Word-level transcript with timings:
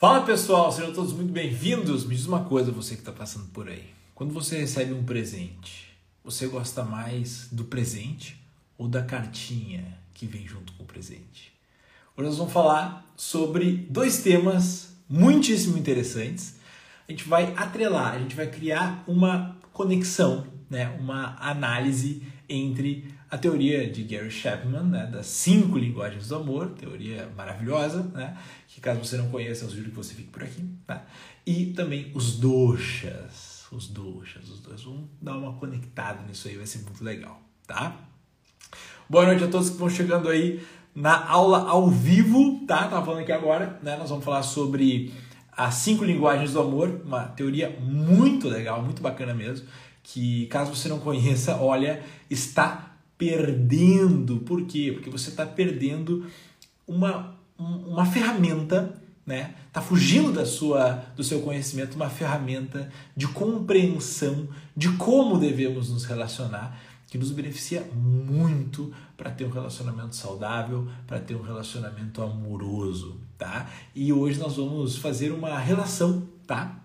Fala 0.00 0.22
pessoal, 0.22 0.70
sejam 0.70 0.92
todos 0.92 1.12
muito 1.12 1.32
bem-vindos. 1.32 2.06
Me 2.06 2.14
diz 2.14 2.24
uma 2.24 2.44
coisa, 2.44 2.70
você 2.70 2.94
que 2.94 3.00
está 3.00 3.10
passando 3.10 3.48
por 3.48 3.68
aí. 3.68 3.84
Quando 4.14 4.32
você 4.32 4.56
recebe 4.56 4.92
um 4.92 5.02
presente, 5.02 5.92
você 6.22 6.46
gosta 6.46 6.84
mais 6.84 7.48
do 7.50 7.64
presente 7.64 8.40
ou 8.78 8.86
da 8.86 9.02
cartinha 9.02 9.98
que 10.14 10.24
vem 10.24 10.46
junto 10.46 10.72
com 10.74 10.84
o 10.84 10.86
presente? 10.86 11.52
Hoje 12.16 12.28
nós 12.28 12.38
vamos 12.38 12.52
falar 12.52 13.12
sobre 13.16 13.88
dois 13.90 14.22
temas 14.22 14.94
muitíssimo 15.08 15.76
interessantes. 15.76 16.60
A 17.08 17.10
gente 17.10 17.28
vai 17.28 17.52
atrelar, 17.56 18.14
a 18.14 18.18
gente 18.20 18.36
vai 18.36 18.46
criar 18.46 19.02
uma 19.04 19.56
conexão, 19.72 20.46
né, 20.70 20.96
uma 21.00 21.36
análise 21.40 22.22
entre 22.48 23.12
a 23.30 23.36
teoria 23.36 23.90
de 23.90 24.02
Gary 24.04 24.30
Chapman, 24.30 24.84
né, 24.84 25.06
das 25.06 25.26
cinco 25.26 25.76
linguagens 25.76 26.28
do 26.28 26.36
amor, 26.36 26.70
teoria 26.70 27.30
maravilhosa, 27.36 28.02
né, 28.14 28.36
que 28.66 28.80
caso 28.80 29.04
você 29.04 29.16
não 29.16 29.28
conheça, 29.28 29.64
eu 29.64 29.68
sugiro 29.68 29.90
que 29.90 29.96
você 29.96 30.14
fique 30.14 30.30
por 30.30 30.42
aqui, 30.42 30.64
tá? 30.86 31.04
e 31.46 31.66
também 31.66 32.10
os 32.14 32.38
doshas, 32.38 33.66
os 33.70 33.88
doshas, 33.88 34.48
os 34.48 34.60
dois, 34.60 34.82
vamos 34.82 35.08
dar 35.20 35.36
uma 35.36 35.54
conectada 35.54 36.22
nisso 36.26 36.48
aí, 36.48 36.56
vai 36.56 36.66
ser 36.66 36.78
muito 36.82 37.04
legal, 37.04 37.40
tá? 37.66 37.96
Boa 39.08 39.26
noite 39.26 39.44
a 39.44 39.48
todos 39.48 39.70
que 39.70 39.76
vão 39.76 39.90
chegando 39.90 40.28
aí 40.28 40.62
na 40.94 41.26
aula 41.26 41.68
ao 41.68 41.88
vivo, 41.88 42.64
tá? 42.66 42.88
Tava 42.88 43.04
falando 43.04 43.22
aqui 43.22 43.32
agora, 43.32 43.78
né, 43.82 43.96
nós 43.96 44.08
vamos 44.08 44.24
falar 44.24 44.42
sobre 44.42 45.12
as 45.52 45.74
cinco 45.74 46.04
linguagens 46.04 46.52
do 46.52 46.60
amor, 46.60 47.02
uma 47.04 47.24
teoria 47.24 47.68
muito 47.80 48.48
legal, 48.48 48.82
muito 48.82 49.02
bacana 49.02 49.34
mesmo, 49.34 49.66
que 50.02 50.46
caso 50.46 50.74
você 50.74 50.88
não 50.88 50.98
conheça, 50.98 51.56
olha, 51.56 52.02
está 52.30 52.87
perdendo. 53.18 54.38
Por 54.38 54.64
quê? 54.64 54.92
Porque 54.94 55.10
você 55.10 55.30
está 55.30 55.44
perdendo 55.44 56.24
uma, 56.86 57.36
uma 57.58 58.06
ferramenta, 58.06 58.94
né? 59.26 59.54
Está 59.66 59.82
fugindo 59.82 60.32
da 60.32 60.46
sua, 60.46 61.04
do 61.14 61.22
seu 61.22 61.42
conhecimento 61.42 61.96
uma 61.96 62.08
ferramenta 62.08 62.90
de 63.14 63.26
compreensão 63.26 64.48
de 64.74 64.90
como 64.92 65.38
devemos 65.38 65.90
nos 65.90 66.04
relacionar, 66.04 66.80
que 67.08 67.18
nos 67.18 67.30
beneficia 67.30 67.82
muito 67.94 68.92
para 69.16 69.30
ter 69.30 69.44
um 69.44 69.50
relacionamento 69.50 70.14
saudável, 70.14 70.88
para 71.06 71.18
ter 71.18 71.34
um 71.34 71.42
relacionamento 71.42 72.22
amoroso, 72.22 73.20
tá? 73.36 73.68
E 73.94 74.12
hoje 74.12 74.38
nós 74.38 74.56
vamos 74.56 74.96
fazer 74.96 75.32
uma 75.32 75.58
relação, 75.58 76.26
tá? 76.46 76.84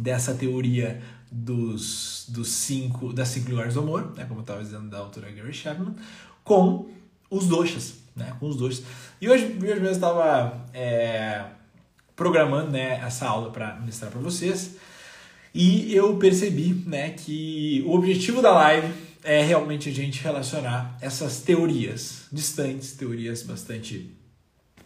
Dessa 0.00 0.34
teoria 0.34 1.00
dos, 1.30 2.26
dos 2.28 2.48
cinco, 2.48 3.12
das 3.12 3.28
cinco 3.28 3.50
lugares 3.50 3.74
do 3.74 3.80
amor, 3.80 4.12
né, 4.16 4.24
como 4.24 4.40
eu 4.40 4.42
estava 4.42 4.62
dizendo 4.62 4.88
da 4.88 4.98
autora 4.98 5.30
Gary 5.30 5.52
Chapman, 5.52 5.94
com 6.42 6.88
os 7.30 7.46
doshas, 7.46 7.94
né, 8.16 8.34
com 8.40 8.48
os 8.48 8.56
doshas. 8.56 8.82
E 9.20 9.28
hoje, 9.28 9.44
hoje 9.44 9.60
mesmo 9.60 9.86
eu 9.86 9.92
estava 9.92 10.66
é, 10.74 11.44
programando 12.16 12.70
né, 12.70 13.00
essa 13.04 13.26
aula 13.26 13.50
para 13.50 13.76
mostrar 13.76 14.10
para 14.10 14.20
vocês 14.20 14.76
e 15.54 15.94
eu 15.94 16.16
percebi 16.16 16.74
né, 16.86 17.10
que 17.10 17.84
o 17.86 17.94
objetivo 17.94 18.42
da 18.42 18.52
live 18.52 18.92
é 19.22 19.42
realmente 19.42 19.88
a 19.88 19.92
gente 19.92 20.22
relacionar 20.22 20.96
essas 21.00 21.42
teorias 21.42 22.26
distantes, 22.32 22.92
teorias 22.92 23.42
bastante 23.42 24.10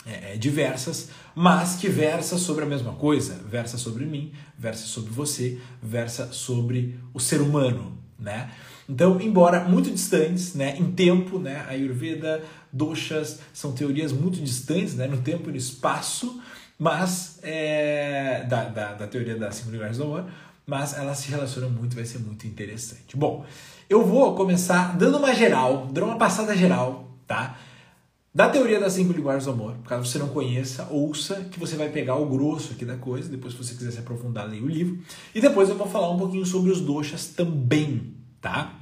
é, 0.07 0.35
é, 0.35 0.37
diversas, 0.37 1.09
mas 1.35 1.77
que 1.77 1.89
versa 1.89 2.37
sobre 2.37 2.65
a 2.65 2.67
mesma 2.67 2.93
coisa, 2.93 3.35
versa 3.49 3.79
sobre 3.79 4.05
mim, 4.05 4.33
versa 4.59 4.87
sobre 4.87 5.11
você, 5.11 5.59
versa 5.83 6.33
sobre 6.33 6.99
o 7.13 7.21
ser 7.21 7.41
humano, 7.41 7.97
né? 8.19 8.51
Então, 8.89 9.19
embora 9.21 9.65
muito 9.65 9.91
distantes, 9.91 10.55
né, 10.55 10.77
em 10.79 10.93
tempo, 10.93 11.39
né, 11.39 11.65
Ayurveda, 11.69 12.43
doshas 12.71 13.41
são 13.53 13.73
teorias 13.73 14.13
muito 14.13 14.39
distantes, 14.41 14.95
né, 14.95 15.07
no 15.07 15.23
tempo 15.23 15.49
e 15.49 15.53
no 15.53 15.57
espaço, 15.57 16.39
mas 16.79 17.39
é, 17.43 18.45
da, 18.47 18.65
da, 18.65 18.93
da 18.93 19.07
teoria 19.07 19.37
das 19.37 19.55
cinco 19.55 19.71
lugares 19.71 19.97
do 19.97 20.05
amor, 20.05 20.27
mas 20.67 20.95
elas 20.95 21.19
se 21.19 21.31
relacionam 21.31 21.71
muito, 21.71 21.95
vai 21.95 22.05
ser 22.05 22.19
muito 22.19 22.47
interessante. 22.47 23.17
Bom, 23.17 23.47
eu 23.89 24.05
vou 24.05 24.35
começar 24.35 24.97
dando 24.97 25.19
uma 25.19 25.35
geral, 25.35 25.87
dando 25.93 26.07
uma 26.07 26.19
passada 26.19 26.57
geral, 26.57 27.11
tá? 27.27 27.59
Da 28.35 28.49
teoria 28.49 28.81
das 28.81 28.95
cinco 28.95 29.13
linguagens 29.13 29.45
do 29.45 29.53
amor, 29.53 29.77
caso 29.87 30.11
você 30.11 30.19
não 30.19 30.29
conheça, 30.29 30.89
ouça 30.91 31.37
que 31.53 31.61
você 31.61 31.77
vai 31.77 31.89
pegar 31.91 32.17
o 32.17 32.27
grosso 32.27 32.73
aqui 32.73 32.85
da 32.85 32.97
coisa, 32.97 33.29
depois 33.29 33.55
se 33.55 33.63
você 33.63 33.75
quiser 33.77 33.93
se 33.93 34.01
aprofundar, 34.01 34.51
leia 34.51 34.61
o 34.61 34.67
livro. 34.67 34.99
E 35.33 35.41
depois 35.41 35.69
eu 35.69 35.77
vou 35.77 35.87
falar 35.87 36.11
um 36.11 36.19
pouquinho 36.19 36.45
sobre 36.45 36.73
os 36.73 36.81
doshas 36.81 37.29
também, 37.29 38.17
tá? 38.41 38.75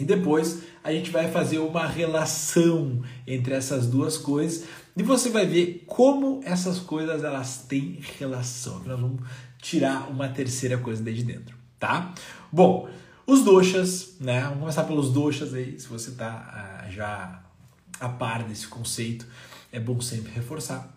E 0.00 0.04
depois 0.04 0.62
a 0.82 0.90
gente 0.92 1.10
vai 1.10 1.30
fazer 1.30 1.58
uma 1.58 1.86
relação 1.86 3.02
entre 3.26 3.52
essas 3.52 3.86
duas 3.86 4.16
coisas 4.16 4.64
e 4.96 5.02
você 5.02 5.28
vai 5.28 5.44
ver 5.44 5.84
como 5.86 6.40
essas 6.42 6.78
coisas 6.78 7.22
elas 7.22 7.66
têm 7.68 7.98
relação. 8.18 8.82
Nós 8.86 8.98
vamos 8.98 9.20
tirar 9.60 10.10
uma 10.10 10.30
terceira 10.30 10.78
coisa 10.78 11.02
daí 11.02 11.12
de 11.12 11.22
dentro, 11.22 11.54
tá? 11.78 12.14
Bom, 12.50 12.88
os 13.26 13.44
doshas, 13.44 14.16
né? 14.20 14.40
Vamos 14.40 14.60
começar 14.60 14.84
pelos 14.84 15.12
doshas 15.12 15.52
aí, 15.52 15.78
se 15.78 15.86
você 15.86 16.12
tá 16.12 16.82
ah, 16.82 16.90
já 16.90 17.45
a 18.00 18.08
par 18.08 18.44
desse 18.44 18.66
conceito, 18.66 19.26
é 19.72 19.80
bom 19.80 20.00
sempre 20.00 20.32
reforçar. 20.32 20.94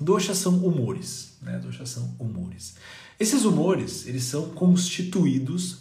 Doshas 0.00 0.38
são 0.38 0.56
humores, 0.58 1.36
né? 1.42 1.58
Doshas 1.58 1.88
são 1.90 2.14
humores. 2.18 2.76
Esses 3.18 3.44
humores, 3.44 4.06
eles 4.06 4.24
são 4.24 4.50
constituídos 4.50 5.80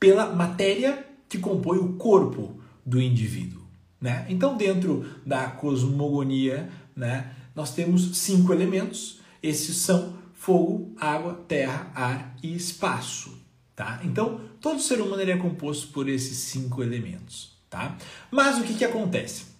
pela 0.00 0.34
matéria 0.34 1.06
que 1.28 1.38
compõe 1.38 1.78
o 1.78 1.94
corpo 1.94 2.58
do 2.84 3.00
indivíduo, 3.00 3.62
né? 4.00 4.24
Então, 4.28 4.56
dentro 4.56 5.06
da 5.26 5.48
cosmogonia, 5.48 6.70
né, 6.96 7.34
nós 7.54 7.74
temos 7.74 8.16
cinco 8.16 8.52
elementos. 8.52 9.20
Esses 9.42 9.76
são 9.76 10.16
fogo, 10.32 10.94
água, 10.98 11.34
terra, 11.46 11.90
ar 11.94 12.34
e 12.42 12.54
espaço, 12.54 13.38
tá? 13.76 14.00
Então, 14.02 14.40
todo 14.60 14.80
ser 14.80 15.00
humano 15.00 15.22
é 15.22 15.36
composto 15.36 15.88
por 15.88 16.08
esses 16.08 16.38
cinco 16.38 16.82
elementos, 16.82 17.58
tá? 17.68 17.98
Mas 18.30 18.58
o 18.58 18.62
que 18.62 18.74
que 18.74 18.84
acontece? 18.84 19.57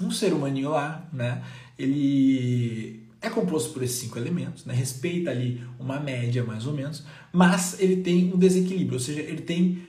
Um 0.00 0.10
ser 0.10 0.32
humaninho 0.32 0.70
lá, 0.70 1.08
né? 1.12 1.42
Ele 1.78 3.06
é 3.20 3.30
composto 3.30 3.72
por 3.72 3.82
esses 3.82 3.98
cinco 3.98 4.18
elementos, 4.18 4.64
né? 4.64 4.74
Respeita 4.74 5.30
ali 5.30 5.62
uma 5.78 5.98
média 5.98 6.44
mais 6.44 6.66
ou 6.66 6.72
menos, 6.72 7.04
mas 7.32 7.78
ele 7.80 7.96
tem 8.02 8.32
um 8.32 8.38
desequilíbrio, 8.38 8.94
ou 8.94 9.00
seja, 9.00 9.20
ele 9.20 9.42
tem 9.42 9.82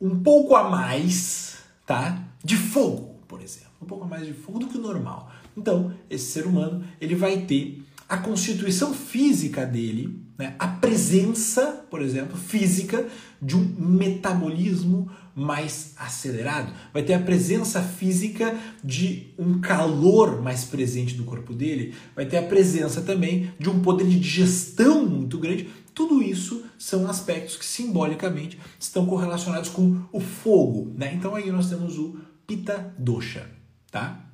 um 0.00 0.18
pouco 0.20 0.54
a 0.54 0.68
mais, 0.68 1.58
tá? 1.86 2.22
De 2.42 2.56
fogo, 2.56 3.20
por 3.26 3.40
exemplo, 3.40 3.70
um 3.82 3.86
pouco 3.86 4.04
a 4.04 4.08
mais 4.08 4.26
de 4.26 4.32
fogo 4.32 4.58
do 4.58 4.66
que 4.66 4.78
o 4.78 4.80
normal. 4.80 5.30
Então, 5.56 5.92
esse 6.08 6.32
ser 6.32 6.46
humano, 6.46 6.84
ele 7.00 7.14
vai 7.14 7.42
ter 7.42 7.82
a 8.08 8.16
constituição 8.16 8.94
física 8.94 9.66
dele, 9.66 10.22
né? 10.38 10.54
a 10.58 10.66
presença, 10.66 11.84
por 11.90 12.00
exemplo, 12.00 12.36
física 12.38 13.06
de 13.42 13.56
um 13.56 13.74
metabolismo 13.76 15.10
mais 15.38 15.92
acelerado, 15.96 16.72
vai 16.92 17.02
ter 17.02 17.14
a 17.14 17.20
presença 17.20 17.80
física 17.80 18.58
de 18.82 19.28
um 19.38 19.60
calor 19.60 20.42
mais 20.42 20.64
presente 20.64 21.14
do 21.14 21.24
corpo 21.24 21.54
dele, 21.54 21.94
vai 22.14 22.26
ter 22.26 22.38
a 22.38 22.42
presença 22.42 23.00
também 23.02 23.52
de 23.58 23.70
um 23.70 23.80
poder 23.80 24.08
de 24.08 24.18
digestão 24.18 25.06
muito 25.06 25.38
grande. 25.38 25.68
Tudo 25.94 26.20
isso 26.20 26.64
são 26.76 27.08
aspectos 27.08 27.56
que 27.56 27.64
simbolicamente 27.64 28.58
estão 28.78 29.06
correlacionados 29.06 29.68
com 29.68 30.02
o 30.12 30.20
fogo, 30.20 30.92
né? 30.96 31.14
Então 31.14 31.34
aí 31.34 31.50
nós 31.50 31.68
temos 31.68 31.98
o 31.98 32.18
Pitta 32.46 32.94
Dosha, 32.98 33.46
tá? 33.90 34.24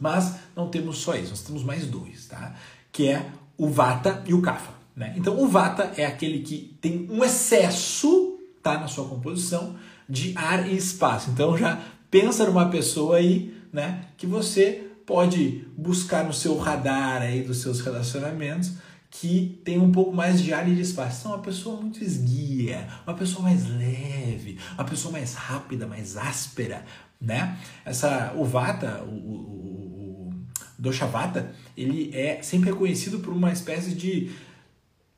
Mas 0.00 0.34
não 0.56 0.68
temos 0.68 0.98
só 0.98 1.14
isso, 1.14 1.30
nós 1.30 1.42
temos 1.42 1.62
mais 1.62 1.86
dois, 1.86 2.26
tá? 2.26 2.54
Que 2.90 3.08
é 3.08 3.30
o 3.56 3.68
Vata 3.68 4.22
e 4.26 4.32
o 4.32 4.40
Kapha, 4.40 4.72
né? 4.96 5.14
Então 5.16 5.38
o 5.42 5.46
Vata 5.46 5.92
é 5.96 6.06
aquele 6.06 6.40
que 6.40 6.78
tem 6.80 7.06
um 7.10 7.22
excesso, 7.24 8.38
tá, 8.62 8.78
na 8.78 8.86
sua 8.86 9.08
composição, 9.08 9.76
de 10.08 10.32
ar 10.36 10.68
e 10.68 10.76
espaço. 10.76 11.30
Então 11.30 11.56
já 11.56 11.80
pensa 12.10 12.46
numa 12.46 12.70
pessoa 12.70 13.16
aí, 13.16 13.54
né, 13.72 14.06
que 14.16 14.26
você 14.26 14.86
pode 15.06 15.66
buscar 15.76 16.24
no 16.24 16.32
seu 16.32 16.56
radar 16.58 17.22
aí 17.22 17.42
dos 17.42 17.62
seus 17.62 17.80
relacionamentos 17.80 18.72
que 19.10 19.60
tem 19.64 19.78
um 19.78 19.90
pouco 19.90 20.12
mais 20.12 20.40
de 20.40 20.52
ar 20.52 20.68
e 20.68 20.74
de 20.74 20.82
espaço. 20.82 21.20
Então, 21.20 21.32
uma 21.32 21.42
pessoa 21.42 21.80
muito 21.80 22.02
esguia, 22.02 22.86
uma 23.06 23.16
pessoa 23.16 23.42
mais 23.42 23.66
leve, 23.68 24.58
uma 24.74 24.84
pessoa 24.84 25.12
mais 25.12 25.34
rápida, 25.34 25.86
mais 25.86 26.16
áspera, 26.16 26.84
né? 27.20 27.56
Essa, 27.84 28.34
o 28.36 28.44
Vata, 28.44 29.02
o, 29.04 29.10
o, 29.10 30.28
o 30.28 30.34
Doshavata, 30.78 31.52
ele 31.76 32.14
é 32.14 32.42
sempre 32.42 32.70
reconhecido 32.70 33.20
por 33.20 33.32
uma 33.32 33.50
espécie 33.50 33.94
de 33.94 34.30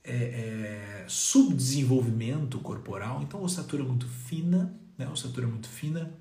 é, 0.05 0.14
é, 0.14 1.05
subdesenvolvimento 1.06 2.59
corporal, 2.61 3.20
então 3.23 3.43
ossatura 3.43 3.82
muito 3.82 4.09
fina, 4.09 4.73
né? 5.00 5.08
ossatura 5.11 5.47
muito 5.47 5.69
fina, 5.69 6.12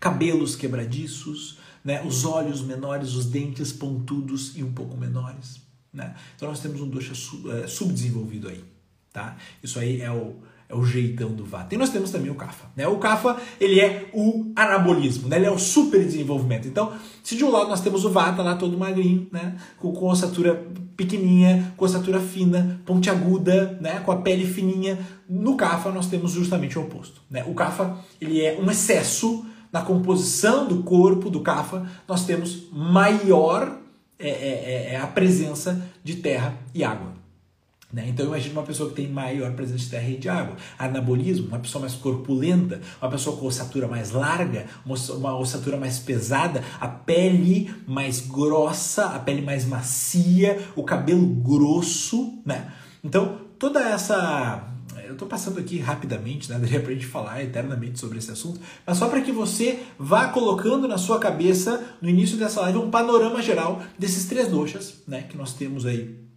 cabelos 0.00 0.56
quebradiços, 0.56 1.58
né? 1.84 2.02
os 2.04 2.24
olhos 2.24 2.60
menores, 2.60 3.14
os 3.14 3.26
dentes 3.26 3.72
pontudos 3.72 4.56
e 4.56 4.62
um 4.64 4.72
pouco 4.72 4.96
menores. 4.96 5.62
Né? 5.92 6.14
Então 6.34 6.48
nós 6.48 6.60
temos 6.60 6.80
um 6.80 6.88
dosha 6.88 7.12
é, 7.12 7.66
subdesenvolvido 7.68 8.48
aí. 8.48 8.64
Tá? 9.12 9.36
Isso 9.62 9.78
aí 9.78 10.00
é 10.00 10.10
o, 10.10 10.36
é 10.68 10.74
o 10.74 10.84
jeitão 10.84 11.32
do 11.32 11.44
Vata. 11.44 11.74
E 11.74 11.78
nós 11.78 11.90
temos 11.90 12.10
também 12.10 12.30
o 12.30 12.34
Kapha. 12.34 12.66
Né? 12.74 12.88
O 12.88 12.98
Kapha, 12.98 13.36
ele 13.60 13.78
é 13.78 14.10
o 14.12 14.52
anabolismo, 14.56 15.28
né? 15.28 15.36
ele 15.36 15.46
é 15.46 15.50
o 15.50 15.58
super 15.58 16.04
desenvolvimento. 16.04 16.66
Então, 16.66 16.92
se 17.22 17.36
de 17.36 17.44
um 17.44 17.50
lado 17.50 17.68
nós 17.68 17.80
temos 17.80 18.04
o 18.04 18.10
Vata 18.10 18.42
lá 18.42 18.56
todo 18.56 18.76
magrinho, 18.76 19.28
né? 19.30 19.56
com, 19.78 19.92
com 19.92 20.08
ossatura 20.08 20.66
pequenininha, 20.96 21.72
com 21.76 21.84
ossatura 21.84 22.20
fina, 22.20 22.80
pontiaguda, 22.84 23.78
né? 23.80 24.00
com 24.00 24.12
a 24.12 24.16
pele 24.16 24.46
fininha, 24.46 24.98
no 25.28 25.56
Kapha 25.56 25.90
nós 25.90 26.06
temos 26.06 26.32
justamente 26.32 26.78
o 26.78 26.82
oposto. 26.82 27.20
Né? 27.30 27.44
O 27.46 27.54
Kapha, 27.54 27.96
ele 28.20 28.40
é 28.40 28.58
um 28.60 28.70
excesso 28.70 29.46
na 29.72 29.80
composição 29.80 30.68
do 30.68 30.82
corpo 30.82 31.30
do 31.30 31.40
Kapha, 31.40 31.86
nós 32.06 32.24
temos 32.26 32.68
maior 32.72 33.78
é, 34.18 34.28
é, 34.28 34.30
é, 34.30 34.94
é 34.94 35.00
a 35.00 35.06
presença 35.06 35.82
de 36.04 36.16
terra 36.16 36.54
e 36.74 36.84
água. 36.84 37.21
Né? 37.92 38.06
Então 38.08 38.24
imagine 38.24 38.54
uma 38.54 38.62
pessoa 38.62 38.88
que 38.88 38.96
tem 38.96 39.08
maior 39.08 39.52
presença 39.52 39.84
de 39.84 39.90
terra 39.90 40.08
e 40.08 40.16
de 40.16 40.28
água. 40.28 40.56
Anabolismo, 40.78 41.48
uma 41.48 41.58
pessoa 41.58 41.82
mais 41.82 41.94
corpulenta, 41.94 42.80
uma 43.00 43.10
pessoa 43.10 43.36
com 43.36 43.46
ossatura 43.46 43.86
mais 43.86 44.12
larga, 44.12 44.66
uma 44.84 45.36
ossatura 45.36 45.76
mais 45.76 45.98
pesada, 45.98 46.64
a 46.80 46.88
pele 46.88 47.72
mais 47.86 48.20
grossa, 48.20 49.06
a 49.06 49.18
pele 49.18 49.42
mais 49.42 49.66
macia, 49.66 50.58
o 50.74 50.82
cabelo 50.84 51.26
grosso, 51.26 52.40
né? 52.46 52.72
Então 53.04 53.42
toda 53.58 53.80
essa 53.80 54.68
eu 55.04 55.12
estou 55.12 55.28
passando 55.28 55.60
aqui 55.60 55.78
rapidamente, 55.78 56.50
né? 56.50 56.56
Daria 56.60 56.80
para 56.80 56.90
a 56.90 56.94
gente 56.94 57.06
falar 57.06 57.42
eternamente 57.42 58.00
sobre 58.00 58.16
esse 58.16 58.30
assunto, 58.30 58.58
mas 58.86 58.96
só 58.96 59.08
para 59.08 59.20
que 59.20 59.30
você 59.30 59.80
vá 59.98 60.28
colocando 60.28 60.88
na 60.88 60.96
sua 60.96 61.18
cabeça, 61.18 61.84
no 62.00 62.08
início 62.08 62.38
dessa 62.38 62.62
live, 62.62 62.78
um 62.78 62.90
panorama 62.90 63.42
geral 63.42 63.82
desses 63.98 64.24
três 64.24 64.48
doxas, 64.48 65.02
né? 65.06 65.26
Que 65.28 65.36
nós 65.36 65.52
temos 65.52 65.84
aí 65.84 66.31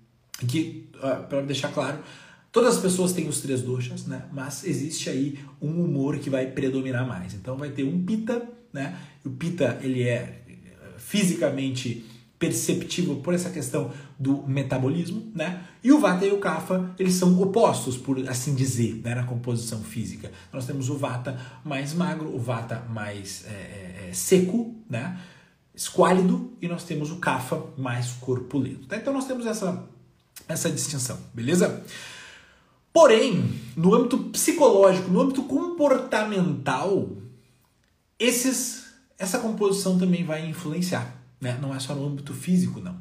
que, 0.48 0.90
uh, 0.96 1.28
para 1.28 1.42
deixar 1.42 1.74
claro, 1.74 2.00
todas 2.52 2.76
as 2.76 2.82
pessoas 2.82 3.14
têm 3.14 3.28
os 3.28 3.42
três 3.42 3.62
doshas, 3.62 4.06
né? 4.06 4.26
Mas 4.32 4.64
existe 4.64 5.10
aí 5.10 5.40
um 5.62 5.84
humor 5.84 6.18
que 6.20 6.30
vai 6.30 6.48
predominar 6.48 7.08
mais. 7.08 7.34
Então 7.34 7.58
vai 7.58 7.70
ter 7.70 7.84
um 7.84 8.04
pita, 8.04 8.48
né? 8.72 8.98
O 9.24 9.30
pita 9.30 9.80
ele 9.82 10.04
é 10.04 10.42
fisicamente 10.98 12.06
perceptível 12.38 13.16
por 13.18 13.34
essa 13.34 13.50
questão 13.50 13.92
do 14.20 14.44
metabolismo, 14.48 15.32
né? 15.34 15.64
E 15.84 15.92
o 15.92 16.00
vata 16.00 16.26
e 16.26 16.32
o 16.32 16.40
kapha, 16.40 16.92
eles 17.00 17.14
são 17.14 17.40
opostos, 17.42 17.98
por 17.98 18.18
assim 18.28 18.54
dizer, 18.54 19.02
né? 19.04 19.16
na 19.16 19.24
composição 19.24 19.82
física. 19.82 20.32
Nós 20.52 20.66
temos 20.66 20.90
o 20.90 20.98
vata 20.98 21.40
mais 21.64 21.94
magro, 21.94 22.34
o 22.36 22.40
vata 22.40 22.84
mais 22.90 23.46
é, 23.46 24.10
é 24.10 24.14
seco, 24.14 24.76
né? 24.90 25.20
Esquálido, 25.74 26.54
e 26.62 26.68
nós 26.68 26.84
temos 26.84 27.12
o 27.12 27.18
kapha 27.18 27.62
mais 27.78 28.12
corpulento. 28.14 28.88
Tá? 28.88 28.98
Então 28.98 29.14
nós 29.14 29.26
temos 29.26 29.46
essa 29.46 29.84
essa 30.48 30.70
distinção, 30.70 31.18
beleza? 31.34 31.84
Porém, 32.94 33.44
no 33.76 33.94
âmbito 33.94 34.18
psicológico, 34.30 35.10
no 35.10 35.22
âmbito 35.22 35.44
comportamental, 35.44 37.10
esses, 38.18 38.86
essa 39.20 39.40
composição 39.40 39.98
também 39.98 40.24
vai 40.24 40.48
influenciar, 40.48 41.14
né? 41.42 41.58
Não 41.62 41.76
é 41.76 41.80
só 41.80 41.94
no 41.94 42.06
âmbito 42.06 42.34
físico, 42.34 42.80
não. 42.80 42.98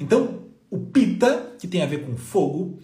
Então, 0.00 0.46
o 0.70 0.78
pita, 0.78 1.54
que 1.58 1.68
tem 1.68 1.82
a 1.82 1.86
ver 1.86 2.04
com 2.04 2.16
fogo, 2.16 2.80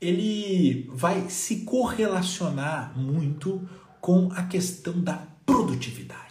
ele 0.00 0.88
vai 0.92 1.28
se 1.28 1.64
correlacionar 1.64 2.98
muito 2.98 3.68
com 4.00 4.30
a 4.32 4.44
questão 4.44 5.00
da 5.00 5.26
produtividade. 5.44 6.25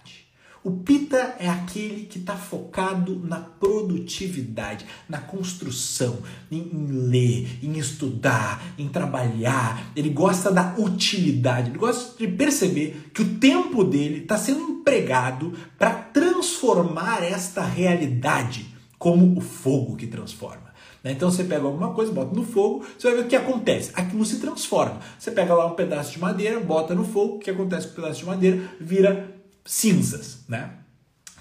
O 0.66 0.72
Pita 0.72 1.36
é 1.38 1.48
aquele 1.48 2.08
que 2.08 2.18
está 2.18 2.36
focado 2.36 3.22
na 3.24 3.40
produtividade, 3.40 4.84
na 5.08 5.20
construção, 5.20 6.18
em, 6.52 6.58
em, 6.58 6.88
ler, 7.08 7.60
em 7.62 7.78
estudar, 7.78 8.74
em 8.76 8.90
trabalhar. 8.90 9.92
Ele 9.96 10.10
gosta 10.10 10.52
da 10.52 10.74
utilidade, 10.80 11.70
ele 11.70 11.78
gosta 11.78 12.18
de 12.18 12.28
perceber 12.28 13.12
que 13.14 13.22
o 13.22 13.36
tempo 13.36 13.84
dele 13.84 14.24
está 14.24 14.40
sendo 14.40 14.62
empregado 14.62 15.54
para 15.78 15.92
transformar 15.92 17.24
esta 17.24 17.62
realidade 17.62 18.66
como 18.98 19.38
o 19.38 19.42
fogo 19.42 19.96
que 19.96 20.08
transforma. 20.08 20.74
Né? 21.04 21.12
Então 21.12 21.30
você 21.30 21.44
pega 21.44 21.64
alguma 21.64 21.94
coisa, 21.94 22.12
bota 22.12 22.34
no 22.36 22.44
fogo, 22.44 22.84
você 22.98 23.08
vai 23.10 23.18
ver 23.18 23.26
o 23.26 23.30
que 23.30 23.36
acontece. 23.36 23.92
Aquilo 23.94 24.26
se 24.26 24.40
transforma. 24.40 25.00
Você 25.20 25.30
pega 25.30 25.54
lá 25.54 25.68
um 25.68 25.76
pedaço 25.76 26.14
de 26.14 26.20
madeira, 26.20 26.60
bota 26.60 26.96
no 26.96 27.06
fogo, 27.06 27.36
o 27.36 27.40
que 27.40 27.52
acontece 27.52 27.86
com 27.86 27.94
o 27.94 27.96
pedaço 27.98 28.22
de 28.22 28.26
madeira? 28.26 28.64
Vira 28.82 29.35
cinzas, 29.66 30.40
né? 30.48 30.72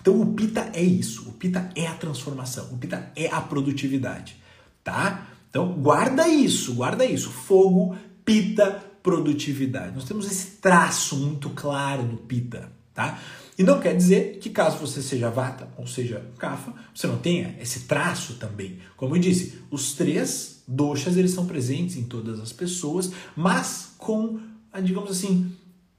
Então 0.00 0.20
o 0.20 0.34
pita 0.34 0.70
é 0.74 0.82
isso, 0.82 1.28
o 1.28 1.32
pita 1.32 1.70
é 1.74 1.86
a 1.86 1.94
transformação, 1.94 2.72
o 2.72 2.78
pita 2.78 3.12
é 3.14 3.28
a 3.28 3.40
produtividade, 3.40 4.36
tá? 4.82 5.28
Então 5.48 5.72
guarda 5.74 6.26
isso, 6.26 6.74
guarda 6.74 7.04
isso. 7.04 7.30
Fogo, 7.30 7.96
pita, 8.24 8.82
produtividade. 9.02 9.94
Nós 9.94 10.04
temos 10.04 10.26
esse 10.26 10.56
traço 10.56 11.16
muito 11.16 11.50
claro 11.50 12.02
no 12.02 12.16
pita, 12.16 12.72
tá? 12.92 13.20
E 13.56 13.62
não 13.62 13.78
quer 13.78 13.96
dizer 13.96 14.38
que 14.38 14.50
caso 14.50 14.78
você 14.78 15.00
seja 15.00 15.30
vata 15.30 15.68
ou 15.76 15.86
seja 15.86 16.24
kafa, 16.38 16.72
você 16.92 17.06
não 17.06 17.18
tenha 17.18 17.56
esse 17.60 17.80
traço 17.80 18.34
também. 18.34 18.78
Como 18.96 19.14
eu 19.14 19.20
disse, 19.20 19.60
os 19.70 19.92
três 19.92 20.62
doshas 20.66 21.16
eles 21.16 21.30
são 21.30 21.46
presentes 21.46 21.96
em 21.96 22.04
todas 22.04 22.40
as 22.40 22.52
pessoas, 22.52 23.12
mas 23.36 23.92
com, 23.96 24.40
digamos 24.82 25.10
assim, 25.10 25.52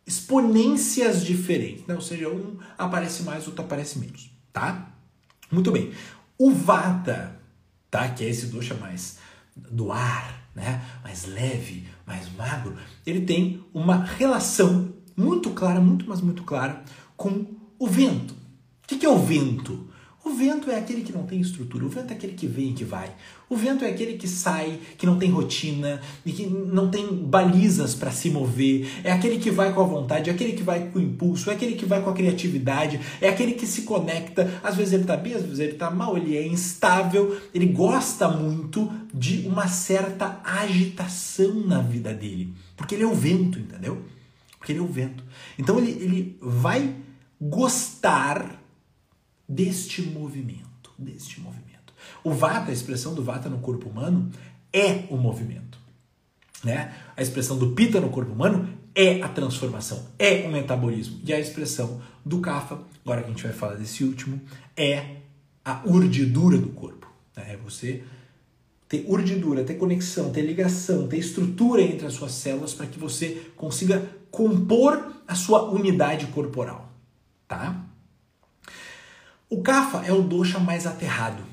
exponências 0.06 1.26
diferentes, 1.26 1.86
né? 1.88 1.96
ou 1.96 2.02
seja, 2.02 2.30
um 2.30 2.58
aparece 2.78 3.24
mais, 3.24 3.48
outro 3.48 3.64
aparece 3.64 3.98
menos, 3.98 4.30
tá? 4.54 4.92
Muito 5.52 5.72
bem. 5.72 5.92
O 6.38 6.52
Vata, 6.52 7.40
tá? 7.90 8.10
Que 8.10 8.26
é 8.26 8.30
esse 8.30 8.48
dosha 8.48 8.76
mais 8.76 9.18
do 9.56 9.92
ar, 9.92 10.50
né? 10.54 10.84
Mais 11.04 11.26
leve, 11.26 11.88
mais 12.06 12.32
magro, 12.36 12.76
ele 13.06 13.22
tem 13.22 13.64
uma 13.74 14.04
relação 14.04 14.94
muito 15.16 15.52
clara, 15.52 15.80
muito, 15.80 16.06
mas 16.08 16.22
muito 16.22 16.44
clara 16.44 16.84
com 17.16 17.46
o 17.80 17.88
vento. 17.88 18.34
O 18.34 18.88
que 18.88 19.06
é 19.06 19.10
o 19.10 19.18
vento? 19.18 19.90
O 20.26 20.32
vento 20.32 20.72
é 20.72 20.80
aquele 20.80 21.04
que 21.04 21.14
não 21.14 21.22
tem 21.22 21.40
estrutura, 21.40 21.86
o 21.86 21.90
vento 21.90 22.12
é 22.12 22.16
aquele 22.16 22.34
que 22.34 22.48
vem 22.48 22.72
e 22.72 22.74
que 22.74 22.84
vai. 22.84 23.14
O 23.48 23.56
vento 23.56 23.86
é 23.86 23.90
aquele 23.90 24.14
que 24.14 24.28
sai, 24.28 24.80
que 24.98 25.06
não 25.06 25.20
tem 25.20 25.30
rotina 25.30 26.02
e 26.26 26.32
que 26.32 26.48
não 26.48 26.90
tem 26.90 27.16
balizas 27.16 27.94
para 27.94 28.10
se 28.10 28.32
mover. 28.32 28.90
É 29.04 29.12
aquele 29.12 29.38
que 29.38 29.52
vai 29.52 29.72
com 29.72 29.82
a 29.82 29.86
vontade, 29.86 30.32
é 30.32 30.34
aquele 30.34 30.54
que 30.54 30.64
vai 30.64 30.90
com 30.90 30.98
o 30.98 31.02
impulso, 31.02 31.52
é 31.52 31.54
aquele 31.54 31.76
que 31.76 31.86
vai 31.86 32.02
com 32.02 32.10
a 32.10 32.14
criatividade, 32.14 33.00
é 33.22 33.30
aquele 33.30 33.52
que 33.52 33.68
se 33.68 33.84
conecta. 33.84 34.52
Às 34.64 34.76
vezes 34.76 34.94
ele 34.94 35.04
está 35.04 35.16
bem, 35.16 35.36
às 35.36 35.44
vezes 35.44 35.60
ele 35.60 35.74
está 35.74 35.92
mal, 35.92 36.18
ele 36.18 36.36
é 36.36 36.48
instável, 36.48 37.40
ele 37.54 37.68
gosta 37.68 38.28
muito 38.28 38.92
de 39.14 39.48
uma 39.48 39.68
certa 39.68 40.42
agitação 40.44 41.54
na 41.68 41.82
vida 41.82 42.12
dele. 42.16 42.52
Porque 42.76 42.96
ele 42.96 43.04
é 43.04 43.08
o 43.08 43.14
vento, 43.14 43.60
entendeu? 43.60 44.02
Porque 44.58 44.72
ele 44.72 44.80
é 44.80 44.82
o 44.82 44.88
vento. 44.88 45.24
Então 45.60 45.78
ele, 45.78 45.92
ele 45.92 46.38
vai 46.42 46.96
gostar 47.40 48.65
deste 49.48 50.02
movimento, 50.02 50.92
deste 50.98 51.40
movimento. 51.40 51.94
O 52.24 52.32
vata, 52.32 52.72
a 52.72 52.74
expressão 52.74 53.14
do 53.14 53.24
vata 53.24 53.50
no 53.50 53.60
corpo 53.60 53.90
humano 53.90 54.32
é 54.74 55.06
o 55.10 55.18
movimento, 55.18 55.78
né? 56.64 56.94
A 57.16 57.22
expressão 57.22 57.58
do 57.58 57.72
pita 57.72 58.00
no 58.00 58.10
corpo 58.10 58.32
humano 58.32 58.68
é 58.94 59.22
a 59.22 59.28
transformação, 59.28 60.06
é 60.18 60.48
o 60.48 60.52
metabolismo. 60.52 61.20
E 61.24 61.34
a 61.34 61.40
expressão 61.40 62.02
do 62.26 62.40
kapha, 62.40 62.80
agora 63.04 63.22
que 63.22 63.28
a 63.28 63.32
gente 63.32 63.44
vai 63.44 63.54
falar 63.54 63.76
desse 63.76 64.04
último, 64.04 64.42
é 64.76 65.18
a 65.64 65.82
urdidura 65.86 66.58
do 66.58 66.70
corpo. 66.70 67.12
Né? 67.36 67.54
É 67.54 67.58
você 67.58 68.04
ter 68.88 69.06
urdidura, 69.08 69.64
ter 69.64 69.76
conexão, 69.76 70.32
ter 70.32 70.42
ligação, 70.42 71.08
ter 71.08 71.18
estrutura 71.18 71.82
entre 71.82 72.06
as 72.06 72.14
suas 72.14 72.32
células 72.32 72.74
para 72.74 72.88
que 72.88 73.00
você 73.00 73.50
consiga 73.56 74.08
compor 74.30 75.14
a 75.28 75.36
sua 75.36 75.70
unidade 75.72 76.28
corporal, 76.28 76.92
tá? 77.48 77.85
O 79.48 79.62
Kapha 79.62 80.00
é 80.00 80.12
o 80.12 80.24
dosha 80.24 80.60
mais 80.60 80.88
aterrado, 80.88 81.44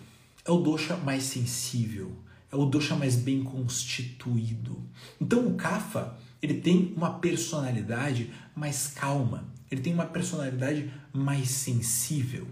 é 0.47 0.51
o 0.51 0.57
dosha 0.57 0.97
mais 0.97 1.25
sensível, 1.25 2.13
é 2.51 2.57
o 2.57 2.65
dosha 2.65 2.97
mais 2.97 3.17
bem 3.17 3.45
constituído. 3.45 4.83
Então 5.21 5.47
o 5.47 5.55
Kapha, 5.57 6.15
ele 6.41 6.55
tem 6.55 6.95
uma 6.97 7.19
personalidade 7.19 8.33
mais 8.57 8.87
calma, 8.89 9.45
ele 9.71 9.83
tem 9.83 9.93
uma 9.93 10.07
personalidade 10.07 10.91
mais 11.13 11.51
sensível, 11.51 12.49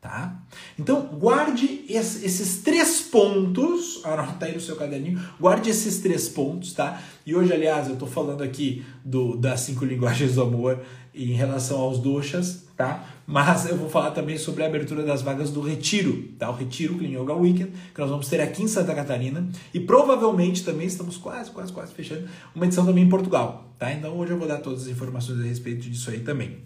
tá? 0.00 0.42
Então 0.78 1.08
guarde 1.08 1.84
esses 1.86 2.62
três 2.62 3.02
pontos, 3.02 4.00
anota 4.06 4.46
aí 4.46 4.54
no 4.54 4.60
seu 4.62 4.76
caderninho, 4.76 5.22
guarde 5.38 5.68
esses 5.68 5.98
três 5.98 6.26
pontos, 6.26 6.72
tá? 6.72 7.02
E 7.26 7.34
hoje, 7.34 7.52
aliás, 7.52 7.88
eu 7.88 7.96
tô 7.96 8.06
falando 8.06 8.42
aqui 8.42 8.82
do, 9.04 9.36
das 9.36 9.60
cinco 9.60 9.84
linguagens 9.84 10.36
do 10.36 10.42
amor 10.42 10.82
em 11.14 11.32
relação 11.32 11.78
aos 11.78 11.98
doshas, 11.98 12.64
tá? 12.74 13.17
Mas 13.30 13.68
eu 13.68 13.76
vou 13.76 13.90
falar 13.90 14.12
também 14.12 14.38
sobre 14.38 14.64
a 14.64 14.66
abertura 14.66 15.02
das 15.02 15.20
vagas 15.20 15.50
do 15.50 15.60
Retiro, 15.60 16.32
tá? 16.38 16.48
O 16.48 16.54
Retiro 16.54 16.96
Clean 16.96 17.20
Yoga 17.20 17.34
Weekend, 17.34 17.72
que 17.94 18.00
nós 18.00 18.08
vamos 18.08 18.26
ter 18.26 18.40
aqui 18.40 18.62
em 18.62 18.68
Santa 18.68 18.94
Catarina 18.94 19.46
e 19.74 19.78
provavelmente 19.78 20.64
também 20.64 20.86
estamos 20.86 21.18
quase, 21.18 21.50
quase, 21.50 21.70
quase 21.70 21.92
fechando 21.92 22.26
uma 22.54 22.64
edição 22.64 22.86
também 22.86 23.04
em 23.04 23.08
Portugal, 23.10 23.70
tá? 23.78 23.92
Então 23.92 24.16
hoje 24.16 24.32
eu 24.32 24.38
vou 24.38 24.48
dar 24.48 24.56
todas 24.56 24.84
as 24.84 24.88
informações 24.88 25.40
a 25.40 25.42
respeito 25.42 25.90
disso 25.90 26.08
aí 26.08 26.20
também. 26.20 26.56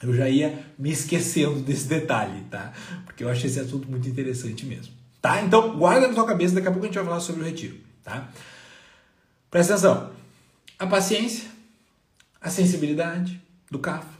Eu 0.00 0.14
já 0.14 0.28
ia 0.28 0.64
me 0.78 0.92
esquecendo 0.92 1.58
desse 1.58 1.88
detalhe, 1.88 2.40
tá? 2.52 2.72
Porque 3.04 3.24
eu 3.24 3.28
achei 3.28 3.50
esse 3.50 3.58
assunto 3.58 3.90
muito 3.90 4.08
interessante 4.08 4.64
mesmo, 4.64 4.92
tá? 5.20 5.42
Então 5.42 5.76
guarda 5.76 6.06
na 6.06 6.14
tua 6.14 6.24
cabeça, 6.24 6.54
daqui 6.54 6.68
a 6.68 6.70
pouco 6.70 6.84
a 6.84 6.88
gente 6.88 6.94
vai 6.94 7.04
falar 7.04 7.18
sobre 7.18 7.42
o 7.42 7.44
Retiro, 7.44 7.78
tá? 8.04 8.30
Presta 9.50 9.74
atenção. 9.74 10.10
A 10.78 10.86
paciência 10.86 11.56
a 12.46 12.50
sensibilidade 12.50 13.42
do 13.68 13.80
Kapha, 13.80 14.15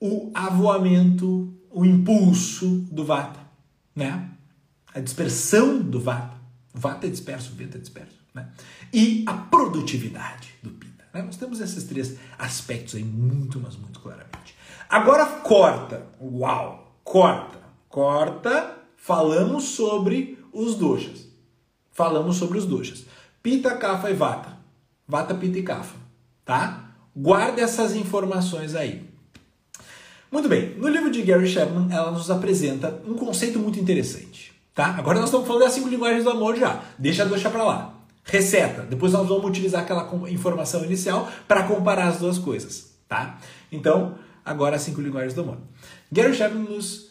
o 0.00 0.30
avoamento, 0.34 1.54
o 1.70 1.84
impulso 1.84 2.86
do 2.90 3.04
Vata, 3.04 3.40
né? 3.94 4.30
A 4.94 5.00
dispersão 5.00 5.80
do 5.80 6.00
Vata. 6.00 6.36
O 6.74 6.78
Vata 6.78 7.06
é 7.06 7.10
disperso, 7.10 7.52
o 7.56 7.62
é 7.62 7.66
disperso, 7.66 8.16
né? 8.34 8.48
E 8.92 9.24
a 9.26 9.34
produtividade 9.34 10.54
do 10.62 10.70
Pitta. 10.70 11.04
Né? 11.12 11.22
Nós 11.22 11.36
temos 11.36 11.60
esses 11.60 11.84
três 11.84 12.16
aspectos 12.38 12.94
aí 12.94 13.04
muito, 13.04 13.60
mas 13.60 13.76
muito 13.76 14.00
claramente. 14.00 14.56
Agora 14.88 15.26
corta. 15.26 16.06
Uau! 16.20 16.96
Corta. 17.04 17.58
Corta. 17.88 18.76
Falamos 18.96 19.64
sobre 19.64 20.38
os 20.52 20.74
doshas. 20.74 21.26
Falamos 21.90 22.36
sobre 22.36 22.58
os 22.58 22.66
doshas. 22.66 23.04
Pita, 23.42 23.76
Kapha 23.76 24.10
e 24.10 24.14
Vata. 24.14 24.56
Vata, 25.06 25.34
Pita 25.34 25.58
e 25.58 25.62
Kapha. 25.62 25.96
Tá? 26.44 26.92
Guarde 27.16 27.60
essas 27.60 27.94
informações 27.94 28.74
aí. 28.74 29.07
Muito 30.30 30.48
bem. 30.48 30.74
No 30.76 30.88
livro 30.88 31.10
de 31.10 31.22
Gary 31.22 31.48
Chapman, 31.48 31.88
ela 31.90 32.10
nos 32.10 32.30
apresenta 32.30 33.00
um 33.06 33.14
conceito 33.14 33.58
muito 33.58 33.80
interessante. 33.80 34.52
Tá? 34.74 34.94
Agora 34.96 35.18
nós 35.18 35.28
estamos 35.28 35.46
falando 35.46 35.64
das 35.64 35.72
cinco 35.72 35.88
linguagens 35.88 36.22
do 36.22 36.30
amor 36.30 36.56
já. 36.56 36.82
Deixa 36.98 37.22
a 37.22 37.26
dosha 37.26 37.48
para 37.48 37.64
lá. 37.64 37.94
Receta. 38.24 38.82
Depois 38.82 39.12
nós 39.12 39.26
vamos 39.26 39.44
utilizar 39.46 39.82
aquela 39.82 40.08
informação 40.28 40.84
inicial 40.84 41.28
para 41.48 41.64
comparar 41.64 42.08
as 42.08 42.18
duas 42.18 42.36
coisas. 42.36 42.92
Tá? 43.08 43.38
Então, 43.72 44.16
agora 44.44 44.76
as 44.76 44.82
cinco 44.82 45.00
linguagens 45.00 45.32
do 45.32 45.40
amor. 45.40 45.56
Gary 46.12 46.34
Chapman 46.34 46.64
nos 46.64 47.10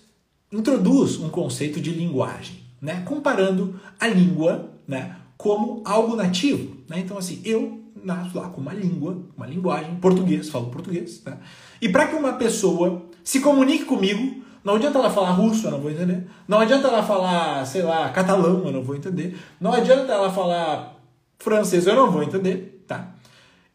introduz 0.52 1.20
um 1.20 1.30
conceito 1.30 1.82
de 1.82 1.90
linguagem, 1.90 2.64
né? 2.80 3.02
comparando 3.04 3.80
a 4.00 4.08
língua 4.08 4.70
né? 4.88 5.16
como 5.36 5.82
algo 5.86 6.16
nativo. 6.16 6.78
Né? 6.88 7.00
Então, 7.00 7.18
assim, 7.18 7.42
eu 7.44 7.82
nasço 8.04 8.38
lá 8.38 8.48
com 8.50 8.62
uma 8.62 8.74
língua, 8.74 9.18
uma 9.36 9.48
linguagem, 9.48 9.96
português, 9.96 10.50
falo 10.50 10.68
português. 10.68 11.18
Tá? 11.18 11.38
E 11.82 11.90
para 11.90 12.08
que 12.08 12.16
uma 12.16 12.34
pessoa 12.34 13.07
se 13.28 13.42
comunique 13.42 13.84
comigo, 13.84 14.42
não 14.64 14.76
adianta 14.76 15.00
ela 15.00 15.10
falar 15.10 15.32
russo, 15.32 15.68
eu 15.68 15.72
não 15.72 15.82
vou 15.82 15.92
entender. 15.92 16.26
Não 16.48 16.62
adianta 16.62 16.88
ela 16.88 17.04
falar, 17.04 17.66
sei 17.66 17.82
lá, 17.82 18.08
catalão, 18.08 18.66
eu 18.66 18.72
não 18.72 18.82
vou 18.82 18.96
entender. 18.96 19.38
Não 19.60 19.74
adianta 19.74 20.14
ela 20.14 20.32
falar 20.32 20.98
francês, 21.38 21.86
eu 21.86 21.94
não 21.94 22.10
vou 22.10 22.24
entender, 22.24 22.86
tá? 22.88 23.14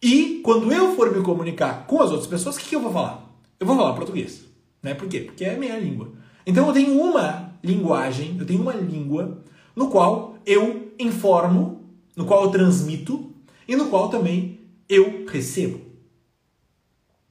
E 0.02 0.40
quando 0.42 0.73
eu 0.73 0.97
for 0.97 1.14
me 1.14 1.23
comunicar 1.23 1.87
com 1.87 2.00
as 2.00 2.11
outras 2.11 2.26
pessoas, 2.26 2.56
o 2.56 2.61
que, 2.61 2.71
que 2.71 2.76
eu 2.76 2.80
vou 2.80 2.90
falar? 2.90 3.30
Eu 3.61 3.66
vou 3.66 3.76
falar 3.76 3.92
português. 3.92 4.42
Né? 4.82 4.94
Por 4.94 5.06
quê? 5.06 5.21
Porque 5.21 5.44
é 5.44 5.54
a 5.54 5.59
minha 5.59 5.78
língua. 5.78 6.09
Então 6.47 6.66
eu 6.66 6.73
tenho 6.73 6.99
uma 6.99 7.52
linguagem, 7.62 8.35
eu 8.38 8.47
tenho 8.47 8.62
uma 8.62 8.73
língua 8.73 9.42
no 9.76 9.90
qual 9.90 10.38
eu 10.47 10.94
informo, 10.99 11.85
no 12.16 12.25
qual 12.25 12.44
eu 12.44 12.50
transmito 12.50 13.30
e 13.68 13.76
no 13.76 13.90
qual 13.90 14.09
também 14.09 14.61
eu 14.88 15.26
recebo. 15.26 15.78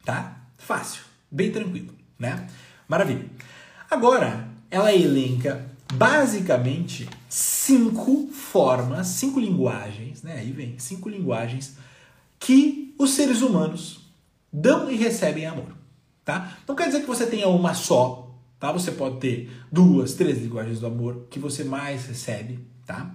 Tá? 0.05 0.37
Fácil, 0.59 1.01
bem 1.31 1.51
tranquilo, 1.51 1.93
né? 2.21 2.47
Maravilha. 2.87 3.25
Agora, 3.89 4.47
ela 4.69 4.93
elenca 4.93 5.65
basicamente 5.93 7.09
cinco 7.27 8.27
formas, 8.31 9.07
cinco 9.07 9.39
linguagens, 9.39 10.21
né? 10.21 10.35
Aí 10.37 10.51
vem 10.51 10.77
cinco 10.77 11.09
linguagens 11.09 11.75
que 12.39 12.95
os 12.97 13.11
seres 13.11 13.41
humanos 13.41 14.07
dão 14.53 14.89
e 14.89 14.95
recebem 14.95 15.45
amor, 15.45 15.75
tá? 16.23 16.57
Não 16.67 16.75
quer 16.75 16.85
dizer 16.85 17.01
que 17.01 17.07
você 17.07 17.25
tenha 17.25 17.47
uma 17.47 17.73
só, 17.73 18.31
tá? 18.59 18.71
Você 18.71 18.91
pode 18.91 19.19
ter 19.19 19.51
duas, 19.71 20.13
três 20.13 20.37
linguagens 20.37 20.79
do 20.79 20.87
amor 20.87 21.25
que 21.29 21.39
você 21.39 21.63
mais 21.63 22.05
recebe, 22.05 22.59
tá? 22.85 23.13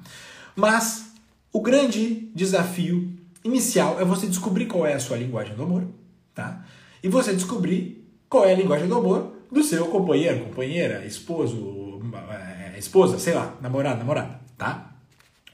Mas 0.55 1.13
o 1.53 1.61
grande 1.61 2.31
desafio 2.35 3.17
inicial 3.45 4.01
é 4.01 4.05
você 4.05 4.27
descobrir 4.27 4.67
qual 4.67 4.85
é 4.85 4.95
a 4.95 5.01
sua 5.01 5.17
linguagem 5.17 5.55
do 5.55 5.63
amor, 5.63 5.87
tá? 6.35 6.65
E 7.03 7.09
você 7.09 7.33
descobrir 7.33 8.06
qual 8.29 8.45
é 8.45 8.53
a 8.53 8.57
linguagem 8.57 8.89
do 8.89 8.97
amor 8.97 9.33
do 9.51 9.63
seu 9.63 9.87
companheiro, 9.87 10.45
companheira, 10.45 11.05
esposo, 11.07 12.01
é, 12.31 12.79
esposa, 12.79 13.19
sei 13.19 13.35
lá, 13.35 13.57
namorado, 13.61 13.99
namorada, 13.99 14.41
tá? 14.57 14.95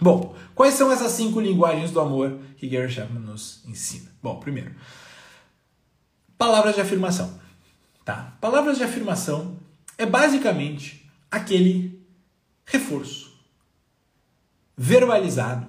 Bom, 0.01 0.35
quais 0.55 0.75
são 0.75 0.91
essas 0.91 1.13
cinco 1.13 1.41
linguagens 1.41 1.91
do 1.91 2.01
amor 2.01 2.41
que 2.57 2.67
Gary 2.67 2.91
Chapman 2.91 3.21
nos 3.21 3.63
ensina? 3.67 4.11
Bom, 4.23 4.41
primeiro, 4.41 4.75
palavras 6.37 6.75
de 6.75 6.81
afirmação, 6.81 7.39
tá? 8.05 8.37
Palavras 8.41 8.79
de 8.79 8.85
afirmação 8.85 9.57
é 9.97 10.05
basicamente 10.05 11.09
aquele 11.31 12.03
reforço 12.65 13.33
verbalizado 14.77 15.67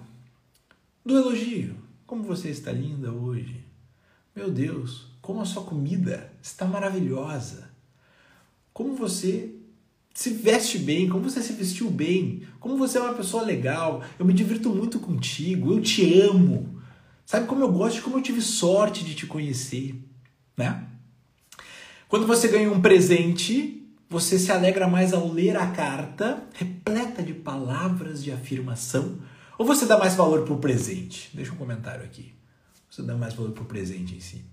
do 1.05 1.15
elogio. 1.17 1.75
Como 2.07 2.23
você 2.23 2.49
está 2.49 2.71
linda 2.71 3.11
hoje. 3.11 3.63
Meu 4.35 4.49
Deus, 4.49 5.12
como 5.23 5.41
a 5.41 5.45
sua 5.45 5.63
comida 5.63 6.29
está 6.41 6.65
maravilhosa. 6.65 7.69
Como 8.73 8.93
você 8.93 9.55
se 10.13 10.31
veste 10.31 10.77
bem, 10.77 11.07
como 11.07 11.23
você 11.23 11.41
se 11.41 11.53
vestiu 11.53 11.89
bem, 11.89 12.43
como 12.59 12.77
você 12.77 12.97
é 12.97 13.01
uma 13.01 13.13
pessoa 13.13 13.41
legal. 13.41 14.03
Eu 14.19 14.25
me 14.25 14.33
divirto 14.33 14.69
muito 14.69 14.99
contigo, 14.99 15.71
eu 15.71 15.81
te 15.81 16.19
amo. 16.19 16.77
Sabe 17.25 17.47
como 17.47 17.63
eu 17.63 17.71
gosto, 17.71 18.01
como 18.01 18.17
eu 18.17 18.21
tive 18.21 18.41
sorte 18.41 19.05
de 19.05 19.15
te 19.15 19.25
conhecer, 19.25 19.95
né? 20.57 20.87
Quando 22.09 22.27
você 22.27 22.49
ganha 22.49 22.69
um 22.69 22.81
presente, 22.81 23.81
você 24.09 24.37
se 24.37 24.51
alegra 24.51 24.89
mais 24.89 25.13
ao 25.13 25.31
ler 25.31 25.55
a 25.55 25.67
carta, 25.67 26.43
repleta 26.53 27.23
de 27.23 27.33
palavras 27.33 28.21
de 28.21 28.29
afirmação, 28.29 29.19
ou 29.57 29.65
você 29.65 29.85
dá 29.85 29.97
mais 29.97 30.15
valor 30.15 30.43
para 30.43 30.53
o 30.53 30.59
presente? 30.59 31.29
Deixa 31.33 31.53
um 31.53 31.57
comentário 31.57 32.03
aqui. 32.03 32.33
Você 32.89 33.01
dá 33.01 33.15
mais 33.15 33.33
valor 33.33 33.53
para 33.53 33.63
o 33.63 33.67
presente 33.67 34.15
em 34.15 34.19
si, 34.19 34.43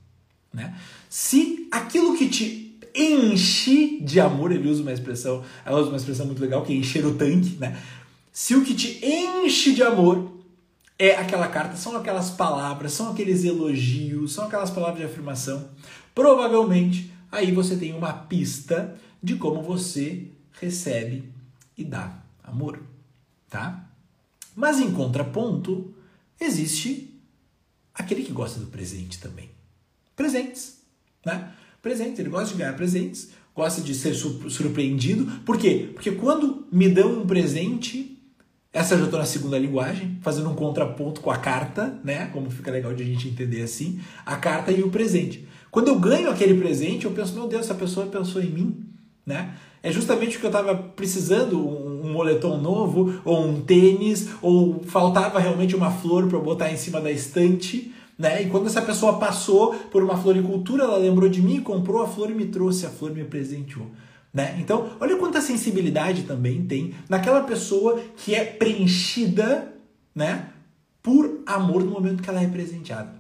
né? 0.53 0.77
Se 1.09 1.69
aquilo 1.71 2.17
que 2.17 2.29
te 2.29 2.79
enche 2.95 4.01
de 4.01 4.21
amor, 4.21 4.53
ele 4.53 4.69
usa 4.69 4.83
uma 4.83 4.93
expressão, 4.93 5.45
ela 5.65 5.79
usa 5.79 5.89
uma 5.89 5.97
expressão 5.97 6.27
muito 6.27 6.41
legal, 6.41 6.65
que 6.65 6.73
é 6.73 6.77
encher 6.77 7.05
o 7.07 7.15
tanque, 7.15 7.57
né? 7.57 7.81
Se 8.33 8.55
o 8.55 8.65
que 8.65 8.75
te 8.75 9.05
enche 9.05 9.73
de 9.73 9.83
amor 9.83 10.33
é 10.99 11.17
aquela 11.17 11.49
carta, 11.49 11.77
são 11.77 11.97
aquelas 11.97 12.31
palavras, 12.31 12.93
são 12.93 13.11
aqueles 13.11 13.45
elogios, 13.45 14.33
são 14.33 14.45
aquelas 14.45 14.71
palavras 14.71 14.99
de 14.99 15.05
afirmação, 15.05 15.69
provavelmente 16.15 17.13
aí 17.31 17.53
você 17.53 17.77
tem 17.77 17.95
uma 17.95 18.13
pista 18.13 18.97
de 19.23 19.37
como 19.37 19.63
você 19.63 20.27
recebe 20.61 21.33
e 21.77 21.85
dá 21.85 22.23
amor, 22.43 22.83
tá? 23.49 23.89
Mas 24.55 24.79
em 24.81 24.93
contraponto, 24.93 25.95
existe 26.39 27.19
aquele 27.95 28.23
que 28.23 28.33
gosta 28.33 28.61
do 28.61 28.67
presente 28.67 29.21
também. 29.21 29.51
Presentes, 30.21 30.83
né? 31.25 31.49
presentes. 31.81 32.19
Ele 32.19 32.29
gosta 32.29 32.53
de 32.53 32.59
ganhar 32.59 32.75
presentes, 32.75 33.31
gosta 33.57 33.81
de 33.81 33.95
ser 33.95 34.13
surpreendido. 34.13 35.25
Por 35.47 35.57
quê? 35.57 35.89
Porque 35.95 36.11
quando 36.11 36.67
me 36.71 36.91
dão 36.91 37.23
um 37.23 37.27
presente, 37.27 38.23
essa 38.71 38.99
já 38.99 39.05
estou 39.05 39.19
na 39.19 39.25
segunda 39.25 39.59
linguagem, 39.59 40.19
fazendo 40.21 40.51
um 40.51 40.55
contraponto 40.55 41.23
com 41.23 41.31
a 41.31 41.39
carta, 41.39 41.99
né? 42.05 42.27
Como 42.35 42.51
fica 42.51 42.71
legal 42.71 42.93
de 42.93 43.03
a 43.03 43.07
gente 43.07 43.29
entender 43.29 43.63
assim, 43.63 43.99
a 44.27 44.37
carta 44.37 44.71
e 44.71 44.83
o 44.83 44.91
presente. 44.91 45.49
Quando 45.71 45.89
eu 45.89 45.99
ganho 45.99 46.29
aquele 46.29 46.53
presente, 46.61 47.07
eu 47.07 47.13
penso, 47.13 47.33
meu 47.33 47.49
Deus, 47.49 47.65
essa 47.65 47.75
pessoa 47.75 48.05
pensou 48.05 48.43
em 48.43 48.51
mim, 48.51 48.85
né? 49.25 49.55
É 49.83 49.91
justamente 49.91 50.37
o 50.37 50.41
que 50.41 50.45
eu 50.45 50.51
estava 50.51 50.77
precisando, 50.77 51.59
um 51.67 52.13
moletom 52.13 52.59
novo, 52.61 53.23
ou 53.25 53.43
um 53.43 53.63
tênis, 53.63 54.29
ou 54.43 54.83
faltava 54.85 55.39
realmente 55.39 55.75
uma 55.75 55.91
flor 55.91 56.29
para 56.29 56.37
eu 56.37 56.43
botar 56.43 56.71
em 56.71 56.77
cima 56.77 57.01
da 57.01 57.11
estante. 57.11 57.95
Né? 58.21 58.43
E 58.43 58.51
quando 58.51 58.67
essa 58.67 58.83
pessoa 58.83 59.19
passou 59.19 59.75
por 59.91 60.03
uma 60.03 60.15
floricultura, 60.15 60.85
ela 60.85 60.99
lembrou 60.99 61.27
de 61.27 61.41
mim, 61.41 61.63
comprou 61.63 62.03
a 62.03 62.07
flor 62.07 62.31
e 62.31 62.35
me 62.35 62.49
trouxe 62.49 62.85
a 62.85 62.91
flor, 62.91 63.13
me 63.13 63.25
presenteou. 63.25 63.91
Né? 64.31 64.59
Então, 64.61 64.91
olha 65.01 65.17
quanta 65.17 65.41
sensibilidade 65.41 66.25
também 66.25 66.63
tem 66.67 66.95
naquela 67.09 67.43
pessoa 67.45 67.99
que 68.19 68.35
é 68.35 68.45
preenchida 68.45 69.73
né, 70.15 70.51
por 71.03 71.41
amor 71.47 71.83
no 71.83 71.93
momento 71.93 72.23
que 72.23 72.29
ela 72.29 72.43
é 72.43 72.47
presenteada. 72.47 73.15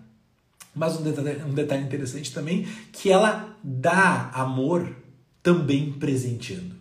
Mas 0.75 1.01
um 1.01 1.03
detalhe, 1.03 1.43
um 1.45 1.55
detalhe 1.55 1.83
interessante 1.83 2.31
também, 2.31 2.69
que 2.93 3.11
ela 3.11 3.57
dá 3.65 4.31
amor 4.35 4.87
também 5.43 5.95
presenteando. 5.95 6.77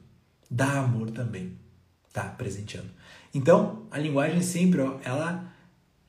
Dá 0.52 0.80
amor 0.80 1.10
também, 1.12 1.54
tá? 2.12 2.24
Presenteando. 2.24 2.90
Então, 3.34 3.84
a 3.90 3.98
linguagem 3.98 4.42
sempre, 4.42 4.82
ó, 4.82 4.98
ela 5.06 5.54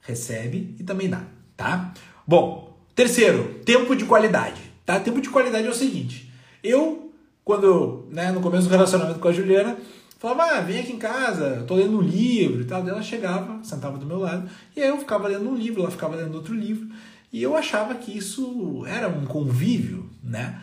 recebe 0.01 0.75
e 0.77 0.83
também 0.83 1.09
dá 1.09 1.25
tá? 1.61 1.93
Bom, 2.27 2.75
terceiro, 2.95 3.61
tempo 3.67 3.95
de 3.95 4.07
qualidade, 4.07 4.63
tá? 4.87 4.99
Tempo 4.99 5.21
de 5.21 5.29
qualidade 5.29 5.67
é 5.67 5.71
o 5.71 5.75
seguinte, 5.75 6.33
eu, 6.65 7.13
quando, 7.45 8.07
né, 8.11 8.33
no 8.33 8.41
começo 8.41 8.67
do 8.67 8.71
relacionamento 8.71 9.19
com 9.19 9.29
a 9.29 9.33
Juliana, 9.33 9.77
falava, 10.19 10.57
ah, 10.57 10.61
vem 10.63 10.81
aqui 10.81 10.93
em 10.93 10.99
casa, 10.99 11.63
tô 11.69 11.75
lendo 11.75 11.99
um 11.99 12.01
livro 12.01 12.63
e 12.63 12.65
tal, 12.65 12.83
daí 12.83 12.93
ela 12.93 13.03
chegava, 13.03 13.63
sentava 13.63 13.99
do 13.99 14.07
meu 14.07 14.19
lado, 14.19 14.49
e 14.75 14.81
aí 14.81 14.89
eu 14.89 14.97
ficava 14.97 15.29
lendo 15.29 15.51
um 15.51 15.55
livro, 15.55 15.83
ela 15.83 15.91
ficava 15.91 16.17
lendo 16.17 16.35
outro 16.35 16.55
livro, 16.55 16.89
e 17.31 17.43
eu 17.43 17.55
achava 17.55 17.95
que 17.95 18.17
isso 18.17 18.83
era 18.87 19.07
um 19.07 19.27
convívio, 19.27 20.09
né? 20.25 20.59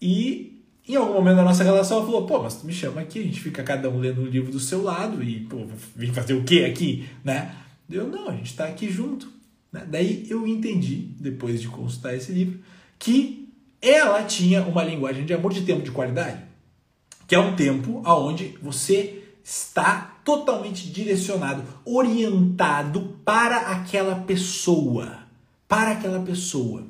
E 0.00 0.62
em 0.88 0.96
algum 0.96 1.12
momento 1.12 1.36
da 1.36 1.44
nossa 1.44 1.62
relação 1.62 1.98
ela 1.98 2.06
falou, 2.06 2.26
pô, 2.26 2.42
mas 2.42 2.54
tu 2.54 2.66
me 2.66 2.72
chama 2.72 3.02
aqui, 3.02 3.20
a 3.20 3.22
gente 3.22 3.40
fica 3.40 3.62
cada 3.62 3.90
um 3.90 4.00
lendo 4.00 4.22
um 4.22 4.26
livro 4.26 4.50
do 4.50 4.58
seu 4.58 4.82
lado 4.82 5.22
e, 5.22 5.40
pô, 5.40 5.66
vem 5.94 6.10
fazer 6.10 6.32
o 6.32 6.42
quê 6.42 6.64
aqui, 6.64 7.06
né? 7.22 7.54
Eu, 7.90 8.08
não, 8.08 8.30
a 8.30 8.32
gente 8.32 8.56
tá 8.56 8.64
aqui 8.64 8.90
junto. 8.90 9.37
Né? 9.72 9.86
Daí 9.88 10.26
eu 10.28 10.46
entendi, 10.46 11.14
depois 11.18 11.60
de 11.60 11.68
consultar 11.68 12.14
esse 12.14 12.32
livro, 12.32 12.60
que 12.98 13.48
ela 13.80 14.22
tinha 14.24 14.62
uma 14.62 14.82
linguagem 14.82 15.24
de 15.24 15.32
amor 15.32 15.52
de 15.52 15.62
tempo 15.62 15.82
de 15.82 15.90
qualidade, 15.90 16.42
que 17.26 17.34
é 17.34 17.38
um 17.38 17.54
tempo 17.54 18.02
aonde 18.04 18.58
você 18.60 19.22
está 19.44 20.18
totalmente 20.24 20.90
direcionado, 20.90 21.62
orientado 21.84 23.16
para 23.24 23.72
aquela 23.72 24.16
pessoa, 24.16 25.20
para 25.66 25.92
aquela 25.92 26.20
pessoa, 26.20 26.84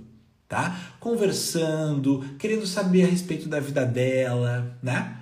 tá? 0.48 0.76
Conversando, 0.98 2.24
querendo 2.38 2.66
saber 2.66 3.04
a 3.04 3.06
respeito 3.06 3.48
da 3.48 3.60
vida 3.60 3.84
dela, 3.84 4.76
né? 4.82 5.18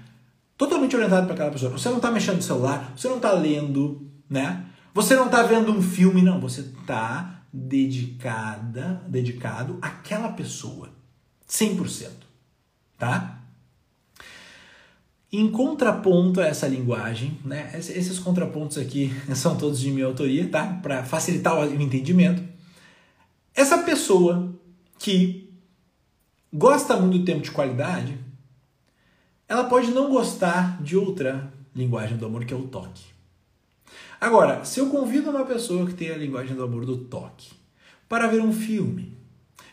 Totalmente 0.57 0.97
orientado 0.97 1.27
para 1.27 1.35
aquela 1.35 1.51
pessoa. 1.51 1.73
Você 1.73 1.89
não 1.89 1.97
está 1.97 2.11
mexendo 2.11 2.37
no 2.37 2.43
celular, 2.43 2.93
você 2.97 3.09
não 3.09 3.17
está 3.17 3.33
lendo, 3.33 4.09
né? 4.31 4.65
Você 4.95 5.15
não 5.15 5.27
está 5.27 5.43
vendo 5.43 5.71
um 5.71 5.83
filme, 5.83 6.23
não. 6.23 6.41
Você 6.41 6.63
está 6.63 7.36
dedicada, 7.57 9.03
dedicado 9.09 9.79
àquela 9.81 10.29
pessoa. 10.29 10.91
100%. 11.49 12.11
Tá? 12.99 13.43
Em 15.33 15.51
contraponto 15.51 16.41
a 16.41 16.47
essa 16.47 16.69
linguagem, 16.69 17.39
né? 17.45 17.71
Esses 17.75 18.19
contrapontos 18.19 18.79
aqui 18.79 19.11
são 19.35 19.57
todos 19.57 19.81
de 19.81 19.91
minha 19.91 20.07
autoria, 20.07 20.49
tá? 20.49 20.67
Para 20.83 21.03
facilitar 21.05 21.59
o 21.59 21.83
entendimento. 21.83 22.43
Essa 23.55 23.79
pessoa 23.79 24.55
que 24.99 25.51
gosta 26.53 26.97
muito 26.97 27.19
do 27.19 27.25
tempo 27.25 27.43
de 27.43 27.51
qualidade, 27.51 28.19
ela 29.49 29.65
pode 29.65 29.91
não 29.91 30.11
gostar 30.11 30.83
de 30.83 30.97
outra 30.97 31.53
linguagem 31.75 32.17
do 32.17 32.27
amor 32.27 32.45
que 32.45 32.53
é 32.53 32.57
o 32.57 32.69
toque. 32.69 33.16
Agora, 34.21 34.65
se 34.65 34.81
eu 34.81 34.89
convido 34.89 35.31
uma 35.31 35.45
pessoa 35.45 35.87
que 35.87 35.95
tem 35.95 36.11
a 36.11 36.17
linguagem 36.17 36.57
do 36.57 36.63
amor 36.63 36.87
do 36.87 36.97
toque 36.97 37.53
para 38.09 38.27
ver 38.27 38.41
um 38.41 38.53
filme 38.53 39.17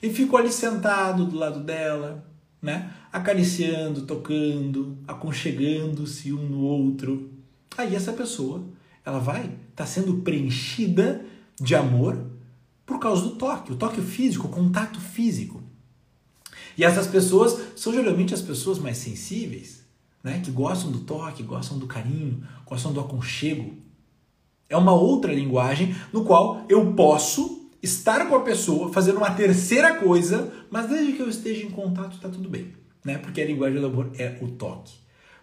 e 0.02 0.10
fico 0.10 0.36
ali 0.36 0.52
sentado 0.52 1.26
do 1.26 1.38
lado 1.38 1.62
dela, 1.62 2.26
né? 2.62 2.94
Acariciando, 3.12 4.04
tocando, 4.04 4.98
aconchegando-se 5.08 6.34
um 6.34 6.48
no 6.48 6.62
outro. 6.62 7.32
Aí 7.78 7.96
essa 7.96 8.12
pessoa, 8.12 8.64
ela 9.06 9.20
vai 9.20 9.46
estar 9.46 9.58
tá 9.76 9.86
sendo 9.86 10.16
preenchida 10.18 11.26
de 11.60 11.76
amor 11.76 12.26
por 12.86 13.00
causa 13.00 13.24
do 13.24 13.36
toque, 13.36 13.72
o 13.72 13.76
toque 13.76 14.02
físico, 14.02 14.48
o 14.48 14.52
contato 14.52 15.00
físico. 15.00 15.62
E 16.78 16.84
essas 16.84 17.08
pessoas 17.08 17.60
são 17.76 17.94
geralmente 17.94 18.34
as 18.34 18.42
pessoas 18.42 18.80
mais 18.80 18.98
sensíveis, 18.98 19.84
né? 20.24 20.42
Que 20.44 20.52
gostam 20.52 20.92
do 20.92 21.00
toque, 21.00 21.44
gostam 21.44 21.78
do 21.78 21.88
carinho, 21.88 22.44
gostam 22.66 22.92
do 22.92 23.00
aconchego. 23.00 23.83
É 24.74 24.78
uma 24.78 24.92
outra 24.92 25.32
linguagem 25.32 25.96
no 26.12 26.26
qual 26.26 26.66
eu 26.68 26.94
posso 26.94 27.70
estar 27.80 28.28
com 28.28 28.36
a 28.36 28.40
pessoa, 28.40 28.92
fazendo 28.92 29.18
uma 29.18 29.30
terceira 29.30 29.98
coisa, 29.98 30.52
mas 30.72 30.90
desde 30.90 31.14
que 31.14 31.22
eu 31.22 31.30
esteja 31.30 31.64
em 31.64 31.70
contato 31.70 32.16
está 32.16 32.28
tudo 32.28 32.50
bem, 32.50 32.74
né? 33.06 33.20
Porque 33.20 33.40
a 33.40 33.46
linguagem 33.46 33.80
do 33.80 33.86
amor 33.86 34.10
é 34.18 34.36
o 34.42 34.48
toque. 34.48 34.94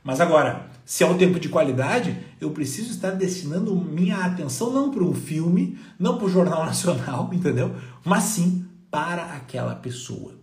Mas 0.02 0.20
agora, 0.20 0.68
se 0.84 1.04
é 1.04 1.06
um 1.06 1.16
tempo 1.16 1.38
de 1.38 1.49
qualidade, 1.49 2.18
eu 2.40 2.50
preciso 2.50 2.90
estar 2.90 3.12
destinando 3.12 3.76
minha 3.76 4.16
atenção 4.16 4.72
não 4.72 4.90
para 4.90 5.04
um 5.04 5.14
filme, 5.14 5.78
não 5.96 6.18
para 6.18 6.26
o 6.26 6.30
Jornal 6.30 6.66
Nacional, 6.66 7.30
entendeu? 7.32 7.76
Mas 8.04 8.25
sim 8.25 8.66
para 8.90 9.37
aquela 9.37 9.76
pessoa, 9.76 10.34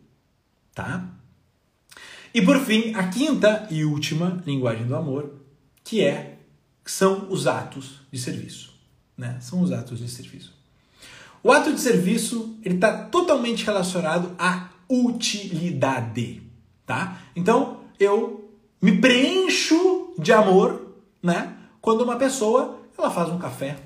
tá? 0.73 1.09
E 2.33 2.41
por 2.41 2.57
fim, 2.59 2.93
a 2.93 3.09
quinta 3.09 3.67
e 3.69 3.83
última 3.83 4.41
linguagem 4.45 4.85
do 4.85 4.95
amor, 4.95 5.33
que 5.83 6.01
é 6.01 6.37
são 6.85 7.27
os 7.29 7.47
atos 7.47 8.01
de 8.11 8.19
serviço, 8.19 8.66
né? 9.17 9.37
São 9.41 9.61
os 9.61 9.71
atos 9.71 9.99
de 9.99 10.07
serviço. 10.07 10.53
O 11.43 11.51
ato 11.51 11.73
de 11.73 11.79
serviço 11.79 12.57
ele 12.63 12.75
está 12.75 13.05
totalmente 13.05 13.65
relacionado 13.65 14.35
à 14.37 14.69
utilidade, 14.89 16.41
tá? 16.85 17.17
Então 17.35 17.81
eu 17.99 18.51
me 18.81 18.99
preencho 18.99 20.13
de 20.17 20.31
amor, 20.31 20.95
né? 21.21 21.53
Quando 21.81 22.01
uma 22.01 22.15
pessoa 22.15 22.79
ela 22.97 23.11
faz 23.11 23.29
um 23.29 23.37
café, 23.37 23.77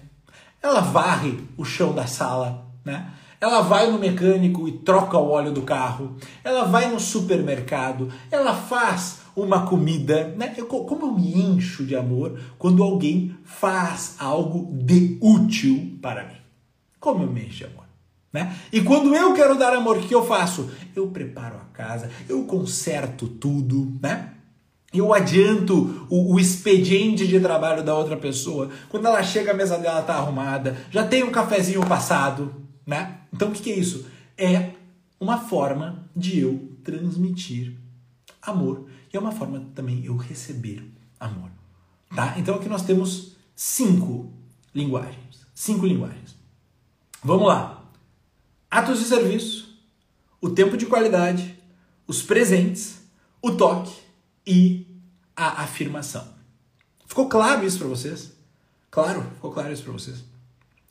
ela 0.62 0.82
varre 0.82 1.40
o 1.58 1.66
chão 1.66 1.94
da 1.94 2.08
sala, 2.08 2.66
né? 2.84 3.12
Ela 3.40 3.62
vai 3.62 3.90
no 3.90 3.98
mecânico 3.98 4.68
e 4.68 4.72
troca 4.72 5.18
o 5.18 5.30
óleo 5.30 5.52
do 5.52 5.64
carro. 5.64 6.16
Ela 6.44 6.66
vai 6.66 6.92
no 6.92 7.00
supermercado. 7.00 8.14
Ela 8.30 8.54
faz 8.54 9.21
uma 9.36 9.66
comida. 9.66 10.34
Né? 10.38 10.54
Eu, 10.58 10.66
como 10.66 11.06
eu 11.06 11.12
me 11.14 11.38
encho 11.38 11.86
de 11.86 11.96
amor 11.96 12.40
quando 12.58 12.84
alguém 12.84 13.36
faz 13.44 14.16
algo 14.20 14.70
de 14.84 15.18
útil 15.22 15.98
para 16.02 16.26
mim 16.26 16.42
como 17.02 17.24
eu 17.24 17.32
me 17.32 17.42
encho 17.42 17.58
de 17.58 17.66
amor. 17.66 17.86
Né? 18.32 18.56
E 18.72 18.80
quando 18.80 19.14
eu 19.14 19.34
quero 19.34 19.58
dar 19.58 19.74
amor, 19.74 19.98
o 19.98 20.02
que 20.02 20.16
eu 20.16 20.26
faço? 20.26 20.72
Eu 20.96 21.08
preparo 21.08 21.58
a 21.58 21.76
casa, 21.76 22.10
eu 22.30 22.46
conserto 22.46 23.28
tudo, 23.28 24.00
né? 24.02 24.36
Eu 24.94 25.14
adianto 25.14 26.06
o, 26.10 26.34
o, 26.34 26.40
expediente 26.40 27.26
de 27.26 27.40
trabalho 27.40 27.84
da 27.84 27.96
outra 27.96 28.16
pessoa. 28.16 28.70
Quando 28.90 29.08
ela 29.08 29.24
chega, 29.24 29.52
a 29.52 29.54
mesa 29.54 29.78
dela 29.78 30.02
tá 30.02 30.16
arrumada, 30.16 30.78
já 30.90 31.06
tem 31.06 31.24
um 31.24 31.32
cafezinho 31.32 31.86
passado, 31.86 32.54
né? 32.86 33.20
Então 33.34 33.50
o 33.50 33.52
que, 33.52 33.64
que 33.64 33.72
é 33.72 33.76
isso? 33.76 34.06
É 34.38 34.72
uma 35.20 35.38
forma 35.38 36.10
de 36.16 36.40
eu 36.40 36.78
transmitir 36.84 37.78
amor. 38.42 38.86
E 39.14 39.18
é 39.18 39.20
uma 39.20 39.32
forma 39.32 39.66
também 39.76 40.06
eu 40.06 40.16
receber 40.16 40.84
amor. 41.20 41.52
Tá? 42.16 42.36
Então 42.38 42.56
aqui 42.56 42.70
nós 42.70 42.84
temos 42.84 43.36
cinco 43.56 44.32
linguagens. 44.74 45.46
Cinco 45.54 45.86
linguagens. 45.86 46.36
Vamos 47.24 47.48
lá. 47.48 47.84
Atos 48.70 49.00
de 49.00 49.06
serviço, 49.06 49.78
o 50.40 50.50
tempo 50.50 50.78
de 50.78 50.86
qualidade, 50.86 51.58
os 52.08 52.22
presentes, 52.22 53.02
o 53.42 53.52
toque 53.52 53.94
e 54.48 54.88
a 55.36 55.64
afirmação. 55.64 56.28
Ficou 57.06 57.28
claro 57.28 57.66
isso 57.66 57.80
para 57.80 57.88
vocês? 57.88 58.32
Claro, 58.90 59.24
ficou 59.36 59.52
claro 59.52 59.74
isso 59.74 59.84
para 59.84 59.92
vocês. 59.92 60.24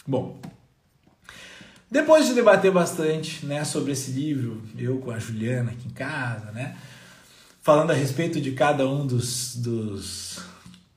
Bom, 0.07 0.41
depois 1.91 2.27
de 2.27 2.35
debater 2.35 2.71
bastante, 2.71 3.45
né, 3.45 3.65
sobre 3.65 3.93
esse 3.93 4.11
livro, 4.13 4.63
eu 4.77 4.99
com 4.99 5.11
a 5.11 5.19
Juliana 5.19 5.73
aqui 5.73 5.89
em 5.89 5.91
casa, 5.91 6.53
né, 6.53 6.79
falando 7.63 7.91
a 7.91 7.95
respeito 7.95 8.41
de 8.41 8.53
cada 8.53 8.89
um 8.89 9.07
dos, 9.07 9.57
dos 9.57 10.41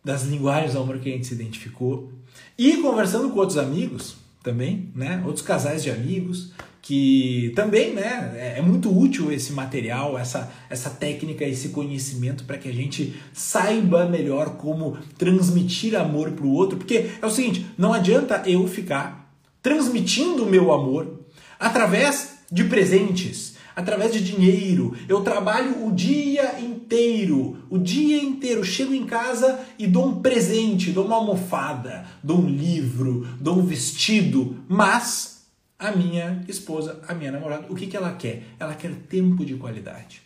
das 0.04 0.23
linguagens 0.23 0.73
do 0.73 0.80
amor 0.80 0.99
que 0.99 1.10
a 1.10 1.13
gente 1.13 1.28
se 1.28 1.34
identificou 1.34 2.12
e 2.58 2.78
conversando 2.78 3.30
com 3.30 3.39
outros 3.39 3.58
amigos, 3.58 4.15
também, 4.43 4.91
né? 4.93 5.23
Outros 5.26 5.43
casais 5.43 5.82
de 5.82 5.89
amigos 5.89 6.52
que 6.82 7.54
também, 7.56 7.93
né, 7.93 8.34
é, 8.36 8.60
é 8.60 8.62
muito 8.62 8.95
útil 8.95 9.32
esse 9.32 9.54
material, 9.54 10.19
essa, 10.19 10.52
essa 10.69 10.89
técnica, 10.89 11.45
esse 11.45 11.69
conhecimento 11.69 12.43
para 12.43 12.58
que 12.58 12.67
a 12.67 12.73
gente 12.73 13.15
saiba 13.32 14.06
melhor 14.06 14.58
como 14.58 14.97
transmitir 15.17 15.95
amor 15.95 16.32
para 16.32 16.45
o 16.45 16.52
outro, 16.52 16.78
porque 16.78 17.10
é 17.21 17.26
o 17.26 17.30
seguinte, 17.30 17.65
não 17.78 17.93
adianta 17.93 18.43
eu 18.45 18.67
ficar 18.67 19.34
transmitindo 19.62 20.43
o 20.43 20.49
meu 20.49 20.73
amor 20.73 21.21
através 21.58 22.39
de 22.52 22.65
presentes, 22.65 23.53
através 23.75 24.12
de 24.12 24.23
dinheiro. 24.23 24.95
Eu 25.07 25.21
trabalho 25.21 25.86
o 25.86 25.91
dia 25.91 26.59
inteiro, 26.59 27.57
o 27.69 27.77
dia 27.77 28.21
inteiro. 28.21 28.63
Chego 28.63 28.93
em 28.93 29.05
casa 29.05 29.59
e 29.77 29.88
dou 29.88 30.07
um 30.07 30.21
presente, 30.21 30.91
dou 30.91 31.05
uma 31.05 31.15
almofada, 31.15 32.05
dou 32.23 32.39
um 32.39 32.47
livro, 32.47 33.27
dou 33.39 33.59
um 33.59 33.65
vestido, 33.65 34.63
mas 34.67 35.45
a 35.77 35.91
minha 35.91 36.43
esposa, 36.47 37.01
a 37.07 37.13
minha 37.13 37.31
namorada, 37.31 37.67
o 37.69 37.75
que, 37.75 37.88
que 37.88 37.97
ela 37.97 38.13
quer? 38.13 38.43
Ela 38.59 38.75
quer 38.75 38.93
tempo 39.09 39.45
de 39.45 39.55
qualidade. 39.55 40.21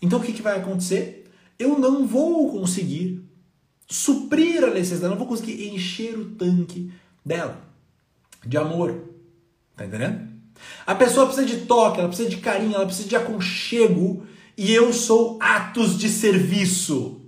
Então 0.00 0.18
o 0.18 0.22
que, 0.22 0.32
que 0.32 0.42
vai 0.42 0.58
acontecer? 0.58 1.30
Eu 1.58 1.78
não 1.78 2.06
vou 2.06 2.52
conseguir 2.52 3.24
suprir 3.88 4.62
a 4.62 4.70
necessidade, 4.70 5.10
não 5.10 5.18
vou 5.18 5.26
conseguir 5.26 5.68
encher 5.68 6.18
o 6.18 6.30
tanque 6.32 6.92
dela 7.24 7.60
de 8.44 8.56
amor. 8.56 9.02
Tá 9.76 9.86
entendendo? 9.86 10.35
A 10.86 10.94
pessoa 10.94 11.26
precisa 11.26 11.46
de 11.46 11.66
toque, 11.66 11.98
ela 11.98 12.08
precisa 12.08 12.28
de 12.28 12.38
carinho, 12.38 12.74
ela 12.74 12.86
precisa 12.86 13.08
de 13.08 13.16
aconchego 13.16 14.26
e 14.56 14.72
eu 14.72 14.92
sou 14.92 15.38
atos 15.40 15.98
de 15.98 16.08
serviço. 16.08 17.22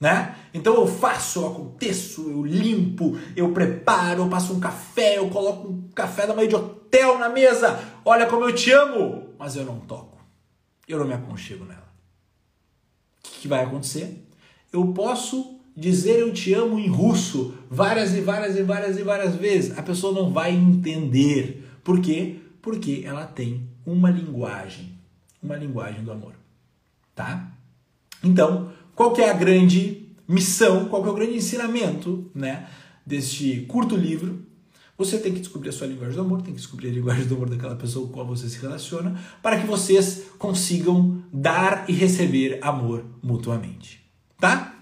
Né? 0.00 0.34
Então 0.52 0.74
eu 0.74 0.86
faço, 0.86 1.40
eu 1.40 1.46
aconteço, 1.48 2.30
eu 2.30 2.44
limpo, 2.44 3.18
eu 3.36 3.52
preparo, 3.52 4.22
eu 4.22 4.28
passo 4.28 4.52
um 4.52 4.60
café, 4.60 5.18
eu 5.18 5.28
coloco 5.30 5.68
um 5.68 5.88
café 5.94 6.26
da 6.26 6.34
manhã 6.34 6.48
de 6.48 6.56
hotel 6.56 7.18
na 7.18 7.28
mesa. 7.28 7.80
Olha 8.04 8.26
como 8.26 8.44
eu 8.44 8.54
te 8.54 8.70
amo, 8.70 9.30
mas 9.38 9.56
eu 9.56 9.64
não 9.64 9.80
toco. 9.80 10.18
Eu 10.86 10.98
não 10.98 11.06
me 11.06 11.14
aconchego 11.14 11.64
nela. 11.64 11.88
O 13.24 13.28
que, 13.28 13.40
que 13.40 13.48
vai 13.48 13.64
acontecer? 13.64 14.26
Eu 14.72 14.86
posso 14.88 15.58
dizer 15.76 16.20
eu 16.20 16.32
te 16.32 16.54
amo 16.54 16.78
em 16.78 16.88
russo 16.88 17.54
várias 17.68 18.14
e 18.14 18.20
várias 18.20 18.56
e 18.56 18.62
várias 18.62 18.98
e 18.98 19.02
várias 19.02 19.34
vezes. 19.34 19.76
A 19.78 19.82
pessoa 19.82 20.12
não 20.12 20.30
vai 20.30 20.52
entender. 20.52 21.63
Por 21.84 22.00
quê? 22.00 22.40
Porque 22.60 23.02
ela 23.04 23.26
tem 23.26 23.68
uma 23.84 24.10
linguagem, 24.10 24.98
uma 25.42 25.54
linguagem 25.54 26.02
do 26.02 26.10
amor, 26.10 26.32
tá? 27.14 27.52
Então, 28.22 28.72
qual 28.94 29.12
que 29.12 29.20
é 29.20 29.30
a 29.30 29.34
grande 29.34 30.08
missão, 30.26 30.88
qual 30.88 31.02
que 31.02 31.08
é 31.08 31.12
o 31.12 31.14
grande 31.14 31.36
ensinamento, 31.36 32.30
né, 32.34 32.66
deste 33.04 33.60
curto 33.68 33.94
livro? 33.94 34.42
Você 34.96 35.18
tem 35.18 35.34
que 35.34 35.40
descobrir 35.40 35.68
a 35.68 35.72
sua 35.72 35.88
linguagem 35.88 36.14
do 36.14 36.22
amor, 36.22 36.40
tem 36.40 36.54
que 36.54 36.60
descobrir 36.60 36.88
a 36.88 36.92
linguagem 36.92 37.26
do 37.26 37.34
amor 37.34 37.50
daquela 37.50 37.74
pessoa 37.76 38.06
com 38.06 38.12
a 38.12 38.24
qual 38.24 38.26
você 38.26 38.48
se 38.48 38.58
relaciona, 38.60 39.20
para 39.42 39.60
que 39.60 39.66
vocês 39.66 40.24
consigam 40.38 41.22
dar 41.32 41.84
e 41.88 41.92
receber 41.92 42.60
amor 42.62 43.04
mutuamente. 43.22 44.08
Tá? 44.38 44.74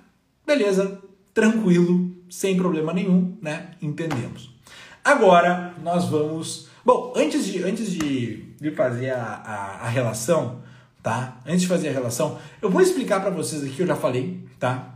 Beleza, 0.46 1.00
tranquilo, 1.32 2.14
sem 2.28 2.56
problema 2.56 2.92
nenhum, 2.92 3.36
né? 3.40 3.70
Entendemos. 3.80 4.54
Agora 5.02 5.74
nós 5.82 6.08
vamos. 6.08 6.70
Bom, 6.84 7.12
antes 7.16 7.46
de, 7.46 7.62
antes 7.62 7.90
de, 7.92 8.42
de 8.60 8.70
fazer 8.72 9.10
a, 9.10 9.22
a, 9.22 9.86
a 9.86 9.88
relação, 9.88 10.60
tá? 11.02 11.40
Antes 11.46 11.62
de 11.62 11.68
fazer 11.68 11.88
a 11.88 11.92
relação, 11.92 12.38
eu 12.60 12.70
vou 12.70 12.80
explicar 12.80 13.20
para 13.20 13.30
vocês 13.30 13.62
aqui, 13.62 13.80
eu 13.80 13.86
já 13.86 13.94
falei, 13.94 14.44
tá? 14.58 14.94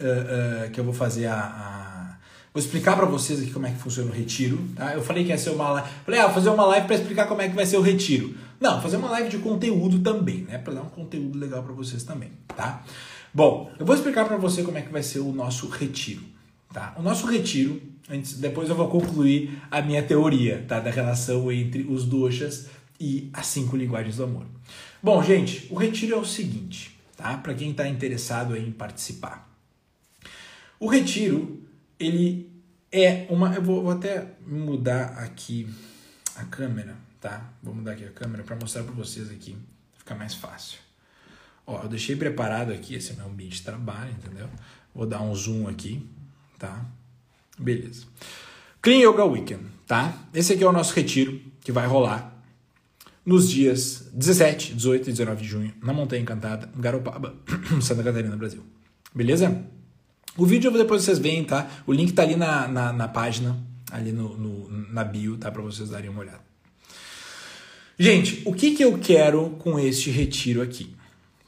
Uh, 0.00 0.66
uh, 0.66 0.70
que 0.70 0.78
eu 0.78 0.84
vou 0.84 0.94
fazer 0.94 1.26
a, 1.26 1.36
a... 1.36 2.16
Vou 2.54 2.60
explicar 2.60 2.96
para 2.96 3.06
vocês 3.06 3.40
aqui 3.40 3.50
como 3.50 3.66
é 3.66 3.70
que 3.70 3.78
funciona 3.78 4.10
o 4.10 4.14
retiro, 4.14 4.58
tá? 4.76 4.94
Eu 4.94 5.02
falei 5.02 5.24
que 5.24 5.30
ia 5.30 5.38
ser 5.38 5.50
uma 5.50 5.70
live. 5.70 5.88
Falei, 6.04 6.20
ah, 6.20 6.26
vou 6.26 6.34
fazer 6.34 6.50
uma 6.50 6.66
live 6.66 6.86
para 6.86 6.96
explicar 6.96 7.26
como 7.26 7.42
é 7.42 7.48
que 7.48 7.54
vai 7.54 7.66
ser 7.66 7.76
o 7.76 7.80
retiro. 7.80 8.34
Não, 8.60 8.80
fazer 8.80 8.96
uma 8.96 9.10
live 9.10 9.28
de 9.28 9.38
conteúdo 9.38 9.98
também, 10.00 10.42
né? 10.42 10.58
Para 10.58 10.74
dar 10.74 10.82
um 10.82 10.88
conteúdo 10.88 11.38
legal 11.38 11.62
para 11.62 11.72
vocês 11.72 12.02
também, 12.02 12.30
tá? 12.56 12.82
Bom, 13.32 13.70
eu 13.78 13.86
vou 13.86 13.94
explicar 13.94 14.26
para 14.26 14.36
você 14.36 14.62
como 14.62 14.78
é 14.78 14.82
que 14.82 14.92
vai 14.92 15.02
ser 15.02 15.20
o 15.20 15.32
nosso 15.32 15.68
retiro, 15.68 16.22
tá? 16.72 16.94
O 16.98 17.02
nosso 17.02 17.26
retiro, 17.26 17.80
antes, 18.08 18.34
depois 18.34 18.68
eu 18.68 18.74
vou 18.74 18.88
concluir 18.88 19.60
a 19.70 19.82
minha 19.82 20.02
teoria, 20.02 20.64
tá? 20.66 20.80
Da 20.80 20.90
relação 20.90 21.50
entre 21.50 21.82
os 21.82 22.04
doshas 22.04 22.68
e 22.98 23.30
as 23.32 23.46
cinco 23.46 23.76
linguagens 23.76 24.16
do 24.16 24.24
amor. 24.24 24.46
Bom, 25.02 25.22
gente, 25.22 25.66
o 25.70 25.76
retiro 25.76 26.14
é 26.14 26.18
o 26.18 26.24
seguinte, 26.24 26.98
tá? 27.16 27.36
Para 27.38 27.54
quem 27.54 27.70
está 27.70 27.88
interessado 27.88 28.56
em 28.56 28.70
participar. 28.70 29.50
O 30.78 30.86
retiro, 30.88 31.62
ele 31.98 32.50
é 32.92 33.26
uma. 33.30 33.54
Eu 33.54 33.62
vou, 33.62 33.82
vou 33.82 33.92
até 33.92 34.32
mudar 34.46 35.18
aqui 35.18 35.68
a 36.36 36.44
câmera, 36.44 36.96
tá? 37.20 37.50
Vou 37.62 37.74
mudar 37.74 37.92
aqui 37.92 38.04
a 38.04 38.10
câmera 38.10 38.42
para 38.42 38.56
mostrar 38.56 38.82
para 38.82 38.92
vocês 38.92 39.30
aqui, 39.30 39.56
ficar 39.96 40.14
mais 40.14 40.34
fácil. 40.34 40.78
Ó, 41.66 41.82
eu 41.82 41.88
deixei 41.88 42.16
preparado 42.16 42.72
aqui, 42.72 42.94
esse 42.94 43.12
é 43.12 43.14
meu 43.14 43.26
ambiente 43.26 43.56
de 43.56 43.62
trabalho, 43.62 44.10
entendeu? 44.10 44.48
Vou 44.94 45.06
dar 45.06 45.22
um 45.22 45.34
zoom 45.34 45.68
aqui, 45.68 46.04
tá? 46.58 46.84
Beleza. 47.60 48.06
Clean 48.80 49.06
Yoga 49.06 49.24
Weekend, 49.24 49.64
tá? 49.86 50.16
Esse 50.32 50.54
aqui 50.54 50.64
é 50.64 50.66
o 50.66 50.72
nosso 50.72 50.94
retiro 50.94 51.38
que 51.60 51.70
vai 51.70 51.86
rolar 51.86 52.34
nos 53.24 53.50
dias 53.50 54.08
17, 54.14 54.74
18 54.74 55.10
e 55.10 55.12
19 55.12 55.42
de 55.42 55.48
junho, 55.48 55.74
na 55.82 55.92
Montanha 55.92 56.22
Encantada, 56.22 56.70
Garopaba, 56.74 57.34
Santa 57.82 58.02
Catarina, 58.02 58.34
Brasil. 58.34 58.64
Beleza? 59.14 59.62
O 60.38 60.46
vídeo 60.46 60.70
depois 60.70 61.04
vocês 61.04 61.18
veem, 61.18 61.44
tá? 61.44 61.68
O 61.86 61.92
link 61.92 62.12
tá 62.12 62.22
ali 62.22 62.34
na, 62.34 62.66
na, 62.66 62.92
na 62.94 63.08
página, 63.08 63.58
ali 63.90 64.10
no, 64.10 64.36
no, 64.38 64.70
na 64.90 65.04
bio, 65.04 65.36
tá? 65.36 65.50
Para 65.50 65.60
vocês 65.60 65.90
darem 65.90 66.08
uma 66.08 66.20
olhada. 66.20 66.40
Gente, 67.98 68.40
o 68.46 68.54
que, 68.54 68.74
que 68.74 68.82
eu 68.82 68.96
quero 68.98 69.50
com 69.58 69.78
este 69.78 70.10
retiro 70.10 70.62
aqui? 70.62 70.96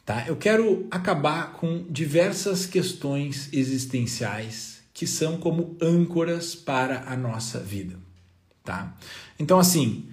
Tá? 0.05 0.27
Eu 0.27 0.37
quero 0.37 0.87
acabar 0.91 1.53
com 1.53 1.87
diversas 1.89 2.67
questões 2.67 3.49
existenciais 3.53 4.72
que 4.93 5.07
são 5.07 5.37
como 5.37 5.77
âncoras 5.81 6.55
para 6.55 7.05
a 7.07 7.17
nossa 7.17 7.59
vida. 7.59 7.99
Tá? 8.65 8.97
Então, 9.39 9.59
assim, 9.59 10.09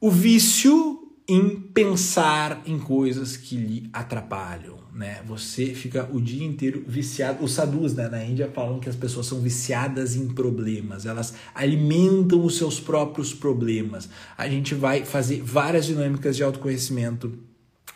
o 0.00 0.10
vício 0.10 1.00
em 1.30 1.60
pensar 1.60 2.60
em 2.66 2.76
coisas 2.76 3.36
que 3.36 3.56
lhe 3.56 3.88
atrapalham, 3.92 4.80
né? 4.92 5.22
Você 5.28 5.66
fica 5.66 6.10
o 6.12 6.20
dia 6.20 6.44
inteiro 6.44 6.82
viciado. 6.84 7.44
Os 7.44 7.52
sadhus 7.52 7.94
né, 7.94 8.08
na 8.08 8.24
Índia 8.24 8.50
falam 8.52 8.80
que 8.80 8.88
as 8.88 8.96
pessoas 8.96 9.26
são 9.26 9.40
viciadas 9.40 10.16
em 10.16 10.26
problemas, 10.26 11.06
elas 11.06 11.34
alimentam 11.54 12.44
os 12.44 12.56
seus 12.58 12.80
próprios 12.80 13.32
problemas. 13.32 14.08
A 14.36 14.48
gente 14.48 14.74
vai 14.74 15.04
fazer 15.04 15.40
várias 15.40 15.86
dinâmicas 15.86 16.36
de 16.36 16.42
autoconhecimento 16.42 17.38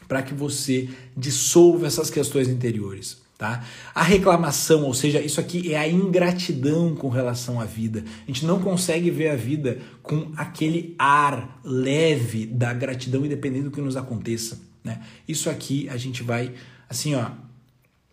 para 0.07 0.22
que 0.22 0.33
você 0.33 0.88
dissolva 1.16 1.88
essas 1.88 2.11
questões 2.11 2.46
interiores. 2.48 3.24
Tá? 3.37 3.64
A 3.92 4.03
reclamação, 4.03 4.85
ou 4.85 4.94
seja, 4.94 5.20
isso 5.20 5.40
aqui 5.40 5.73
é 5.73 5.79
a 5.79 5.88
ingratidão 5.88 6.94
com 6.94 7.09
relação 7.09 7.61
à 7.61 7.64
vida. 7.64 8.05
A 8.23 8.27
gente 8.27 8.47
não 8.47 8.61
consegue 8.61 9.11
ver 9.11 9.29
a 9.31 9.37
vida 9.37 9.79
com 10.03 10.33
aquele 10.37 10.94
ar 10.99 11.61
leve 11.64 12.47
da 12.47 12.73
gratidão, 12.73 13.27
independente 13.27 13.64
do 13.64 13.70
que 13.73 13.81
nos 13.81 13.97
aconteça. 13.97 14.61
Né? 14.85 15.03
Isso 15.27 15.51
aqui 15.51 15.88
a 15.88 15.97
gente 15.97 16.23
vai, 16.23 16.55
assim, 16.88 17.16
ó, 17.16 17.31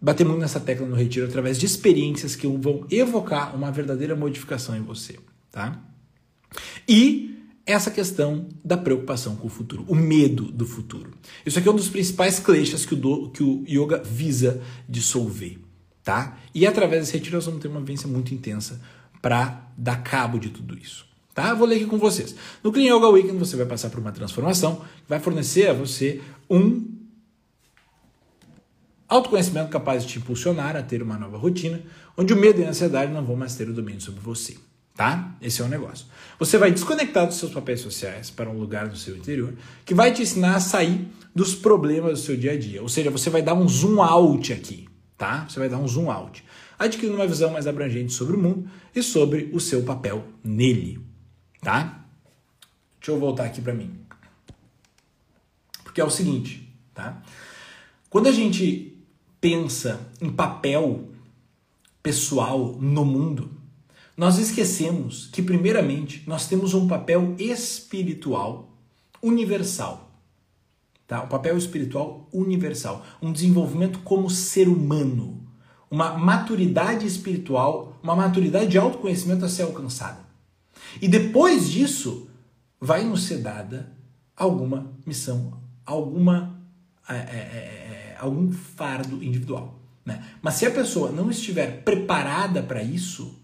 bater 0.01 0.25
muito 0.25 0.39
nessa 0.39 0.59
tecla 0.59 0.87
no 0.87 0.95
retiro 0.95 1.27
através 1.27 1.59
de 1.59 1.67
experiências 1.67 2.35
que 2.35 2.47
vão 2.47 2.87
evocar 2.89 3.55
uma 3.55 3.71
verdadeira 3.71 4.15
modificação 4.15 4.75
em 4.75 4.81
você. 4.81 5.19
Tá? 5.51 5.79
E 6.87 7.40
essa 7.65 7.91
questão 7.91 8.47
da 8.63 8.77
preocupação 8.77 9.35
com 9.35 9.47
o 9.47 9.49
futuro, 9.49 9.85
o 9.87 9.95
medo 9.95 10.45
do 10.45 10.65
futuro. 10.65 11.11
Isso 11.45 11.59
aqui 11.59 11.67
é 11.67 11.71
um 11.71 11.75
dos 11.75 11.89
principais 11.89 12.39
kleshas 12.39 12.85
que 12.85 12.95
o, 12.95 13.29
que 13.29 13.43
o 13.43 13.63
yoga 13.67 14.01
visa 14.03 14.61
dissolver, 14.89 15.59
tá? 16.03 16.37
E 16.53 16.65
através 16.65 17.01
desse 17.01 17.13
retiro 17.13 17.35
nós 17.35 17.45
vamos 17.45 17.61
ter 17.61 17.67
uma 17.67 17.79
vivência 17.79 18.07
muito 18.07 18.33
intensa 18.33 18.81
para 19.21 19.71
dar 19.77 20.03
cabo 20.03 20.39
de 20.39 20.49
tudo 20.49 20.77
isso. 20.77 21.05
Tá? 21.33 21.53
Vou 21.53 21.65
ler 21.65 21.75
aqui 21.75 21.85
com 21.85 21.97
vocês. 21.97 22.35
No 22.63 22.71
Clean 22.71 22.93
Yoga 22.93 23.07
Weekend 23.07 23.37
você 23.37 23.55
vai 23.55 23.65
passar 23.65 23.89
por 23.89 23.99
uma 23.99 24.11
transformação 24.11 24.77
que 24.77 25.07
vai 25.07 25.19
fornecer 25.19 25.69
a 25.69 25.73
você 25.73 26.19
um 26.49 26.99
autoconhecimento 29.07 29.69
capaz 29.69 30.03
de 30.03 30.09
te 30.09 30.19
impulsionar 30.19 30.75
a 30.75 30.83
ter 30.83 31.01
uma 31.01 31.17
nova 31.17 31.37
rotina, 31.37 31.81
onde 32.17 32.33
o 32.33 32.37
medo 32.37 32.59
e 32.59 32.65
a 32.65 32.69
ansiedade 32.69 33.13
não 33.13 33.23
vão 33.23 33.35
mais 33.35 33.55
ter 33.55 33.69
o 33.69 33.73
domínio 33.73 34.01
sobre 34.01 34.19
você 34.19 34.57
tá? 34.95 35.35
Esse 35.41 35.61
é 35.61 35.65
o 35.65 35.67
negócio. 35.67 36.05
Você 36.39 36.57
vai 36.57 36.71
desconectar 36.71 37.25
dos 37.27 37.37
seus 37.37 37.51
papéis 37.51 37.81
sociais 37.81 38.29
para 38.29 38.49
um 38.49 38.57
lugar 38.57 38.87
no 38.87 38.95
seu 38.95 39.15
interior 39.15 39.53
que 39.85 39.93
vai 39.93 40.13
te 40.13 40.21
ensinar 40.21 40.55
a 40.55 40.59
sair 40.59 41.07
dos 41.33 41.55
problemas 41.55 42.19
do 42.19 42.25
seu 42.25 42.37
dia 42.37 42.51
a 42.53 42.57
dia. 42.57 42.81
Ou 42.81 42.89
seja, 42.89 43.09
você 43.09 43.29
vai 43.29 43.41
dar 43.41 43.53
um 43.53 43.67
zoom 43.67 44.01
out 44.01 44.51
aqui, 44.51 44.87
tá? 45.17 45.47
Você 45.47 45.59
vai 45.59 45.69
dar 45.69 45.77
um 45.77 45.87
zoom 45.87 46.11
out, 46.11 46.43
adquirindo 46.77 47.15
uma 47.15 47.27
visão 47.27 47.51
mais 47.51 47.67
abrangente 47.67 48.13
sobre 48.13 48.35
o 48.35 48.39
mundo 48.39 48.69
e 48.93 49.01
sobre 49.01 49.49
o 49.53 49.59
seu 49.59 49.83
papel 49.83 50.25
nele, 50.43 50.99
tá? 51.61 52.05
Deixa 52.99 53.11
eu 53.11 53.19
voltar 53.19 53.45
aqui 53.45 53.61
para 53.61 53.73
mim. 53.73 53.91
Porque 55.83 56.01
é 56.01 56.05
o 56.05 56.09
seguinte, 56.09 56.71
tá? 56.93 57.21
Quando 58.09 58.27
a 58.27 58.31
gente 58.31 58.97
pensa 59.39 59.99
em 60.21 60.29
papel 60.29 61.09
pessoal 62.03 62.77
no 62.79 63.05
mundo, 63.05 63.60
nós 64.21 64.37
esquecemos 64.37 65.25
que, 65.33 65.41
primeiramente, 65.41 66.21
nós 66.27 66.47
temos 66.47 66.75
um 66.75 66.87
papel 66.87 67.35
espiritual 67.39 68.77
universal. 69.19 70.11
Tá? 71.07 71.23
Um 71.23 71.27
papel 71.27 71.57
espiritual 71.57 72.29
universal. 72.31 73.03
Um 73.19 73.31
desenvolvimento 73.31 73.97
como 74.03 74.29
ser 74.29 74.67
humano. 74.67 75.41
Uma 75.89 76.19
maturidade 76.19 77.07
espiritual, 77.07 77.99
uma 78.03 78.15
maturidade 78.15 78.67
de 78.67 78.77
autoconhecimento 78.77 79.43
a 79.43 79.49
ser 79.49 79.63
alcançada. 79.63 80.19
E 81.01 81.07
depois 81.07 81.67
disso, 81.67 82.29
vai 82.79 83.03
nos 83.03 83.23
ser 83.23 83.39
dada 83.39 83.91
alguma 84.37 84.93
missão, 85.03 85.59
alguma, 85.83 86.61
é, 87.09 87.15
é, 87.15 87.17
é, 87.17 88.13
é 88.13 88.17
algum 88.19 88.51
fardo 88.51 89.23
individual. 89.23 89.79
Né? 90.05 90.23
Mas 90.43 90.53
se 90.53 90.67
a 90.67 90.71
pessoa 90.71 91.11
não 91.11 91.31
estiver 91.31 91.81
preparada 91.83 92.61
para 92.61 92.83
isso, 92.83 93.40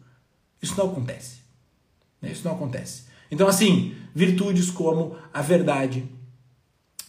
isso 0.61 0.75
não 0.77 0.91
acontece. 0.91 1.37
Né? 2.21 2.31
Isso 2.31 2.43
não 2.45 2.53
acontece. 2.53 3.03
Então, 3.29 3.47
assim, 3.47 3.95
virtudes 4.13 4.69
como 4.69 5.17
a 5.33 5.41
verdade 5.41 6.05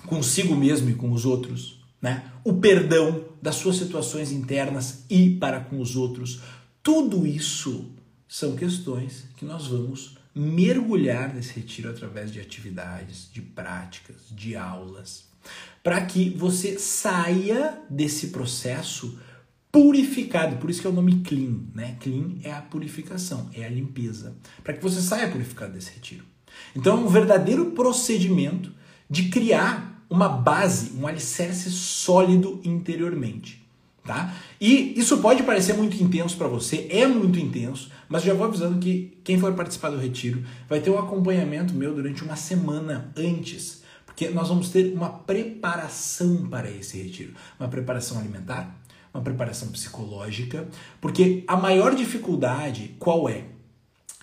consigo 0.06 0.54
mesmo 0.54 0.90
e 0.90 0.94
com 0.94 1.12
os 1.12 1.24
outros, 1.24 1.80
né? 2.00 2.30
o 2.44 2.54
perdão 2.54 3.24
das 3.42 3.56
suas 3.56 3.76
situações 3.76 4.32
internas 4.32 5.04
e 5.08 5.30
para 5.30 5.60
com 5.60 5.80
os 5.80 5.96
outros, 5.96 6.40
tudo 6.82 7.26
isso 7.26 7.90
são 8.28 8.56
questões 8.56 9.24
que 9.36 9.44
nós 9.44 9.68
vamos 9.68 10.16
mergulhar 10.34 11.34
nesse 11.34 11.54
retiro 11.54 11.90
através 11.90 12.32
de 12.32 12.40
atividades, 12.40 13.28
de 13.32 13.40
práticas, 13.40 14.16
de 14.30 14.54
aulas, 14.54 15.24
para 15.82 16.04
que 16.04 16.30
você 16.30 16.78
saia 16.78 17.80
desse 17.88 18.28
processo 18.28 19.18
purificado, 19.78 20.56
por 20.56 20.68
isso 20.68 20.80
que 20.80 20.88
é 20.88 20.90
o 20.90 20.92
nome 20.92 21.20
clean, 21.20 21.60
né? 21.72 21.96
Clean 22.00 22.32
é 22.42 22.50
a 22.50 22.60
purificação, 22.60 23.48
é 23.54 23.64
a 23.64 23.68
limpeza, 23.68 24.34
para 24.64 24.74
que 24.74 24.82
você 24.82 25.00
saia 25.00 25.30
purificado 25.30 25.72
desse 25.72 25.92
retiro. 25.92 26.24
Então 26.74 26.96
é 26.96 27.00
um 27.00 27.06
verdadeiro 27.06 27.66
procedimento 27.66 28.72
de 29.08 29.28
criar 29.28 30.04
uma 30.10 30.28
base, 30.28 30.92
um 30.98 31.06
alicerce 31.06 31.70
sólido 31.70 32.60
interiormente, 32.64 33.64
tá? 34.04 34.34
E 34.60 34.98
isso 34.98 35.18
pode 35.18 35.44
parecer 35.44 35.74
muito 35.74 36.02
intenso 36.02 36.36
para 36.36 36.48
você, 36.48 36.88
é 36.90 37.06
muito 37.06 37.38
intenso, 37.38 37.88
mas 38.08 38.24
já 38.24 38.34
vou 38.34 38.46
avisando 38.46 38.80
que 38.80 39.16
quem 39.22 39.38
for 39.38 39.52
participar 39.52 39.90
do 39.90 39.98
retiro 39.98 40.42
vai 40.68 40.80
ter 40.80 40.90
um 40.90 40.98
acompanhamento 40.98 41.72
meu 41.72 41.94
durante 41.94 42.24
uma 42.24 42.34
semana 42.34 43.12
antes, 43.16 43.84
porque 44.04 44.28
nós 44.30 44.48
vamos 44.48 44.70
ter 44.70 44.92
uma 44.92 45.10
preparação 45.10 46.48
para 46.48 46.68
esse 46.68 47.00
retiro, 47.00 47.34
uma 47.60 47.68
preparação 47.68 48.18
alimentar, 48.18 48.77
uma 49.18 49.24
preparação 49.24 49.68
psicológica, 49.68 50.68
porque 51.00 51.44
a 51.46 51.56
maior 51.56 51.94
dificuldade 51.94 52.94
qual 52.98 53.28
é? 53.28 53.44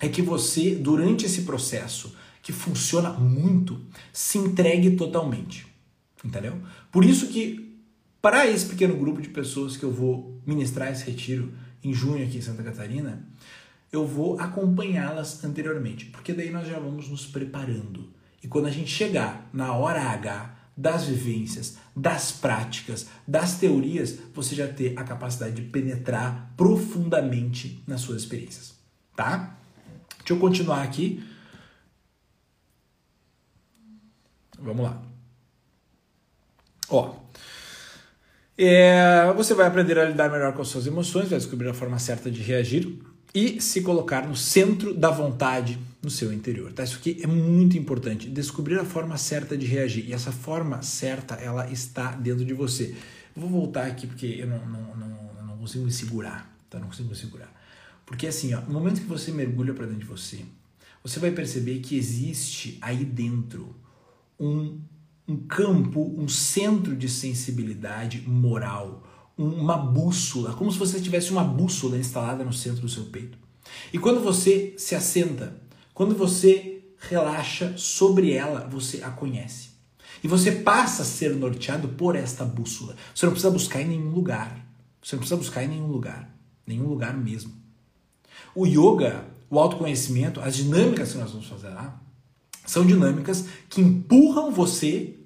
é 0.00 0.08
que 0.08 0.22
você, 0.22 0.74
durante 0.74 1.26
esse 1.26 1.42
processo, 1.42 2.14
que 2.42 2.52
funciona 2.52 3.10
muito, 3.10 3.80
se 4.12 4.38
entregue 4.38 4.96
totalmente. 4.96 5.66
Entendeu? 6.24 6.60
Por 6.90 7.04
isso 7.04 7.28
que, 7.28 7.78
para 8.20 8.46
esse 8.46 8.66
pequeno 8.66 8.96
grupo 8.96 9.20
de 9.20 9.28
pessoas 9.28 9.76
que 9.76 9.84
eu 9.84 9.92
vou 9.92 10.40
ministrar 10.46 10.90
esse 10.90 11.04
retiro 11.04 11.52
em 11.82 11.92
junho 11.92 12.24
aqui 12.24 12.38
em 12.38 12.42
Santa 12.42 12.62
Catarina, 12.62 13.26
eu 13.92 14.06
vou 14.06 14.38
acompanhá-las 14.38 15.42
anteriormente, 15.44 16.06
porque 16.06 16.32
daí 16.32 16.50
nós 16.50 16.66
já 16.66 16.78
vamos 16.78 17.08
nos 17.08 17.26
preparando. 17.26 18.10
E 18.42 18.48
quando 18.48 18.66
a 18.66 18.70
gente 18.70 18.90
chegar 18.90 19.48
na 19.52 19.72
hora 19.72 20.02
H 20.02 20.55
das 20.76 21.04
vivências, 21.04 21.78
das 21.94 22.30
práticas, 22.30 23.06
das 23.26 23.58
teorias, 23.58 24.18
você 24.34 24.54
já 24.54 24.68
ter 24.68 24.92
a 24.98 25.04
capacidade 25.04 25.54
de 25.54 25.62
penetrar 25.62 26.52
profundamente 26.56 27.82
nas 27.86 28.02
suas 28.02 28.22
experiências, 28.22 28.74
tá? 29.16 29.56
Deixa 30.18 30.34
eu 30.34 30.38
continuar 30.38 30.82
aqui. 30.82 31.24
Vamos 34.58 34.84
lá. 34.84 35.02
Ó, 36.88 37.14
é, 38.58 39.32
você 39.36 39.54
vai 39.54 39.66
aprender 39.66 39.98
a 39.98 40.04
lidar 40.04 40.30
melhor 40.30 40.52
com 40.52 40.62
as 40.62 40.68
suas 40.68 40.86
emoções, 40.86 41.28
vai 41.28 41.38
descobrir 41.38 41.68
a 41.68 41.74
forma 41.74 41.98
certa 41.98 42.30
de 42.30 42.42
reagir 42.42 42.98
e 43.34 43.60
se 43.60 43.82
colocar 43.82 44.26
no 44.26 44.34
centro 44.34 44.94
da 44.94 45.10
vontade 45.10 45.78
no 46.06 46.10
seu 46.10 46.32
interior. 46.32 46.72
Tá? 46.72 46.84
Isso 46.84 46.98
aqui 46.98 47.18
é 47.20 47.26
muito 47.26 47.76
importante. 47.76 48.30
Descobrir 48.30 48.78
a 48.78 48.84
forma 48.84 49.18
certa 49.18 49.58
de 49.58 49.66
reagir. 49.66 50.08
E 50.08 50.12
essa 50.12 50.30
forma 50.30 50.80
certa, 50.80 51.34
ela 51.34 51.68
está 51.68 52.12
dentro 52.12 52.44
de 52.44 52.54
você. 52.54 52.94
Vou 53.34 53.50
voltar 53.50 53.86
aqui 53.86 54.06
porque 54.06 54.36
eu 54.38 54.46
não, 54.46 54.64
não, 54.64 54.96
não, 54.96 55.46
não 55.48 55.58
consigo 55.58 55.84
me 55.84 55.90
segurar. 55.90 56.56
Tá? 56.70 56.78
Não 56.78 56.86
consigo 56.86 57.08
me 57.08 57.16
segurar. 57.16 57.52
Porque 58.06 58.28
assim, 58.28 58.54
ó, 58.54 58.60
no 58.60 58.74
momento 58.74 59.00
que 59.00 59.08
você 59.08 59.32
mergulha 59.32 59.74
para 59.74 59.84
dentro 59.84 60.02
de 60.02 60.06
você, 60.06 60.44
você 61.02 61.18
vai 61.18 61.32
perceber 61.32 61.80
que 61.80 61.98
existe 61.98 62.78
aí 62.80 63.04
dentro 63.04 63.74
um, 64.38 64.80
um 65.26 65.36
campo, 65.36 66.14
um 66.16 66.28
centro 66.28 66.94
de 66.94 67.08
sensibilidade 67.08 68.20
moral, 68.20 69.32
uma 69.36 69.76
bússola, 69.76 70.54
como 70.54 70.70
se 70.70 70.78
você 70.78 71.00
tivesse 71.00 71.32
uma 71.32 71.42
bússola 71.42 71.98
instalada 71.98 72.44
no 72.44 72.52
centro 72.52 72.82
do 72.82 72.88
seu 72.88 73.06
peito. 73.06 73.36
E 73.92 73.98
quando 73.98 74.20
você 74.20 74.72
se 74.78 74.94
assenta, 74.94 75.65
quando 75.96 76.14
você 76.14 76.82
relaxa 77.08 77.72
sobre 77.78 78.30
ela, 78.30 78.68
você 78.68 79.02
a 79.02 79.08
conhece. 79.08 79.70
E 80.22 80.28
você 80.28 80.52
passa 80.52 81.00
a 81.00 81.06
ser 81.06 81.34
norteado 81.34 81.88
por 81.88 82.14
esta 82.14 82.44
bússola. 82.44 82.94
Você 83.14 83.24
não 83.24 83.32
precisa 83.32 83.50
buscar 83.50 83.80
em 83.80 83.88
nenhum 83.88 84.10
lugar. 84.10 84.62
Você 85.02 85.16
não 85.16 85.20
precisa 85.20 85.38
buscar 85.38 85.64
em 85.64 85.68
nenhum 85.68 85.86
lugar. 85.86 86.30
Nenhum 86.66 86.86
lugar 86.86 87.16
mesmo. 87.16 87.54
O 88.54 88.66
yoga, 88.66 89.24
o 89.48 89.58
autoconhecimento, 89.58 90.38
as 90.38 90.56
dinâmicas 90.56 91.12
que 91.12 91.18
nós 91.18 91.30
vamos 91.30 91.46
fazer 91.46 91.70
lá, 91.70 91.98
são 92.66 92.84
dinâmicas 92.84 93.46
que 93.70 93.80
empurram 93.80 94.52
você 94.52 95.16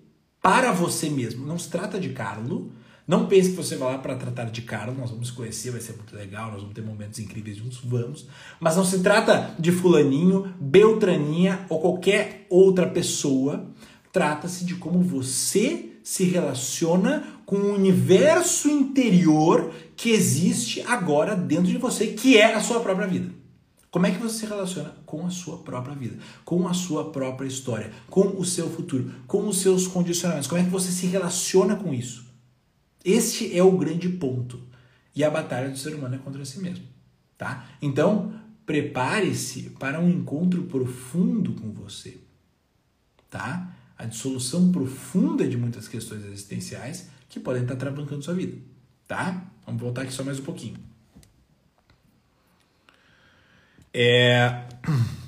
para 0.40 0.70
você 0.70 1.10
mesmo. 1.10 1.44
Não 1.44 1.58
se 1.58 1.68
trata 1.68 1.98
de 1.98 2.10
Carlo, 2.10 2.70
não 3.10 3.26
pense 3.26 3.50
que 3.50 3.56
você 3.56 3.74
vai 3.74 3.90
lá 3.90 3.98
para 3.98 4.14
tratar 4.14 4.44
de 4.44 4.62
cara, 4.62 4.92
nós 4.92 5.10
vamos 5.10 5.32
conhecer, 5.32 5.72
vai 5.72 5.80
ser 5.80 5.94
muito 5.94 6.14
legal, 6.14 6.52
nós 6.52 6.60
vamos 6.60 6.76
ter 6.76 6.80
momentos 6.80 7.18
incríveis 7.18 7.56
juntos, 7.56 7.80
vamos. 7.82 8.28
Mas 8.60 8.76
não 8.76 8.84
se 8.84 9.00
trata 9.00 9.52
de 9.58 9.72
fulaninho, 9.72 10.54
beltraninha 10.60 11.66
ou 11.68 11.80
qualquer 11.80 12.46
outra 12.48 12.86
pessoa. 12.86 13.66
Trata-se 14.12 14.64
de 14.64 14.76
como 14.76 15.02
você 15.02 15.90
se 16.04 16.22
relaciona 16.22 17.24
com 17.44 17.56
o 17.56 17.74
universo 17.74 18.68
interior 18.68 19.72
que 19.96 20.10
existe 20.10 20.80
agora 20.86 21.34
dentro 21.34 21.66
de 21.66 21.78
você, 21.78 22.06
que 22.06 22.38
é 22.38 22.54
a 22.54 22.60
sua 22.60 22.78
própria 22.78 23.08
vida. 23.08 23.34
Como 23.90 24.06
é 24.06 24.12
que 24.12 24.18
você 24.18 24.38
se 24.38 24.46
relaciona 24.46 24.94
com 25.04 25.26
a 25.26 25.30
sua 25.30 25.56
própria 25.58 25.96
vida, 25.96 26.16
com 26.44 26.68
a 26.68 26.72
sua 26.72 27.10
própria 27.10 27.48
história, 27.48 27.90
com 28.08 28.36
o 28.38 28.44
seu 28.44 28.70
futuro, 28.70 29.10
com 29.26 29.48
os 29.48 29.60
seus 29.60 29.88
condicionamentos? 29.88 30.46
Como 30.46 30.60
é 30.60 30.64
que 30.64 30.70
você 30.70 30.92
se 30.92 31.06
relaciona 31.06 31.74
com 31.74 31.92
isso? 31.92 32.29
Este 33.04 33.56
é 33.56 33.62
o 33.62 33.76
grande 33.76 34.08
ponto. 34.08 34.60
E 35.14 35.24
a 35.24 35.30
batalha 35.30 35.68
do 35.68 35.76
ser 35.76 35.94
humano 35.94 36.14
é 36.14 36.18
contra 36.18 36.44
si 36.44 36.60
mesmo, 36.60 36.84
tá? 37.36 37.68
Então, 37.82 38.32
prepare-se 38.64 39.70
para 39.70 40.00
um 40.00 40.08
encontro 40.08 40.62
profundo 40.64 41.52
com 41.54 41.72
você, 41.72 42.18
tá? 43.28 43.74
A 43.98 44.04
dissolução 44.04 44.70
profunda 44.70 45.46
de 45.46 45.56
muitas 45.56 45.88
questões 45.88 46.24
existenciais 46.24 47.10
que 47.28 47.40
podem 47.40 47.62
estar 47.62 47.76
travancando 47.76 48.22
sua 48.22 48.34
vida, 48.34 48.56
tá? 49.08 49.44
Vamos 49.66 49.82
voltar 49.82 50.02
aqui 50.02 50.12
só 50.12 50.22
mais 50.22 50.38
um 50.38 50.44
pouquinho. 50.44 50.76
É... 53.92 54.66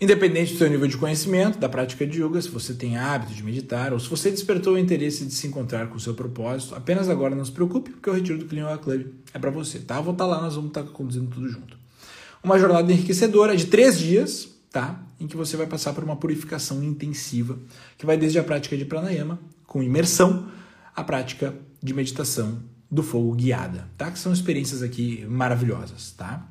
Independente 0.00 0.52
do 0.52 0.58
seu 0.58 0.68
nível 0.68 0.88
de 0.88 0.96
conhecimento, 0.96 1.58
da 1.58 1.68
prática 1.68 2.06
de 2.06 2.22
yoga, 2.22 2.40
se 2.40 2.48
você 2.48 2.74
tem 2.74 2.96
hábito 2.96 3.32
de 3.32 3.42
meditar 3.42 3.92
ou 3.92 4.00
se 4.00 4.08
você 4.08 4.30
despertou 4.30 4.74
o 4.74 4.78
interesse 4.78 5.24
de 5.24 5.32
se 5.32 5.46
encontrar 5.46 5.88
com 5.88 5.96
o 5.96 6.00
seu 6.00 6.14
propósito, 6.14 6.74
apenas 6.74 7.08
agora 7.08 7.34
não 7.34 7.44
se 7.44 7.52
preocupe, 7.52 7.90
porque 7.90 8.10
o 8.10 8.12
retiro 8.12 8.38
do 8.38 8.46
Clean 8.46 8.66
Yoga 8.66 8.78
Club 8.78 9.06
é 9.32 9.38
para 9.38 9.50
você, 9.50 9.78
tá? 9.78 10.00
Vou 10.00 10.12
estar 10.12 10.24
tá 10.24 10.30
lá, 10.30 10.42
nós 10.42 10.56
vamos 10.56 10.70
estar 10.70 10.82
tá 10.82 10.90
conduzindo 10.90 11.30
tudo 11.30 11.48
junto. 11.48 11.78
Uma 12.42 12.58
jornada 12.58 12.92
enriquecedora 12.92 13.56
de 13.56 13.66
três 13.66 13.98
dias, 13.98 14.48
tá? 14.70 15.00
Em 15.20 15.26
que 15.26 15.36
você 15.36 15.56
vai 15.56 15.66
passar 15.66 15.92
por 15.92 16.02
uma 16.02 16.16
purificação 16.16 16.82
intensiva, 16.82 17.58
que 17.96 18.04
vai 18.04 18.16
desde 18.16 18.38
a 18.38 18.44
prática 18.44 18.76
de 18.76 18.84
pranayama, 18.84 19.38
com 19.66 19.82
imersão, 19.82 20.48
a 20.94 21.04
prática 21.04 21.54
de 21.82 21.94
meditação 21.94 22.62
do 22.90 23.02
fogo 23.02 23.32
guiada, 23.32 23.88
tá? 23.96 24.10
Que 24.10 24.18
são 24.18 24.32
experiências 24.32 24.82
aqui 24.82 25.24
maravilhosas, 25.28 26.12
tá? 26.12 26.48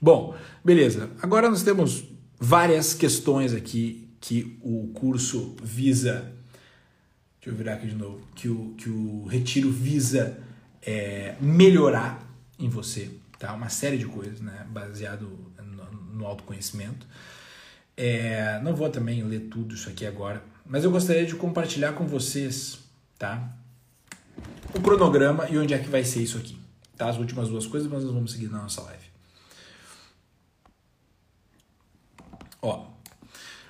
Bom, 0.00 0.34
beleza. 0.64 1.10
Agora 1.20 1.50
nós 1.50 1.62
temos 1.62 2.04
várias 2.40 2.94
questões 2.94 3.52
aqui 3.52 4.08
que 4.20 4.58
o 4.62 4.88
curso 4.94 5.54
visa. 5.62 6.32
Deixa 7.40 7.50
eu 7.50 7.54
virar 7.54 7.74
aqui 7.74 7.86
de 7.86 7.94
novo. 7.94 8.20
Que 8.34 8.48
o, 8.48 8.74
que 8.76 8.88
o 8.88 9.26
retiro 9.26 9.70
visa 9.70 10.42
é, 10.82 11.36
melhorar 11.40 12.26
em 12.58 12.68
você. 12.68 13.10
Tá? 13.38 13.52
Uma 13.52 13.68
série 13.68 13.98
de 13.98 14.06
coisas, 14.06 14.40
né? 14.40 14.66
Baseado 14.70 15.30
no, 15.62 16.14
no 16.18 16.26
autoconhecimento. 16.26 17.06
É, 17.96 18.58
não 18.62 18.74
vou 18.74 18.88
também 18.88 19.22
ler 19.22 19.40
tudo 19.50 19.74
isso 19.74 19.88
aqui 19.88 20.06
agora, 20.06 20.42
mas 20.64 20.84
eu 20.84 20.90
gostaria 20.90 21.26
de 21.26 21.34
compartilhar 21.34 21.92
com 21.92 22.06
vocês, 22.06 22.78
tá? 23.18 23.54
O 24.74 24.80
cronograma 24.80 25.46
e 25.50 25.58
onde 25.58 25.74
é 25.74 25.78
que 25.78 25.88
vai 25.88 26.02
ser 26.02 26.22
isso 26.22 26.38
aqui. 26.38 26.58
Tá? 26.96 27.10
As 27.10 27.18
últimas 27.18 27.48
duas 27.48 27.66
coisas, 27.66 27.90
mas 27.90 28.02
nós 28.02 28.14
vamos 28.14 28.32
seguir 28.32 28.48
na 28.48 28.62
nossa 28.62 28.80
live. 28.82 28.99
Ó, 32.62 32.86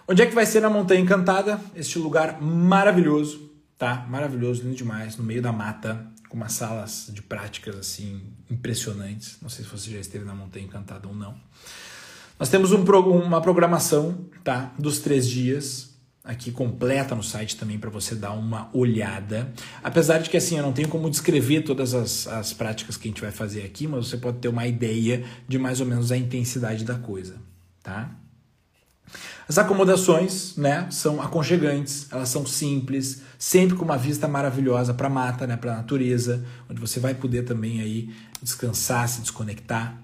onde 0.08 0.22
é 0.22 0.26
que 0.26 0.34
vai 0.34 0.46
ser 0.46 0.60
na 0.60 0.70
Montanha 0.70 1.00
Encantada? 1.00 1.60
Este 1.74 1.98
lugar 1.98 2.40
maravilhoso, 2.40 3.50
tá? 3.78 4.06
Maravilhoso, 4.08 4.62
lindo 4.62 4.76
demais, 4.76 5.16
no 5.16 5.24
meio 5.24 5.42
da 5.42 5.52
mata, 5.52 6.06
com 6.28 6.36
umas 6.36 6.52
salas 6.52 7.10
de 7.12 7.22
práticas 7.22 7.76
assim 7.76 8.22
impressionantes. 8.50 9.38
Não 9.40 9.48
sei 9.48 9.64
se 9.64 9.70
você 9.70 9.90
já 9.90 9.98
esteve 9.98 10.24
na 10.24 10.34
Montanha 10.34 10.64
Encantada 10.64 11.08
ou 11.08 11.14
não. 11.14 11.34
Nós 12.38 12.48
temos 12.48 12.72
um, 12.72 12.82
uma 12.82 13.40
programação, 13.40 14.26
tá? 14.42 14.72
Dos 14.78 14.98
três 14.98 15.28
dias 15.28 15.90
aqui 16.22 16.52
completa 16.52 17.14
no 17.14 17.22
site 17.22 17.56
também 17.56 17.78
para 17.78 17.90
você 17.90 18.14
dar 18.14 18.32
uma 18.32 18.70
olhada. 18.72 19.52
Apesar 19.82 20.18
de 20.18 20.30
que 20.30 20.36
assim 20.36 20.56
eu 20.56 20.62
não 20.62 20.72
tenho 20.72 20.88
como 20.88 21.10
descrever 21.10 21.62
todas 21.62 21.94
as, 21.94 22.26
as 22.28 22.52
práticas 22.52 22.96
que 22.96 23.08
a 23.08 23.10
gente 23.10 23.20
vai 23.20 23.30
fazer 23.30 23.62
aqui, 23.62 23.86
mas 23.86 24.08
você 24.08 24.16
pode 24.16 24.38
ter 24.38 24.48
uma 24.48 24.66
ideia 24.66 25.24
de 25.48 25.58
mais 25.58 25.80
ou 25.80 25.86
menos 25.86 26.12
a 26.12 26.16
intensidade 26.16 26.84
da 26.84 26.94
coisa, 26.94 27.36
tá? 27.82 28.14
As 29.48 29.58
acomodações, 29.58 30.56
né, 30.56 30.86
são 30.90 31.20
aconchegantes, 31.20 32.06
elas 32.12 32.28
são 32.28 32.46
simples, 32.46 33.22
sempre 33.36 33.76
com 33.76 33.84
uma 33.84 33.98
vista 33.98 34.28
maravilhosa 34.28 34.94
para 34.94 35.08
a 35.08 35.10
mata, 35.10 35.46
né, 35.46 35.56
para 35.56 35.72
a 35.72 35.76
natureza, 35.78 36.44
onde 36.68 36.80
você 36.80 37.00
vai 37.00 37.14
poder 37.14 37.42
também 37.42 37.80
aí 37.80 38.14
descansar, 38.40 39.08
se 39.08 39.20
desconectar. 39.20 39.98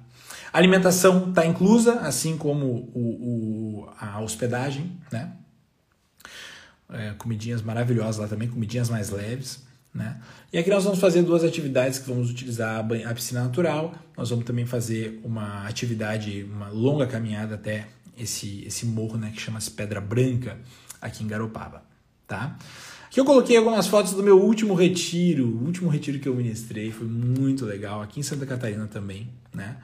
A 0.53 0.59
alimentação 0.59 1.29
está 1.29 1.47
inclusa, 1.47 2.01
assim 2.01 2.37
como 2.37 2.67
o, 2.67 3.85
o, 3.85 3.89
a 4.01 4.21
hospedagem, 4.21 4.91
né? 5.13 5.33
É, 6.89 7.15
comidinhas 7.19 7.63
maravilhosas 7.63 8.17
lá 8.17 8.29
também, 8.29 8.49
comidinhas 8.49 8.89
mais 8.89 9.11
leves. 9.11 9.65
Né? 9.93 10.21
E 10.53 10.59
aqui 10.59 10.71
nós 10.71 10.85
vamos 10.85 10.99
fazer 10.99 11.23
duas 11.23 11.43
atividades 11.43 11.99
que 11.99 12.09
vamos 12.09 12.31
utilizar 12.31 12.85
a 13.07 13.15
piscina 13.15 13.43
natural. 13.43 13.95
Nós 14.17 14.31
vamos 14.31 14.45
também 14.45 14.67
fazer 14.67 15.21
uma 15.25 15.67
atividade, 15.67 16.47
uma 16.53 16.69
longa 16.69 17.07
caminhada 17.07 17.55
até 17.55 17.89
esse, 18.17 18.65
esse 18.65 18.87
morro 18.87 19.17
né, 19.17 19.31
que 19.35 19.41
chama-se 19.41 19.71
Pedra 19.71 20.01
Branca, 20.01 20.59
aqui 21.01 21.23
em 21.25 21.27
Garopaba. 21.27 21.85
Tá? 22.27 22.59
Aqui 23.07 23.21
eu 23.21 23.25
coloquei 23.25 23.57
algumas 23.57 23.87
fotos 23.87 24.13
do 24.13 24.23
meu 24.23 24.41
último 24.41 24.75
retiro, 24.75 25.47
o 25.47 25.65
último 25.65 25.89
retiro 25.89 26.19
que 26.19 26.29
eu 26.29 26.35
ministrei, 26.35 26.91
foi 26.91 27.07
muito 27.07 27.65
legal, 27.65 28.03
aqui 28.03 28.21
em 28.21 28.23
Santa 28.23 28.45
Catarina 28.45 28.87
também, 28.87 29.29
né? 29.55 29.77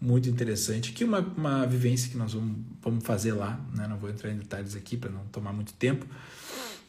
Muito 0.00 0.28
interessante. 0.28 0.92
Aqui 0.92 1.04
uma, 1.04 1.18
uma 1.18 1.66
vivência 1.66 2.10
que 2.10 2.16
nós 2.16 2.32
vamos, 2.32 2.58
vamos 2.80 3.04
fazer 3.04 3.32
lá, 3.32 3.60
né? 3.74 3.86
Não 3.86 3.98
vou 3.98 4.08
entrar 4.08 4.30
em 4.30 4.36
detalhes 4.36 4.74
aqui 4.76 4.96
para 4.96 5.10
não 5.10 5.24
tomar 5.26 5.52
muito 5.52 5.72
tempo. 5.74 6.06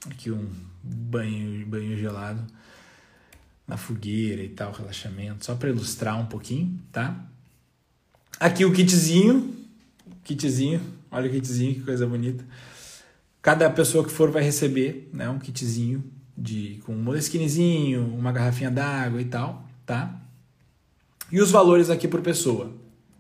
Aqui 0.10 0.32
um 0.32 0.50
banho, 0.84 1.66
banho 1.66 1.98
gelado 1.98 2.46
na 3.68 3.78
fogueira 3.78 4.44
e 4.44 4.50
tal, 4.50 4.72
relaxamento, 4.72 5.46
só 5.46 5.56
para 5.56 5.70
ilustrar 5.70 6.20
um 6.20 6.26
pouquinho, 6.26 6.80
tá? 6.92 7.26
Aqui 8.40 8.66
o 8.66 8.74
kitzinho, 8.74 9.61
kitzinho, 10.24 10.82
olha 11.10 11.30
o 11.30 11.32
kitzinho, 11.32 11.76
que 11.76 11.82
coisa 11.82 12.06
bonita. 12.06 12.46
Cada 13.42 13.70
pessoa 13.70 14.04
que 14.04 14.12
for 14.12 14.30
vai 14.30 14.44
receber, 14.44 15.10
né, 15.12 15.30
um 15.30 15.40
kitzinho 15.40 16.04
de 16.38 16.80
com 16.86 16.94
um 16.94 17.02
molesquinezinho, 17.02 18.06
uma 18.16 18.32
garrafinha 18.32 18.72
d'água 18.72 19.22
e 19.22 19.26
tal, 19.26 19.68
tá? 19.86 20.22
E 21.32 21.42
os 21.42 21.52
valores 21.52 21.90
aqui 21.90 22.08
por 22.08 22.22
pessoa, 22.22 22.74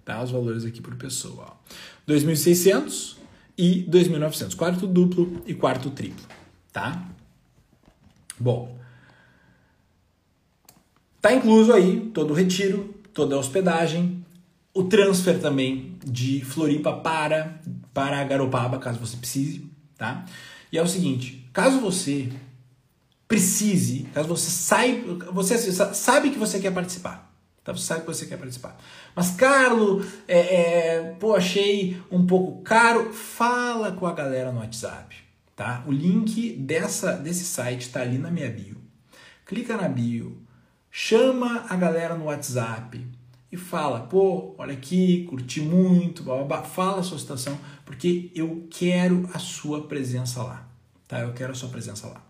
tá? 0.05 0.21
Os 0.21 0.31
valores 0.31 0.65
aqui 0.65 0.81
por 0.81 0.95
pessoa, 0.95 1.45
ó. 1.49 2.11
2.600 2.11 3.17
e 3.57 3.85
2.900, 3.89 4.55
quarto 4.55 4.87
duplo 4.87 5.41
e 5.45 5.53
quarto 5.53 5.89
triplo, 5.91 6.25
tá? 6.71 7.07
Bom, 8.39 8.77
tá 11.21 11.33
incluso 11.33 11.71
aí 11.71 12.09
todo 12.13 12.31
o 12.31 12.33
retiro, 12.33 12.95
toda 13.13 13.35
a 13.35 13.39
hospedagem, 13.39 14.25
o 14.73 14.83
transfer 14.85 15.39
também 15.39 15.90
de 16.05 16.43
Floripa 16.43 16.93
para 16.93 17.59
para 17.93 18.23
Garopaba, 18.23 18.79
caso 18.79 18.99
você 18.99 19.17
precise, 19.17 19.69
tá? 19.97 20.25
E 20.71 20.77
é 20.77 20.81
o 20.81 20.87
seguinte, 20.87 21.49
caso 21.51 21.79
você 21.79 22.31
precise, 23.27 24.03
caso 24.13 24.27
você 24.27 24.49
saiba, 24.49 25.31
você 25.31 25.57
sabe 25.93 26.31
que 26.31 26.39
você 26.39 26.59
quer 26.59 26.71
participar, 26.71 27.31
tá? 27.63 27.73
Você 27.73 27.85
sabe 27.85 28.01
que 28.01 28.07
você 28.07 28.25
quer 28.25 28.37
participar. 28.37 28.77
Mas, 29.15 29.31
Carlos, 29.31 30.05
é, 30.27 30.39
é, 30.39 31.01
pô, 31.19 31.35
achei 31.35 32.01
um 32.09 32.25
pouco 32.25 32.61
caro. 32.61 33.13
Fala 33.13 33.91
com 33.91 34.05
a 34.05 34.13
galera 34.13 34.51
no 34.51 34.59
WhatsApp, 34.59 35.15
tá? 35.55 35.83
O 35.85 35.91
link 35.91 36.53
dessa, 36.53 37.13
desse 37.13 37.43
site 37.43 37.89
tá 37.89 38.01
ali 38.01 38.17
na 38.17 38.31
minha 38.31 38.49
bio. 38.49 38.77
Clica 39.45 39.75
na 39.75 39.89
bio, 39.89 40.41
chama 40.89 41.65
a 41.69 41.75
galera 41.75 42.15
no 42.15 42.25
WhatsApp 42.25 43.05
e 43.51 43.57
fala, 43.57 44.01
pô, 44.01 44.55
olha 44.57 44.73
aqui, 44.73 45.25
curti 45.25 45.59
muito, 45.59 46.23
blá, 46.23 46.35
blá, 46.37 46.43
blá. 46.45 46.63
fala 46.63 47.01
a 47.01 47.03
sua 47.03 47.19
situação, 47.19 47.59
porque 47.85 48.31
eu 48.33 48.67
quero 48.69 49.29
a 49.33 49.39
sua 49.39 49.87
presença 49.87 50.41
lá, 50.41 50.67
tá? 51.07 51.19
Eu 51.19 51.33
quero 51.33 51.51
a 51.51 51.55
sua 51.55 51.69
presença 51.69 52.07
lá. 52.07 52.25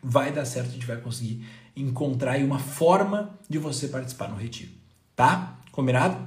Vai 0.00 0.32
dar 0.32 0.44
certo, 0.44 0.68
a 0.68 0.72
gente 0.72 0.86
vai 0.86 0.96
conseguir 0.98 1.44
encontrar 1.74 2.32
aí 2.32 2.44
uma 2.44 2.60
forma 2.60 3.36
de 3.48 3.58
você 3.58 3.88
participar 3.88 4.28
no 4.28 4.36
retiro, 4.36 4.70
tá? 5.16 5.58
Combinado? 5.72 6.24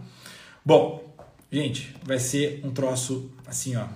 Bom, 0.64 1.16
gente, 1.50 1.96
vai 2.04 2.20
ser 2.20 2.62
um 2.66 2.72
troço 2.72 3.32
assim, 3.46 3.78
ó, 3.78 3.88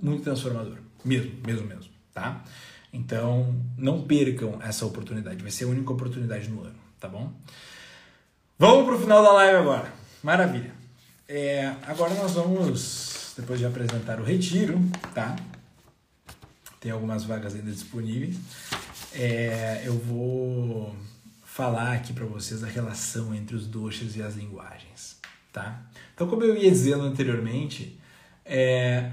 muito 0.00 0.22
transformador. 0.22 0.78
Mesmo, 1.04 1.32
mesmo, 1.44 1.66
mesmo, 1.66 1.90
tá? 2.14 2.44
Então, 2.92 3.54
não 3.76 4.02
percam 4.02 4.60
essa 4.62 4.86
oportunidade. 4.86 5.42
Vai 5.42 5.50
ser 5.50 5.64
a 5.64 5.68
única 5.68 5.92
oportunidade 5.92 6.48
no 6.48 6.62
ano, 6.62 6.78
tá 6.98 7.08
bom? 7.08 7.32
Vamos 8.60 8.86
pro 8.86 8.98
final 8.98 9.22
da 9.22 9.32
live 9.34 9.56
agora. 9.56 9.92
Maravilha. 10.20 10.72
É, 11.28 11.74
agora 11.86 12.12
nós 12.14 12.32
vamos, 12.32 13.32
depois 13.36 13.60
de 13.60 13.64
apresentar 13.64 14.18
o 14.18 14.24
retiro, 14.24 14.80
tá? 15.14 15.36
Tem 16.80 16.90
algumas 16.90 17.22
vagas 17.22 17.54
ainda 17.54 17.70
disponíveis. 17.70 18.36
É, 19.14 19.82
eu 19.84 19.96
vou 19.96 20.92
falar 21.44 21.92
aqui 21.92 22.12
para 22.12 22.26
vocês 22.26 22.64
a 22.64 22.66
relação 22.66 23.32
entre 23.32 23.54
os 23.54 23.64
doshas 23.64 24.16
e 24.16 24.22
as 24.22 24.34
linguagens, 24.34 25.18
tá? 25.52 25.80
Então, 26.12 26.26
como 26.26 26.42
eu 26.42 26.56
ia 26.56 26.68
dizendo 26.68 27.04
anteriormente, 27.04 27.96
é, 28.44 29.12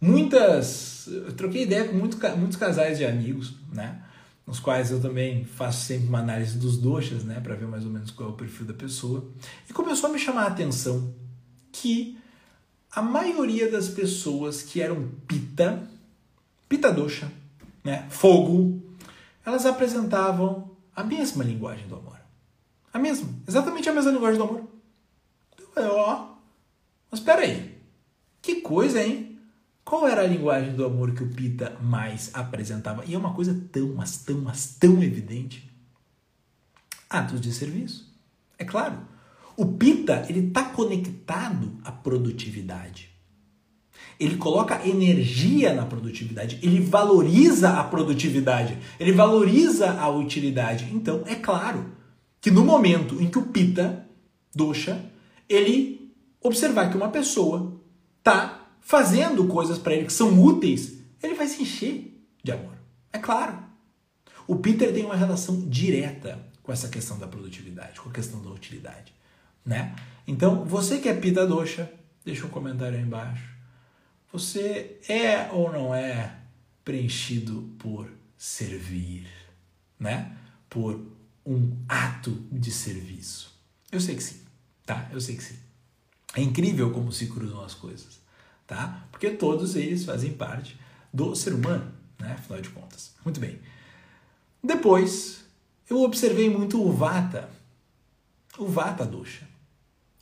muitas, 0.00 1.06
eu 1.06 1.32
troquei 1.34 1.62
ideia 1.62 1.84
com 1.84 1.94
muito, 1.94 2.18
muitos 2.36 2.56
casais 2.56 2.98
de 2.98 3.04
amigos, 3.04 3.54
né? 3.72 4.02
Nos 4.50 4.58
quais 4.58 4.90
eu 4.90 5.00
também 5.00 5.44
faço 5.44 5.86
sempre 5.86 6.08
uma 6.08 6.18
análise 6.18 6.58
dos 6.58 6.76
doshas, 6.76 7.22
né? 7.22 7.38
Para 7.38 7.54
ver 7.54 7.68
mais 7.68 7.84
ou 7.84 7.90
menos 7.92 8.10
qual 8.10 8.30
é 8.30 8.32
o 8.32 8.34
perfil 8.34 8.66
da 8.66 8.74
pessoa. 8.74 9.30
E 9.68 9.72
começou 9.72 10.10
a 10.10 10.12
me 10.12 10.18
chamar 10.18 10.42
a 10.42 10.46
atenção 10.48 11.14
que 11.70 12.18
a 12.90 13.00
maioria 13.00 13.70
das 13.70 13.86
pessoas 13.86 14.60
que 14.60 14.80
eram 14.82 15.08
pita, 15.28 15.88
pita 16.68 16.92
dosha, 16.92 17.30
né? 17.84 18.08
Fogo, 18.10 18.82
elas 19.46 19.64
apresentavam 19.66 20.68
a 20.96 21.04
mesma 21.04 21.44
linguagem 21.44 21.86
do 21.86 21.94
amor. 21.94 22.18
A 22.92 22.98
mesma, 22.98 23.28
exatamente 23.46 23.88
a 23.88 23.92
mesma 23.92 24.10
linguagem 24.10 24.36
do 24.36 24.42
amor. 24.42 24.64
Então, 25.60 25.94
ó, 25.94 26.26
mas 27.08 27.20
espera 27.20 27.42
aí, 27.42 27.80
que 28.42 28.56
coisa, 28.56 29.00
hein? 29.00 29.29
Qual 29.90 30.06
era 30.06 30.20
a 30.20 30.24
linguagem 30.24 30.72
do 30.76 30.84
amor 30.84 31.10
que 31.14 31.24
o 31.24 31.28
Pita 31.28 31.76
mais 31.82 32.30
apresentava? 32.32 33.04
E 33.06 33.14
é 33.14 33.18
uma 33.18 33.34
coisa 33.34 33.60
tão, 33.72 33.92
mas 33.92 34.18
tão, 34.18 34.40
mas 34.40 34.76
tão 34.78 35.02
evidente. 35.02 35.68
Atos 37.10 37.40
de 37.40 37.52
serviço. 37.52 38.08
É 38.56 38.64
claro. 38.64 39.00
O 39.56 39.66
Pita, 39.66 40.24
ele 40.28 40.46
está 40.46 40.66
conectado 40.66 41.76
à 41.82 41.90
produtividade. 41.90 43.10
Ele 44.20 44.36
coloca 44.36 44.86
energia 44.86 45.74
na 45.74 45.84
produtividade, 45.84 46.60
ele 46.62 46.78
valoriza 46.78 47.70
a 47.70 47.82
produtividade, 47.82 48.78
ele 49.00 49.10
valoriza 49.10 49.90
a 49.90 50.08
utilidade. 50.08 50.88
Então, 50.94 51.24
é 51.26 51.34
claro 51.34 51.96
que 52.40 52.52
no 52.52 52.64
momento 52.64 53.20
em 53.20 53.28
que 53.28 53.38
o 53.40 53.46
Pita, 53.46 54.06
Dosha, 54.54 55.04
ele 55.48 56.14
observar 56.40 56.90
que 56.90 56.96
uma 56.96 57.08
pessoa 57.08 57.82
tá 58.22 58.59
fazendo 58.80 59.46
coisas 59.46 59.78
para 59.78 59.94
ele 59.94 60.06
que 60.06 60.12
são 60.12 60.42
úteis, 60.42 60.98
ele 61.22 61.34
vai 61.34 61.46
se 61.46 61.62
encher 61.62 62.20
de 62.42 62.52
amor. 62.52 62.74
É 63.12 63.18
claro. 63.18 63.58
O 64.46 64.56
Peter 64.56 64.92
tem 64.92 65.04
uma 65.04 65.16
relação 65.16 65.68
direta 65.68 66.44
com 66.62 66.72
essa 66.72 66.88
questão 66.88 67.18
da 67.18 67.26
produtividade, 67.26 68.00
com 68.00 68.08
a 68.08 68.12
questão 68.12 68.42
da 68.42 68.50
utilidade, 68.50 69.12
né? 69.64 69.94
Então, 70.26 70.64
você 70.64 70.98
que 70.98 71.08
é 71.08 71.14
Pita 71.14 71.46
Dosha, 71.46 71.92
deixa 72.24 72.46
um 72.46 72.50
comentário 72.50 72.96
aí 72.96 73.02
embaixo. 73.02 73.48
Você 74.32 74.98
é 75.08 75.50
ou 75.52 75.72
não 75.72 75.94
é 75.94 76.36
preenchido 76.84 77.74
por 77.78 78.10
servir, 78.36 79.28
né? 79.98 80.36
Por 80.68 81.00
um 81.44 81.76
ato 81.88 82.30
de 82.50 82.70
serviço. 82.70 83.58
Eu 83.90 84.00
sei 84.00 84.14
que 84.14 84.22
sim, 84.22 84.40
tá? 84.86 85.08
Eu 85.12 85.20
sei 85.20 85.36
que 85.36 85.42
sim. 85.42 85.56
É 86.34 86.40
incrível 86.40 86.92
como 86.92 87.12
se 87.12 87.26
cruzam 87.26 87.62
as 87.64 87.74
coisas, 87.74 88.20
tá? 88.70 89.08
Porque 89.10 89.30
todos 89.30 89.74
eles 89.74 90.04
fazem 90.04 90.32
parte 90.32 90.78
do 91.12 91.34
ser 91.34 91.52
humano, 91.52 91.92
né? 92.20 92.36
Afinal 92.38 92.62
de 92.62 92.70
contas. 92.70 93.12
Muito 93.24 93.40
bem. 93.40 93.58
Depois, 94.62 95.44
eu 95.88 96.02
observei 96.02 96.48
muito 96.48 96.80
o 96.80 96.92
Vata. 96.92 97.50
O 98.56 98.66
Vata 98.66 99.04
Dosha. 99.04 99.48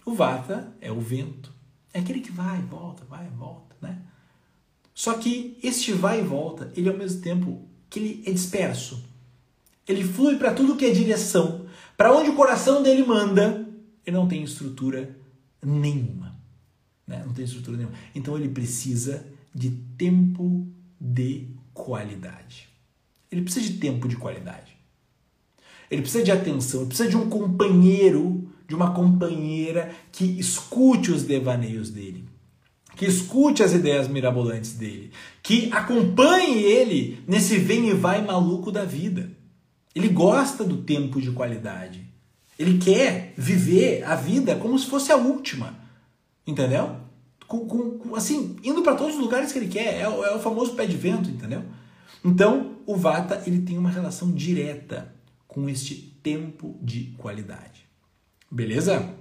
O 0.07 0.15
Vata 0.15 0.73
é 0.81 0.91
o 0.91 0.99
vento. 0.99 1.53
É 1.93 2.01
aquele 2.01 2.21
que 2.21 2.33
vai, 2.33 2.59
volta, 2.63 3.05
vai, 3.05 3.29
volta 3.29 3.69
né? 3.81 3.99
Só 4.95 5.15
que 5.15 5.59
este 5.63 5.93
vai 5.93 6.21
e 6.21 6.25
volta, 6.25 6.73
ele 6.75 6.89
ao 6.89 6.97
mesmo 6.97 7.21
tempo 7.21 7.69
que 7.89 7.99
ele 7.99 8.23
é 8.27 8.33
disperso. 8.33 9.05
Ele 9.87 10.05
flui 10.05 10.37
para 10.37 10.53
tudo 10.53 10.77
que 10.77 10.85
é 10.85 10.91
direção. 10.91 11.67
Para 11.97 12.13
onde 12.13 12.31
o 12.31 12.35
coração 12.35 12.83
dele 12.83 13.05
manda, 13.05 13.67
ele 14.05 14.17
não 14.17 14.27
tem 14.27 14.43
estrutura 14.43 15.17
nenhuma. 15.63 16.28
Né? 17.09 17.23
Não 17.27 17.33
tem 17.33 17.45
estrutura 17.45 17.77
nenhuma. 17.77 17.97
Então 18.15 18.37
ele 18.37 18.51
precisa 18.51 19.27
de 19.53 19.71
tempo 19.71 20.69
de 21.01 21.49
qualidade. 21.73 22.69
Ele 23.33 23.43
precisa 23.43 23.67
de 23.67 23.79
tempo 23.79 24.07
de 24.07 24.17
qualidade. 24.17 24.77
Ele 25.91 26.03
precisa 26.03 26.23
de 26.23 26.31
atenção, 26.31 26.81
ele 26.81 26.89
precisa 26.89 27.09
de 27.09 27.17
um 27.17 27.31
companheiro, 27.31 28.47
de 28.69 28.75
uma 28.75 28.93
companheira 28.93 29.91
que 30.13 30.25
escute 30.39 31.11
os 31.11 31.23
devaneios 31.23 31.89
dele 31.91 32.29
que 32.99 33.07
escute 33.07 33.63
as 33.63 33.73
ideias 33.73 34.09
mirabolantes 34.09 34.73
dele, 34.73 35.13
que 35.41 35.71
acompanhe 35.73 36.65
ele 36.65 37.23
nesse 37.29 37.57
vem 37.57 37.89
e 37.89 37.95
vai 37.95 38.21
maluco 38.27 38.73
da 38.73 38.85
vida. 38.85 39.31
Ele 39.95 40.09
gosta 40.09 40.65
do 40.65 40.79
tempo 40.79 41.21
de 41.21 41.31
qualidade. 41.31 42.05
Ele 42.59 42.77
quer 42.79 43.35
viver 43.37 44.03
a 44.03 44.17
vida 44.17 44.57
como 44.57 44.77
se 44.77 44.87
fosse 44.87 45.13
a 45.13 45.17
última. 45.17 45.79
Entendeu? 46.49 46.97
Com, 47.47 47.67
com, 47.67 48.17
assim, 48.17 48.57
indo 48.65 48.83
para 48.83 48.95
todos 48.95 49.17
os 49.17 49.21
lugares 49.21 49.53
que 49.53 49.59
ele 49.59 49.69
quer. 49.69 49.97
É, 49.97 50.01
é 50.01 50.35
o 50.35 50.41
famoso 50.41 50.73
pé 50.73 50.87
de 50.87 50.97
vento, 50.97 51.29
entendeu? 51.29 51.63
Então, 52.25 52.79
o 52.87 52.97
Vata 52.97 53.43
ele 53.47 53.61
tem 53.61 53.77
uma 53.77 53.91
relação 53.91 54.33
direta 54.33 55.15
com 55.47 55.69
este 55.69 55.95
tempo 56.23 56.79
de 56.83 57.13
qualidade. 57.19 57.87
Beleza? 58.51 59.15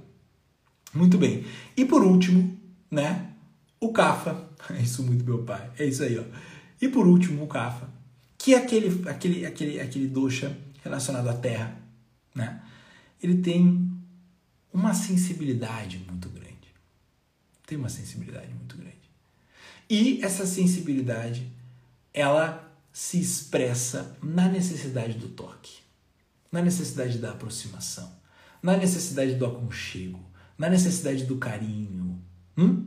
Muito 0.93 1.17
bem. 1.17 1.43
E 1.75 1.83
por 1.83 2.01
último, 2.01 2.57
né? 2.89 3.33
O 3.77 3.91
Cafa, 3.91 4.47
é 4.69 4.79
isso 4.81 5.03
muito 5.03 5.25
meu 5.25 5.43
pai, 5.43 5.69
é 5.77 5.85
isso 5.85 6.03
aí, 6.03 6.17
ó. 6.17 6.23
E 6.81 6.87
por 6.87 7.05
último, 7.07 7.43
o 7.43 7.47
Cafa, 7.47 7.89
que 8.37 8.53
é 8.53 8.57
aquele, 8.57 9.07
aquele, 9.09 9.45
aquele, 9.45 9.79
aquele 9.81 10.07
dosha 10.07 10.57
relacionado 10.81 11.27
à 11.27 11.33
terra, 11.33 11.77
né? 12.33 12.61
Ele 13.21 13.39
tem 13.39 13.91
uma 14.73 14.93
sensibilidade 14.93 15.99
muito 16.07 16.29
grande. 16.29 16.46
Tem 17.67 17.77
uma 17.77 17.89
sensibilidade 17.89 18.51
muito 18.51 18.75
grande. 18.75 18.97
E 19.87 20.23
essa 20.23 20.47
sensibilidade, 20.47 21.47
ela 22.11 22.67
se 22.91 23.19
expressa 23.19 24.17
na 24.23 24.49
necessidade 24.49 25.19
do 25.19 25.27
toque, 25.27 25.81
na 26.51 26.63
necessidade 26.63 27.19
da 27.19 27.31
aproximação, 27.31 28.11
na 28.63 28.75
necessidade 28.75 29.35
do 29.35 29.45
aconchego, 29.45 30.19
na 30.57 30.69
necessidade 30.69 31.25
do 31.25 31.37
carinho. 31.37 32.19
Hum? 32.57 32.85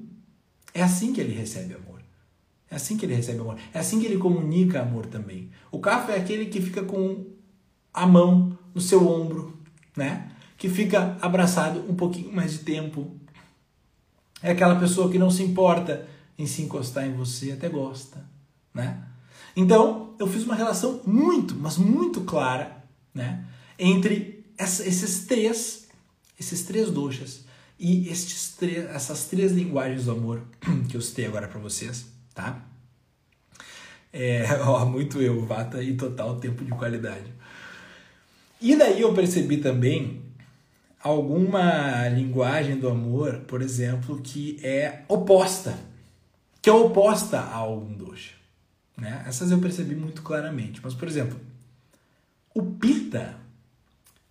É 0.74 0.82
assim 0.82 1.12
que 1.12 1.20
ele 1.20 1.32
recebe 1.32 1.74
amor. 1.74 2.00
É 2.70 2.76
assim 2.76 2.96
que 2.96 3.04
ele 3.04 3.14
recebe 3.14 3.38
amor. 3.38 3.56
É 3.72 3.78
assim 3.78 4.00
que 4.00 4.06
ele 4.06 4.18
comunica 4.18 4.80
amor 4.80 5.06
também. 5.06 5.50
O 5.70 5.78
Cafa 5.78 6.12
é 6.12 6.16
aquele 6.16 6.46
que 6.46 6.60
fica 6.60 6.82
com 6.82 7.26
a 7.92 8.06
mão 8.06 8.58
no 8.74 8.80
seu 8.80 9.06
ombro, 9.06 9.60
né? 9.96 10.32
Que 10.56 10.68
fica 10.68 11.18
abraçado 11.20 11.84
um 11.88 11.94
pouquinho 11.94 12.32
mais 12.32 12.52
de 12.52 12.58
tempo. 12.60 13.19
É 14.42 14.52
aquela 14.52 14.76
pessoa 14.76 15.10
que 15.10 15.18
não 15.18 15.30
se 15.30 15.42
importa 15.42 16.08
em 16.38 16.46
se 16.46 16.62
encostar 16.62 17.06
em 17.06 17.12
você, 17.12 17.52
até 17.52 17.68
gosta, 17.68 18.24
né? 18.72 19.02
Então, 19.54 20.14
eu 20.18 20.26
fiz 20.26 20.44
uma 20.44 20.54
relação 20.54 21.02
muito, 21.06 21.54
mas 21.54 21.76
muito 21.76 22.22
clara, 22.22 22.82
né? 23.14 23.44
Entre 23.78 24.44
essa, 24.56 24.86
esses 24.86 25.26
três, 25.26 25.88
esses 26.38 26.62
três 26.62 26.90
doxas 26.90 27.44
e 27.78 28.08
estes 28.08 28.54
três, 28.56 28.84
essas 28.90 29.26
três 29.26 29.52
linguagens 29.52 30.04
do 30.04 30.12
amor 30.12 30.42
que 30.88 30.96
eu 30.96 31.00
citei 31.00 31.26
agora 31.26 31.48
para 31.48 31.60
vocês, 31.60 32.06
tá? 32.34 32.64
É, 34.12 34.44
ó, 34.64 34.84
muito 34.86 35.20
eu, 35.20 35.44
Vata 35.44 35.82
e 35.82 35.96
total 35.96 36.36
tempo 36.36 36.64
de 36.64 36.70
qualidade. 36.72 37.32
E 38.60 38.76
daí 38.76 39.00
eu 39.00 39.14
percebi 39.14 39.58
também 39.58 40.22
alguma 41.02 42.08
linguagem 42.08 42.78
do 42.78 42.88
amor, 42.88 43.40
por 43.46 43.62
exemplo, 43.62 44.20
que 44.20 44.58
é 44.62 45.04
oposta, 45.08 45.78
que 46.60 46.68
é 46.68 46.72
oposta 46.72 47.40
a 47.40 47.56
algum 47.56 47.92
dosha. 47.94 48.34
Né? 48.96 49.24
Essas 49.26 49.50
eu 49.50 49.58
percebi 49.58 49.94
muito 49.94 50.22
claramente. 50.22 50.80
Mas, 50.82 50.94
por 50.94 51.08
exemplo, 51.08 51.40
o 52.54 52.62
Pita, 52.62 53.36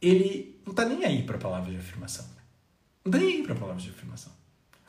ele 0.01 0.59
não 0.65 0.73
tá 0.73 0.85
nem 0.85 1.03
aí 1.03 1.23
para 1.23 1.37
palavras 1.37 1.73
de 1.73 1.79
afirmação. 1.79 2.25
Não 3.03 3.11
tá 3.11 3.17
nem 3.17 3.37
aí 3.37 3.43
para 3.43 3.55
palavras 3.55 3.83
de 3.83 3.89
afirmação. 3.89 4.31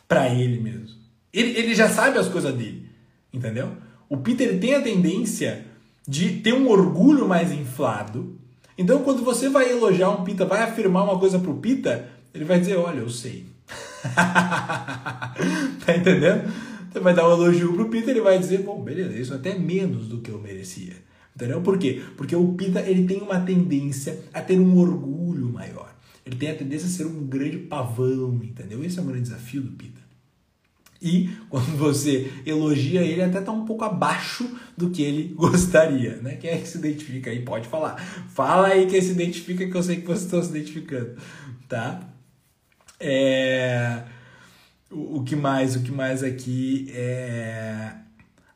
Para 0.06 0.28
ele 0.28 0.60
mesmo. 0.60 0.98
Ele, 1.32 1.56
ele 1.58 1.74
já 1.74 1.88
sabe 1.88 2.18
as 2.18 2.28
coisas 2.28 2.54
dele, 2.54 2.90
entendeu? 3.32 3.76
O 4.08 4.16
Peter 4.16 4.58
tem 4.58 4.74
a 4.74 4.82
tendência 4.82 5.64
de 6.06 6.40
ter 6.40 6.52
um 6.52 6.68
orgulho 6.68 7.28
mais 7.28 7.52
inflado. 7.52 8.39
Então, 8.80 9.02
quando 9.02 9.22
você 9.22 9.50
vai 9.50 9.70
elogiar 9.70 10.08
um 10.08 10.24
Pita, 10.24 10.46
vai 10.46 10.62
afirmar 10.62 11.04
uma 11.04 11.18
coisa 11.18 11.38
pro 11.38 11.58
Pita, 11.58 12.08
ele 12.32 12.46
vai 12.46 12.58
dizer: 12.58 12.78
Olha, 12.78 13.00
eu 13.00 13.10
sei. 13.10 13.44
tá 15.84 15.94
entendendo? 15.94 16.50
Você 16.90 16.98
vai 16.98 17.12
dar 17.12 17.28
um 17.28 17.32
elogio 17.32 17.74
pro 17.74 17.90
Pita, 17.90 18.10
ele 18.10 18.22
vai 18.22 18.38
dizer: 18.38 18.62
Bom, 18.62 18.82
beleza, 18.82 19.18
isso 19.18 19.34
é 19.34 19.36
até 19.36 19.58
menos 19.58 20.08
do 20.08 20.22
que 20.22 20.30
eu 20.30 20.40
merecia. 20.40 20.94
Entendeu? 21.36 21.60
Por 21.60 21.76
quê? 21.76 22.02
Porque 22.16 22.34
o 22.34 22.54
Pita 22.54 22.80
ele 22.80 23.06
tem 23.06 23.20
uma 23.20 23.38
tendência 23.40 24.18
a 24.32 24.40
ter 24.40 24.58
um 24.58 24.78
orgulho 24.78 25.52
maior. 25.52 25.94
Ele 26.24 26.36
tem 26.36 26.50
a 26.50 26.54
tendência 26.54 26.86
a 26.86 26.90
ser 26.90 27.04
um 27.04 27.26
grande 27.26 27.58
pavão, 27.58 28.40
entendeu? 28.42 28.82
Esse 28.82 28.98
é 28.98 29.02
o 29.02 29.04
grande 29.04 29.24
desafio 29.24 29.60
do 29.60 29.72
Pita. 29.72 29.99
E 31.00 31.30
quando 31.48 31.76
você 31.78 32.30
elogia 32.44 33.00
ele, 33.00 33.22
até 33.22 33.38
está 33.38 33.50
um 33.50 33.64
pouco 33.64 33.84
abaixo 33.84 34.48
do 34.76 34.90
que 34.90 35.02
ele 35.02 35.32
gostaria, 35.34 36.16
né? 36.16 36.36
Quem 36.36 36.50
é 36.50 36.58
que 36.58 36.68
se 36.68 36.78
identifica 36.78 37.30
aí? 37.30 37.42
Pode 37.42 37.68
falar. 37.68 37.96
Fala 38.28 38.68
aí 38.68 38.86
quem 38.86 39.00
se 39.00 39.12
identifica, 39.12 39.66
que 39.66 39.74
eu 39.74 39.82
sei 39.82 39.96
que 39.96 40.06
vocês 40.06 40.24
estão 40.24 40.42
se 40.42 40.50
identificando, 40.50 41.16
tá? 41.68 42.00
É... 42.98 44.02
O, 44.90 45.18
o 45.18 45.24
que 45.24 45.34
mais? 45.34 45.74
O 45.74 45.82
que 45.82 45.90
mais 45.90 46.22
aqui 46.22 46.90
é... 46.94 47.92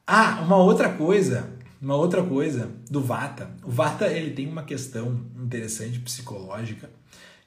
Ah, 0.06 0.42
uma 0.44 0.56
outra 0.56 0.90
coisa, 0.90 1.48
uma 1.80 1.94
outra 1.94 2.22
coisa 2.22 2.70
do 2.90 3.00
Vata. 3.00 3.50
O 3.62 3.70
Vata, 3.70 4.06
ele 4.06 4.32
tem 4.32 4.46
uma 4.46 4.64
questão 4.64 5.18
interessante 5.42 5.98
psicológica, 5.98 6.90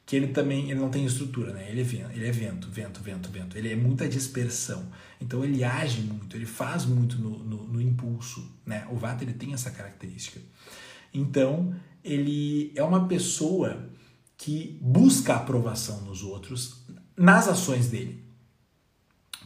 que 0.08 0.16
ele 0.16 0.28
também 0.30 0.72
ele 0.72 0.80
não 0.80 0.90
tem 0.90 1.06
estrutura, 1.06 1.52
né? 1.52 1.70
Ele 1.70 1.82
é 1.82 1.84
vento, 1.84 2.12
ele 2.14 2.26
é 2.26 2.32
vento, 2.32 2.70
vento, 2.72 3.02
vento, 3.02 3.30
vento. 3.30 3.58
Ele 3.58 3.74
é 3.74 3.76
muita 3.76 4.08
dispersão. 4.08 4.90
Então 5.20 5.44
ele 5.44 5.66
age 5.66 6.00
muito, 6.00 6.38
ele 6.38 6.46
faz 6.46 6.86
muito 6.86 7.20
no, 7.20 7.38
no, 7.40 7.68
no 7.68 7.82
impulso, 7.82 8.50
né? 8.66 8.88
O 8.90 8.96
Vata 8.96 9.26
ele 9.26 9.34
tem 9.34 9.54
essa 9.54 9.70
característica. 9.70 10.40
Então 11.14 11.76
ele 12.02 12.72
é 12.74 12.82
uma 12.82 13.06
pessoa 13.06 13.90
que 14.38 14.80
busca 14.82 15.36
aprovação 15.36 16.00
nos 16.04 16.24
outros 16.24 16.86
nas 17.18 17.50
ações 17.50 17.90
dele 17.90 18.27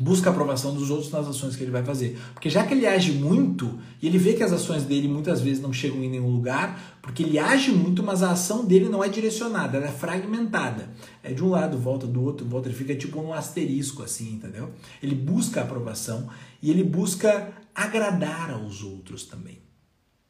busca 0.02 0.30
a 0.30 0.34
aprovação 0.34 0.74
dos 0.74 0.90
outros 0.90 1.12
nas 1.12 1.28
ações 1.28 1.56
que 1.56 1.64
ele 1.64 1.72
vai 1.72 1.84
fazer. 1.84 2.20
Porque 2.34 2.50
já 2.50 2.66
que 2.66 2.74
ele 2.74 2.88
age 2.88 3.12
muito, 3.12 3.80
e 4.02 4.08
ele 4.08 4.18
vê 4.18 4.34
que 4.34 4.42
as 4.42 4.52
ações 4.52 4.84
dele 4.84 5.08
muitas 5.08 5.42
vezes 5.42 5.62
não 5.62 5.72
chegam 5.72 6.04
em 6.04 6.10
nenhum 6.10 6.30
lugar, 6.30 6.98
porque 7.02 7.22
ele 7.22 7.38
age 7.38 7.72
muito, 7.72 8.02
mas 8.02 8.24
a 8.24 8.32
ação 8.32 8.66
dele 8.66 8.90
não 8.90 9.04
é 9.04 9.08
direcionada, 9.08 9.78
ela 9.78 9.86
é 9.86 9.92
fragmentada. 9.92 10.90
É 11.22 11.32
de 11.34 11.44
um 11.44 11.50
lado, 11.50 11.78
volta 11.78 12.08
do 12.08 12.24
outro, 12.24 12.48
volta, 12.48 12.68
ele 12.68 12.76
fica 12.76 12.96
tipo 12.96 13.22
um 13.22 13.32
asterisco 13.32 14.02
assim, 14.02 14.34
entendeu? 14.34 14.72
Ele 15.04 15.14
busca 15.14 15.62
a 15.62 15.64
aprovação 15.64 16.28
e 16.62 16.72
ele 16.72 16.84
busca 16.84 17.54
agradar 17.76 18.52
aos 18.52 18.82
outros 18.84 19.26
também, 19.26 19.60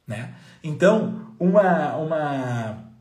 né? 0.05 0.35
Então, 0.61 1.33
uma 1.39 1.95
uma 1.95 2.91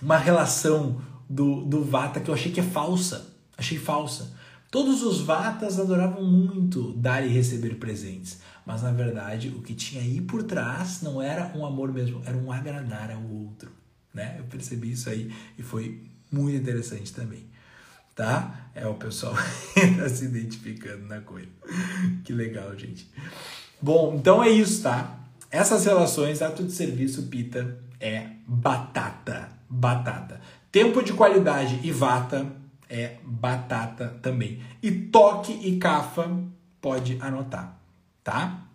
uma 0.00 0.16
relação 0.16 1.00
do, 1.28 1.64
do 1.64 1.82
Vata 1.82 2.20
que 2.20 2.30
eu 2.30 2.34
achei 2.34 2.52
que 2.52 2.60
é 2.60 2.62
falsa, 2.62 3.34
achei 3.56 3.78
falsa 3.78 4.33
Todos 4.74 5.04
os 5.04 5.20
vatas 5.20 5.78
adoravam 5.78 6.24
muito 6.24 6.94
dar 6.94 7.24
e 7.24 7.28
receber 7.28 7.76
presentes, 7.76 8.40
mas 8.66 8.82
na 8.82 8.90
verdade 8.90 9.46
o 9.50 9.62
que 9.62 9.72
tinha 9.72 10.02
aí 10.02 10.20
por 10.20 10.42
trás 10.42 11.00
não 11.00 11.22
era 11.22 11.56
um 11.56 11.64
amor 11.64 11.92
mesmo, 11.92 12.20
era 12.26 12.36
um 12.36 12.50
agradar 12.50 13.12
ao 13.12 13.22
outro, 13.22 13.70
né? 14.12 14.34
Eu 14.36 14.42
percebi 14.46 14.90
isso 14.90 15.08
aí 15.08 15.32
e 15.56 15.62
foi 15.62 16.02
muito 16.28 16.56
interessante 16.56 17.12
também, 17.12 17.46
tá? 18.16 18.68
É 18.74 18.84
o 18.84 18.94
pessoal 18.94 19.36
ainda 19.76 20.08
se 20.10 20.24
identificando 20.24 21.06
na 21.06 21.20
coisa. 21.20 21.52
Que 22.24 22.32
legal, 22.32 22.76
gente. 22.76 23.08
Bom, 23.80 24.16
então 24.18 24.42
é 24.42 24.50
isso, 24.50 24.82
tá? 24.82 25.20
Essas 25.52 25.84
relações, 25.84 26.42
ato 26.42 26.64
de 26.64 26.72
serviço, 26.72 27.28
pita, 27.28 27.78
é 28.00 28.26
batata, 28.44 29.50
batata. 29.70 30.40
Tempo 30.72 31.00
de 31.00 31.12
qualidade 31.12 31.78
e 31.84 31.92
vata 31.92 32.63
é 32.94 33.18
batata 33.24 34.16
também. 34.22 34.60
E 34.80 34.90
toque 34.90 35.52
e 35.52 35.76
cafa 35.78 36.30
pode 36.80 37.18
anotar, 37.20 37.80
tá? 38.22 38.68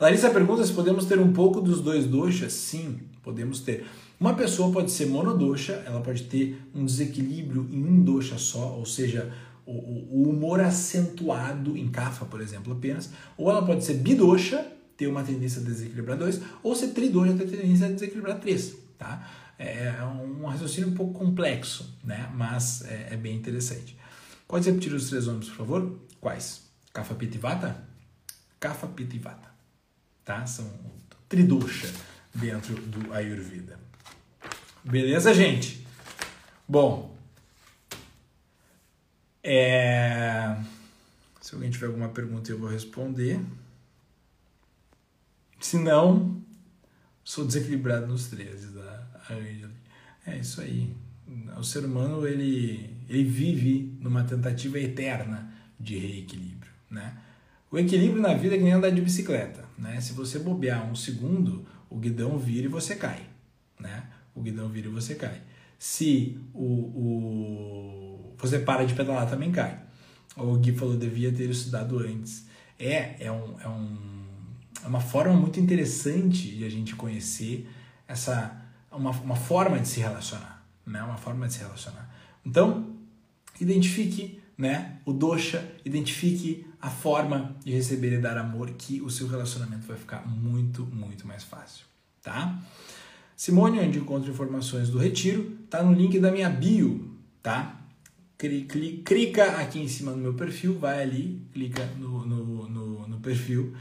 Larissa 0.00 0.30
pergunta 0.30 0.64
se 0.64 0.72
podemos 0.72 1.04
ter 1.04 1.18
um 1.18 1.30
pouco 1.30 1.60
dos 1.60 1.82
dois 1.82 2.06
doxas. 2.06 2.54
Sim, 2.54 3.00
podemos 3.22 3.60
ter. 3.60 3.86
Uma 4.18 4.32
pessoa 4.32 4.72
pode 4.72 4.90
ser 4.90 5.06
monodoxa, 5.06 5.82
ela 5.86 6.00
pode 6.00 6.24
ter 6.24 6.58
um 6.74 6.86
desequilíbrio 6.86 7.68
em 7.70 7.84
um 7.84 8.02
doxa 8.02 8.38
só, 8.38 8.76
ou 8.78 8.86
seja, 8.86 9.30
o, 9.66 9.72
o 9.72 10.28
humor 10.30 10.60
acentuado 10.60 11.76
em 11.76 11.88
kafa, 11.88 12.24
por 12.24 12.40
exemplo, 12.40 12.72
apenas. 12.72 13.10
Ou 13.36 13.50
ela 13.50 13.64
pode 13.64 13.84
ser 13.84 13.94
bidoxa, 13.94 14.66
ter 14.96 15.06
uma 15.06 15.22
tendência 15.22 15.60
a 15.60 15.64
desequilibrar 15.64 16.16
dois, 16.16 16.40
ou 16.62 16.74
ser 16.74 16.88
tridoxa, 16.88 17.34
ter 17.34 17.46
tendência 17.46 17.86
a 17.86 17.90
desequilibrar 17.90 18.40
três, 18.40 18.74
tá? 18.98 19.26
É, 19.62 19.92
um 20.04 20.46
raciocínio 20.46 20.88
um 20.88 20.94
pouco 20.94 21.18
complexo, 21.18 21.94
né? 22.02 22.30
mas 22.32 22.80
é, 22.86 23.08
é 23.12 23.16
bem 23.16 23.36
interessante. 23.36 23.94
Pode 24.48 24.66
repetir 24.70 24.90
os 24.94 25.10
três 25.10 25.26
nomes, 25.26 25.50
por 25.50 25.56
favor? 25.56 26.00
Quais? 26.18 26.62
Kapha 26.94 27.14
Pitta 27.14 27.36
e 27.36 27.38
Vata? 27.38 27.84
Kapha 28.58 28.88
Vata. 29.20 29.50
Tá? 30.24 30.46
São 30.46 30.66
tridosha 31.28 31.92
dentro 32.34 32.74
do 32.74 33.12
Ayurveda. 33.12 33.78
Beleza, 34.82 35.34
gente? 35.34 35.86
Bom, 36.66 37.14
é... 39.42 40.56
se 41.38 41.54
alguém 41.54 41.70
tiver 41.70 41.88
alguma 41.88 42.08
pergunta 42.08 42.50
eu 42.50 42.58
vou 42.58 42.70
responder. 42.70 43.38
Se 45.60 45.76
não, 45.76 46.42
sou 47.22 47.44
desequilibrado 47.44 48.06
nos 48.06 48.28
três. 48.28 48.72
Tá? 48.72 48.99
É 50.26 50.38
isso 50.38 50.60
aí. 50.60 50.94
O 51.56 51.62
ser 51.62 51.84
humano 51.84 52.26
ele, 52.26 52.96
ele 53.08 53.24
vive 53.24 53.96
numa 54.00 54.24
tentativa 54.24 54.78
eterna 54.78 55.52
de 55.78 55.96
reequilíbrio, 55.98 56.72
né? 56.90 57.16
O 57.70 57.78
equilíbrio 57.78 58.20
na 58.20 58.34
vida 58.34 58.56
é 58.56 58.58
que 58.58 58.64
nem 58.64 58.72
andar 58.72 58.90
de 58.90 59.00
bicicleta, 59.00 59.64
né? 59.78 60.00
Se 60.00 60.12
você 60.12 60.38
bobear 60.38 60.90
um 60.90 60.94
segundo, 60.94 61.64
o 61.88 61.96
guidão 61.96 62.36
vira 62.36 62.66
e 62.66 62.68
você 62.68 62.96
cai, 62.96 63.20
né? 63.78 64.04
O 64.34 64.42
guidão 64.42 64.68
vira 64.68 64.88
e 64.88 64.90
você 64.90 65.14
cai. 65.14 65.40
Se 65.78 66.38
o, 66.52 66.64
o 66.64 68.34
você 68.40 68.58
para 68.58 68.84
de 68.84 68.94
pedalar, 68.94 69.28
também 69.28 69.52
cai. 69.52 69.78
O 70.36 70.56
Gui 70.56 70.72
falou 70.72 70.96
devia 70.96 71.32
ter 71.32 71.48
estudado 71.50 71.98
antes. 71.98 72.46
É, 72.78 73.16
é, 73.26 73.30
um, 73.30 73.60
é, 73.60 73.68
um, 73.68 73.98
é 74.84 74.86
uma 74.86 75.00
forma 75.00 75.34
muito 75.34 75.60
interessante 75.60 76.48
de 76.48 76.64
a 76.64 76.68
gente 76.68 76.94
conhecer 76.94 77.68
essa 78.08 78.56
uma, 78.90 79.10
uma 79.10 79.36
forma 79.36 79.78
de 79.78 79.88
se 79.88 80.00
relacionar, 80.00 80.64
né? 80.86 81.02
Uma 81.02 81.16
forma 81.16 81.46
de 81.46 81.54
se 81.54 81.60
relacionar. 81.60 82.08
Então, 82.44 82.96
identifique, 83.60 84.40
né, 84.56 84.98
o 85.04 85.12
dosha, 85.12 85.70
identifique 85.84 86.66
a 86.80 86.90
forma 86.90 87.56
de 87.64 87.72
receber 87.72 88.12
e 88.12 88.18
dar 88.18 88.38
amor 88.38 88.70
que 88.72 89.00
o 89.00 89.10
seu 89.10 89.28
relacionamento 89.28 89.86
vai 89.86 89.96
ficar 89.96 90.26
muito, 90.26 90.84
muito 90.86 91.26
mais 91.26 91.44
fácil, 91.44 91.84
tá? 92.22 92.58
Simone, 93.36 93.80
onde 93.80 93.98
encontro 93.98 94.30
informações 94.30 94.90
do 94.90 94.98
retiro, 94.98 95.56
tá 95.70 95.82
no 95.82 95.92
link 95.92 96.18
da 96.18 96.30
minha 96.30 96.48
bio, 96.48 97.18
tá? 97.42 97.80
clica 98.38 99.60
aqui 99.60 99.78
em 99.78 99.88
cima 99.88 100.12
no 100.12 100.16
meu 100.16 100.32
perfil, 100.32 100.78
vai 100.78 101.02
ali, 101.02 101.42
clica 101.52 101.84
no, 101.98 102.24
no, 102.24 102.68
no, 102.68 103.08
no 103.08 103.20
perfil 103.20 103.74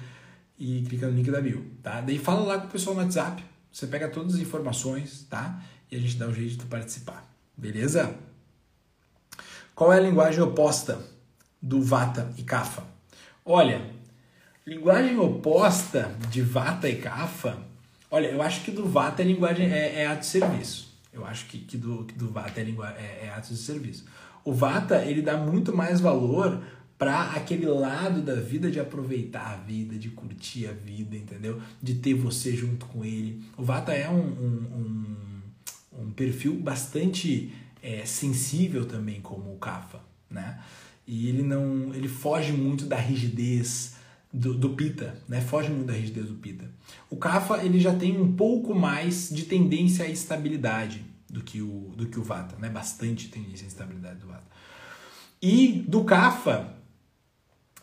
e 0.58 0.82
clica 0.82 1.08
no 1.08 1.16
link 1.16 1.32
da 1.32 1.40
bio, 1.40 1.66
tá? 1.82 2.02
Daí 2.02 2.18
fala 2.18 2.42
lá 2.42 2.60
com 2.60 2.68
o 2.68 2.70
pessoal 2.70 2.96
no 2.96 3.02
WhatsApp, 3.02 3.42
você 3.72 3.88
pega 3.88 4.08
todas 4.08 4.36
as 4.36 4.42
informações, 4.42 5.26
tá? 5.30 5.62
E 5.92 5.96
a 5.96 6.00
gente 6.00 6.18
dá 6.18 6.28
um 6.28 6.34
jeito 6.34 6.58
de 6.58 6.66
participar, 6.66 7.28
beleza? 7.56 8.16
Qual 9.74 9.94
é 9.94 9.98
a 9.98 10.02
linguagem 10.02 10.42
oposta 10.42 11.00
do 11.62 11.82
Vata 11.82 12.34
e 12.38 12.44
Kapha? 12.44 12.84
Olha, 13.46 13.82
linguagem 14.66 15.18
oposta 15.18 16.14
de 16.30 16.42
Vata 16.42 16.90
e 16.90 16.98
Kapha, 16.98 17.58
olha, 18.12 18.28
eu 18.28 18.42
acho 18.42 18.62
que 18.64 18.72
do 18.72 18.88
Vata 18.88 19.22
é 19.22 19.26
linguagem 19.26 19.72
é, 19.72 20.04
é 20.04 20.08
ato 20.08 20.22
de 20.22 20.28
serviço. 20.28 20.90
Eu 21.12 21.26
acho 21.26 21.46
que, 21.48 21.60
que, 21.60 21.78
do, 21.78 22.04
que 22.04 22.14
do 22.14 22.30
Vata 22.30 22.60
é, 22.60 22.64
é, 22.64 23.26
é 23.26 23.34
ato 23.36 23.54
de 23.54 23.58
serviço. 23.58 24.06
O 24.44 24.54
Vata, 24.54 25.04
ele 25.04 25.22
dá 25.22 25.38
muito 25.38 25.76
mais 25.76 26.00
valor 26.00 26.62
para 27.00 27.32
aquele 27.32 27.66
lado 27.66 28.22
da 28.22 28.36
vida 28.36 28.70
de 28.70 28.78
aproveitar 28.78 29.54
a 29.54 29.56
vida, 29.56 29.98
de 29.98 30.10
curtir 30.10 30.68
a 30.68 30.74
vida, 30.74 31.16
entendeu? 31.16 31.62
De 31.82 31.96
ter 31.96 32.14
você 32.14 32.54
junto 32.54 32.86
com 32.88 33.06
ele. 33.06 33.42
O 33.58 33.64
Vata 33.64 33.94
é 33.94 34.10
um, 34.10 34.18
um, 34.18 35.16
um, 35.98 36.04
um 36.04 36.12
perfil 36.12 36.56
bastante 36.56 37.54
é, 37.82 38.06
sensível 38.06 38.86
também, 38.86 39.22
como 39.22 39.54
o 39.54 39.58
Kapha, 39.58 40.02
né? 40.30 40.60
E 41.08 41.30
ele 41.30 41.42
não, 41.42 41.96
ele 41.96 42.10
foge 42.10 42.52
muito 42.52 42.86
da 42.86 42.98
rigidez 42.98 43.96
do, 44.32 44.54
do 44.54 44.72
Pita, 44.72 45.18
né? 45.26 45.40
Foge 45.40 45.70
muito 45.70 45.88
da 45.88 45.94
rigidez 45.94 46.28
do 46.28 46.36
Pita. 46.36 46.70
O 47.10 47.16
Kapha 47.16 47.64
ele 47.64 47.80
já 47.80 47.96
tem 47.96 48.20
um 48.20 48.34
pouco 48.34 48.76
mais 48.76 49.30
de 49.30 49.44
tendência 49.46 50.04
à 50.04 50.10
estabilidade 50.10 51.06
do 51.30 51.42
que 51.42 51.62
o, 51.62 51.94
do 51.96 52.08
que 52.08 52.20
o 52.20 52.24
Vata, 52.24 52.58
né? 52.58 52.68
Bastante 52.68 53.30
tendência 53.30 53.64
à 53.64 53.70
estabilidade 53.70 54.20
do 54.20 54.28
Vata. 54.28 54.50
E 55.42 55.86
do 55.88 56.04
Kapha, 56.04 56.78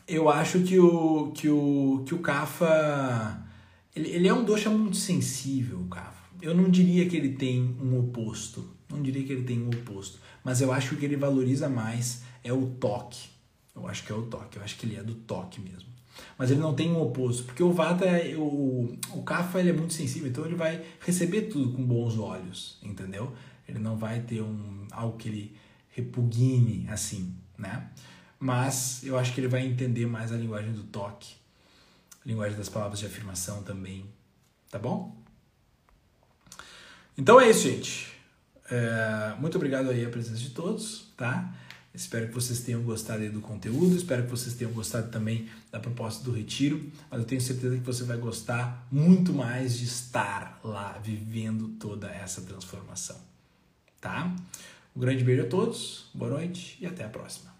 eu 0.06 0.28
acho 0.28 0.60
que 0.60 0.78
o 0.78 1.32
que 1.32 1.48
o 1.48 2.04
que 2.06 2.14
o 2.14 2.18
Kapha 2.18 3.42
ele, 3.94 4.10
ele 4.10 4.28
é 4.28 4.34
um 4.34 4.44
dosha 4.44 4.70
muito 4.70 4.96
sensível, 4.96 5.80
o 5.80 5.88
Kapha. 5.88 6.26
Eu 6.40 6.54
não 6.54 6.68
diria 6.68 7.08
que 7.08 7.16
ele 7.16 7.30
tem 7.30 7.76
um 7.80 7.98
oposto, 7.98 8.68
não 8.90 9.02
diria 9.02 9.24
que 9.24 9.32
ele 9.32 9.44
tem 9.44 9.62
um 9.62 9.68
oposto, 9.68 10.20
mas 10.44 10.60
eu 10.60 10.70
acho 10.70 10.96
que 10.96 11.04
ele 11.04 11.16
valoriza 11.16 11.68
mais 11.68 12.22
é 12.44 12.52
o 12.52 12.66
toque. 12.66 13.30
Eu 13.74 13.86
acho 13.88 14.04
que 14.04 14.12
é 14.12 14.14
o 14.14 14.22
toque, 14.22 14.58
eu 14.58 14.62
acho 14.62 14.76
que 14.76 14.86
ele 14.86 14.96
é 14.96 15.02
do 15.02 15.14
toque 15.14 15.60
mesmo. 15.60 15.88
Mas 16.38 16.50
ele 16.50 16.60
não 16.60 16.74
tem 16.74 16.90
um 16.90 17.00
oposto, 17.00 17.44
porque 17.44 17.62
o 17.62 17.72
Vata, 17.72 18.04
é, 18.04 18.36
o, 18.36 18.96
o 19.12 19.22
Kapha 19.22 19.60
ele 19.60 19.70
é 19.70 19.72
muito 19.72 19.92
sensível, 19.92 20.28
então 20.28 20.44
ele 20.44 20.54
vai 20.54 20.82
receber 21.00 21.42
tudo 21.42 21.72
com 21.72 21.84
bons 21.84 22.16
olhos, 22.18 22.78
entendeu? 22.82 23.32
Ele 23.68 23.78
não 23.78 23.96
vai 23.96 24.20
ter 24.20 24.40
um, 24.40 24.86
algo 24.90 25.16
que 25.18 25.28
ele 25.28 25.56
repugne 25.90 26.86
assim, 26.88 27.34
né? 27.58 27.88
Mas 28.46 29.02
eu 29.02 29.18
acho 29.18 29.34
que 29.34 29.40
ele 29.40 29.48
vai 29.48 29.66
entender 29.66 30.06
mais 30.06 30.30
a 30.30 30.36
linguagem 30.36 30.72
do 30.72 30.84
toque, 30.84 31.34
a 32.24 32.28
linguagem 32.28 32.56
das 32.56 32.68
palavras 32.68 33.00
de 33.00 33.04
afirmação 33.04 33.64
também, 33.64 34.06
tá 34.70 34.78
bom? 34.78 35.20
Então 37.18 37.40
é 37.40 37.50
isso, 37.50 37.62
gente. 37.62 38.06
É, 38.70 39.34
muito 39.40 39.56
obrigado 39.56 39.90
aí 39.90 40.04
a 40.06 40.08
presença 40.08 40.38
de 40.38 40.50
todos, 40.50 41.12
tá? 41.16 41.52
Espero 41.92 42.28
que 42.28 42.34
vocês 42.34 42.60
tenham 42.60 42.84
gostado 42.84 43.28
do 43.30 43.40
conteúdo, 43.40 43.96
espero 43.96 44.22
que 44.22 44.30
vocês 44.30 44.54
tenham 44.54 44.72
gostado 44.72 45.10
também 45.10 45.48
da 45.72 45.80
proposta 45.80 46.22
do 46.22 46.30
retiro, 46.30 46.88
mas 47.10 47.18
eu 47.18 47.26
tenho 47.26 47.40
certeza 47.40 47.74
que 47.74 47.82
você 47.84 48.04
vai 48.04 48.16
gostar 48.16 48.86
muito 48.92 49.32
mais 49.32 49.76
de 49.76 49.86
estar 49.86 50.60
lá 50.62 51.00
vivendo 51.02 51.70
toda 51.80 52.08
essa 52.08 52.40
transformação, 52.42 53.16
tá? 54.00 54.32
Um 54.94 55.00
grande 55.00 55.24
beijo 55.24 55.42
a 55.42 55.48
todos, 55.48 56.08
boa 56.14 56.30
noite 56.30 56.78
e 56.80 56.86
até 56.86 57.02
a 57.02 57.08
próxima. 57.08 57.55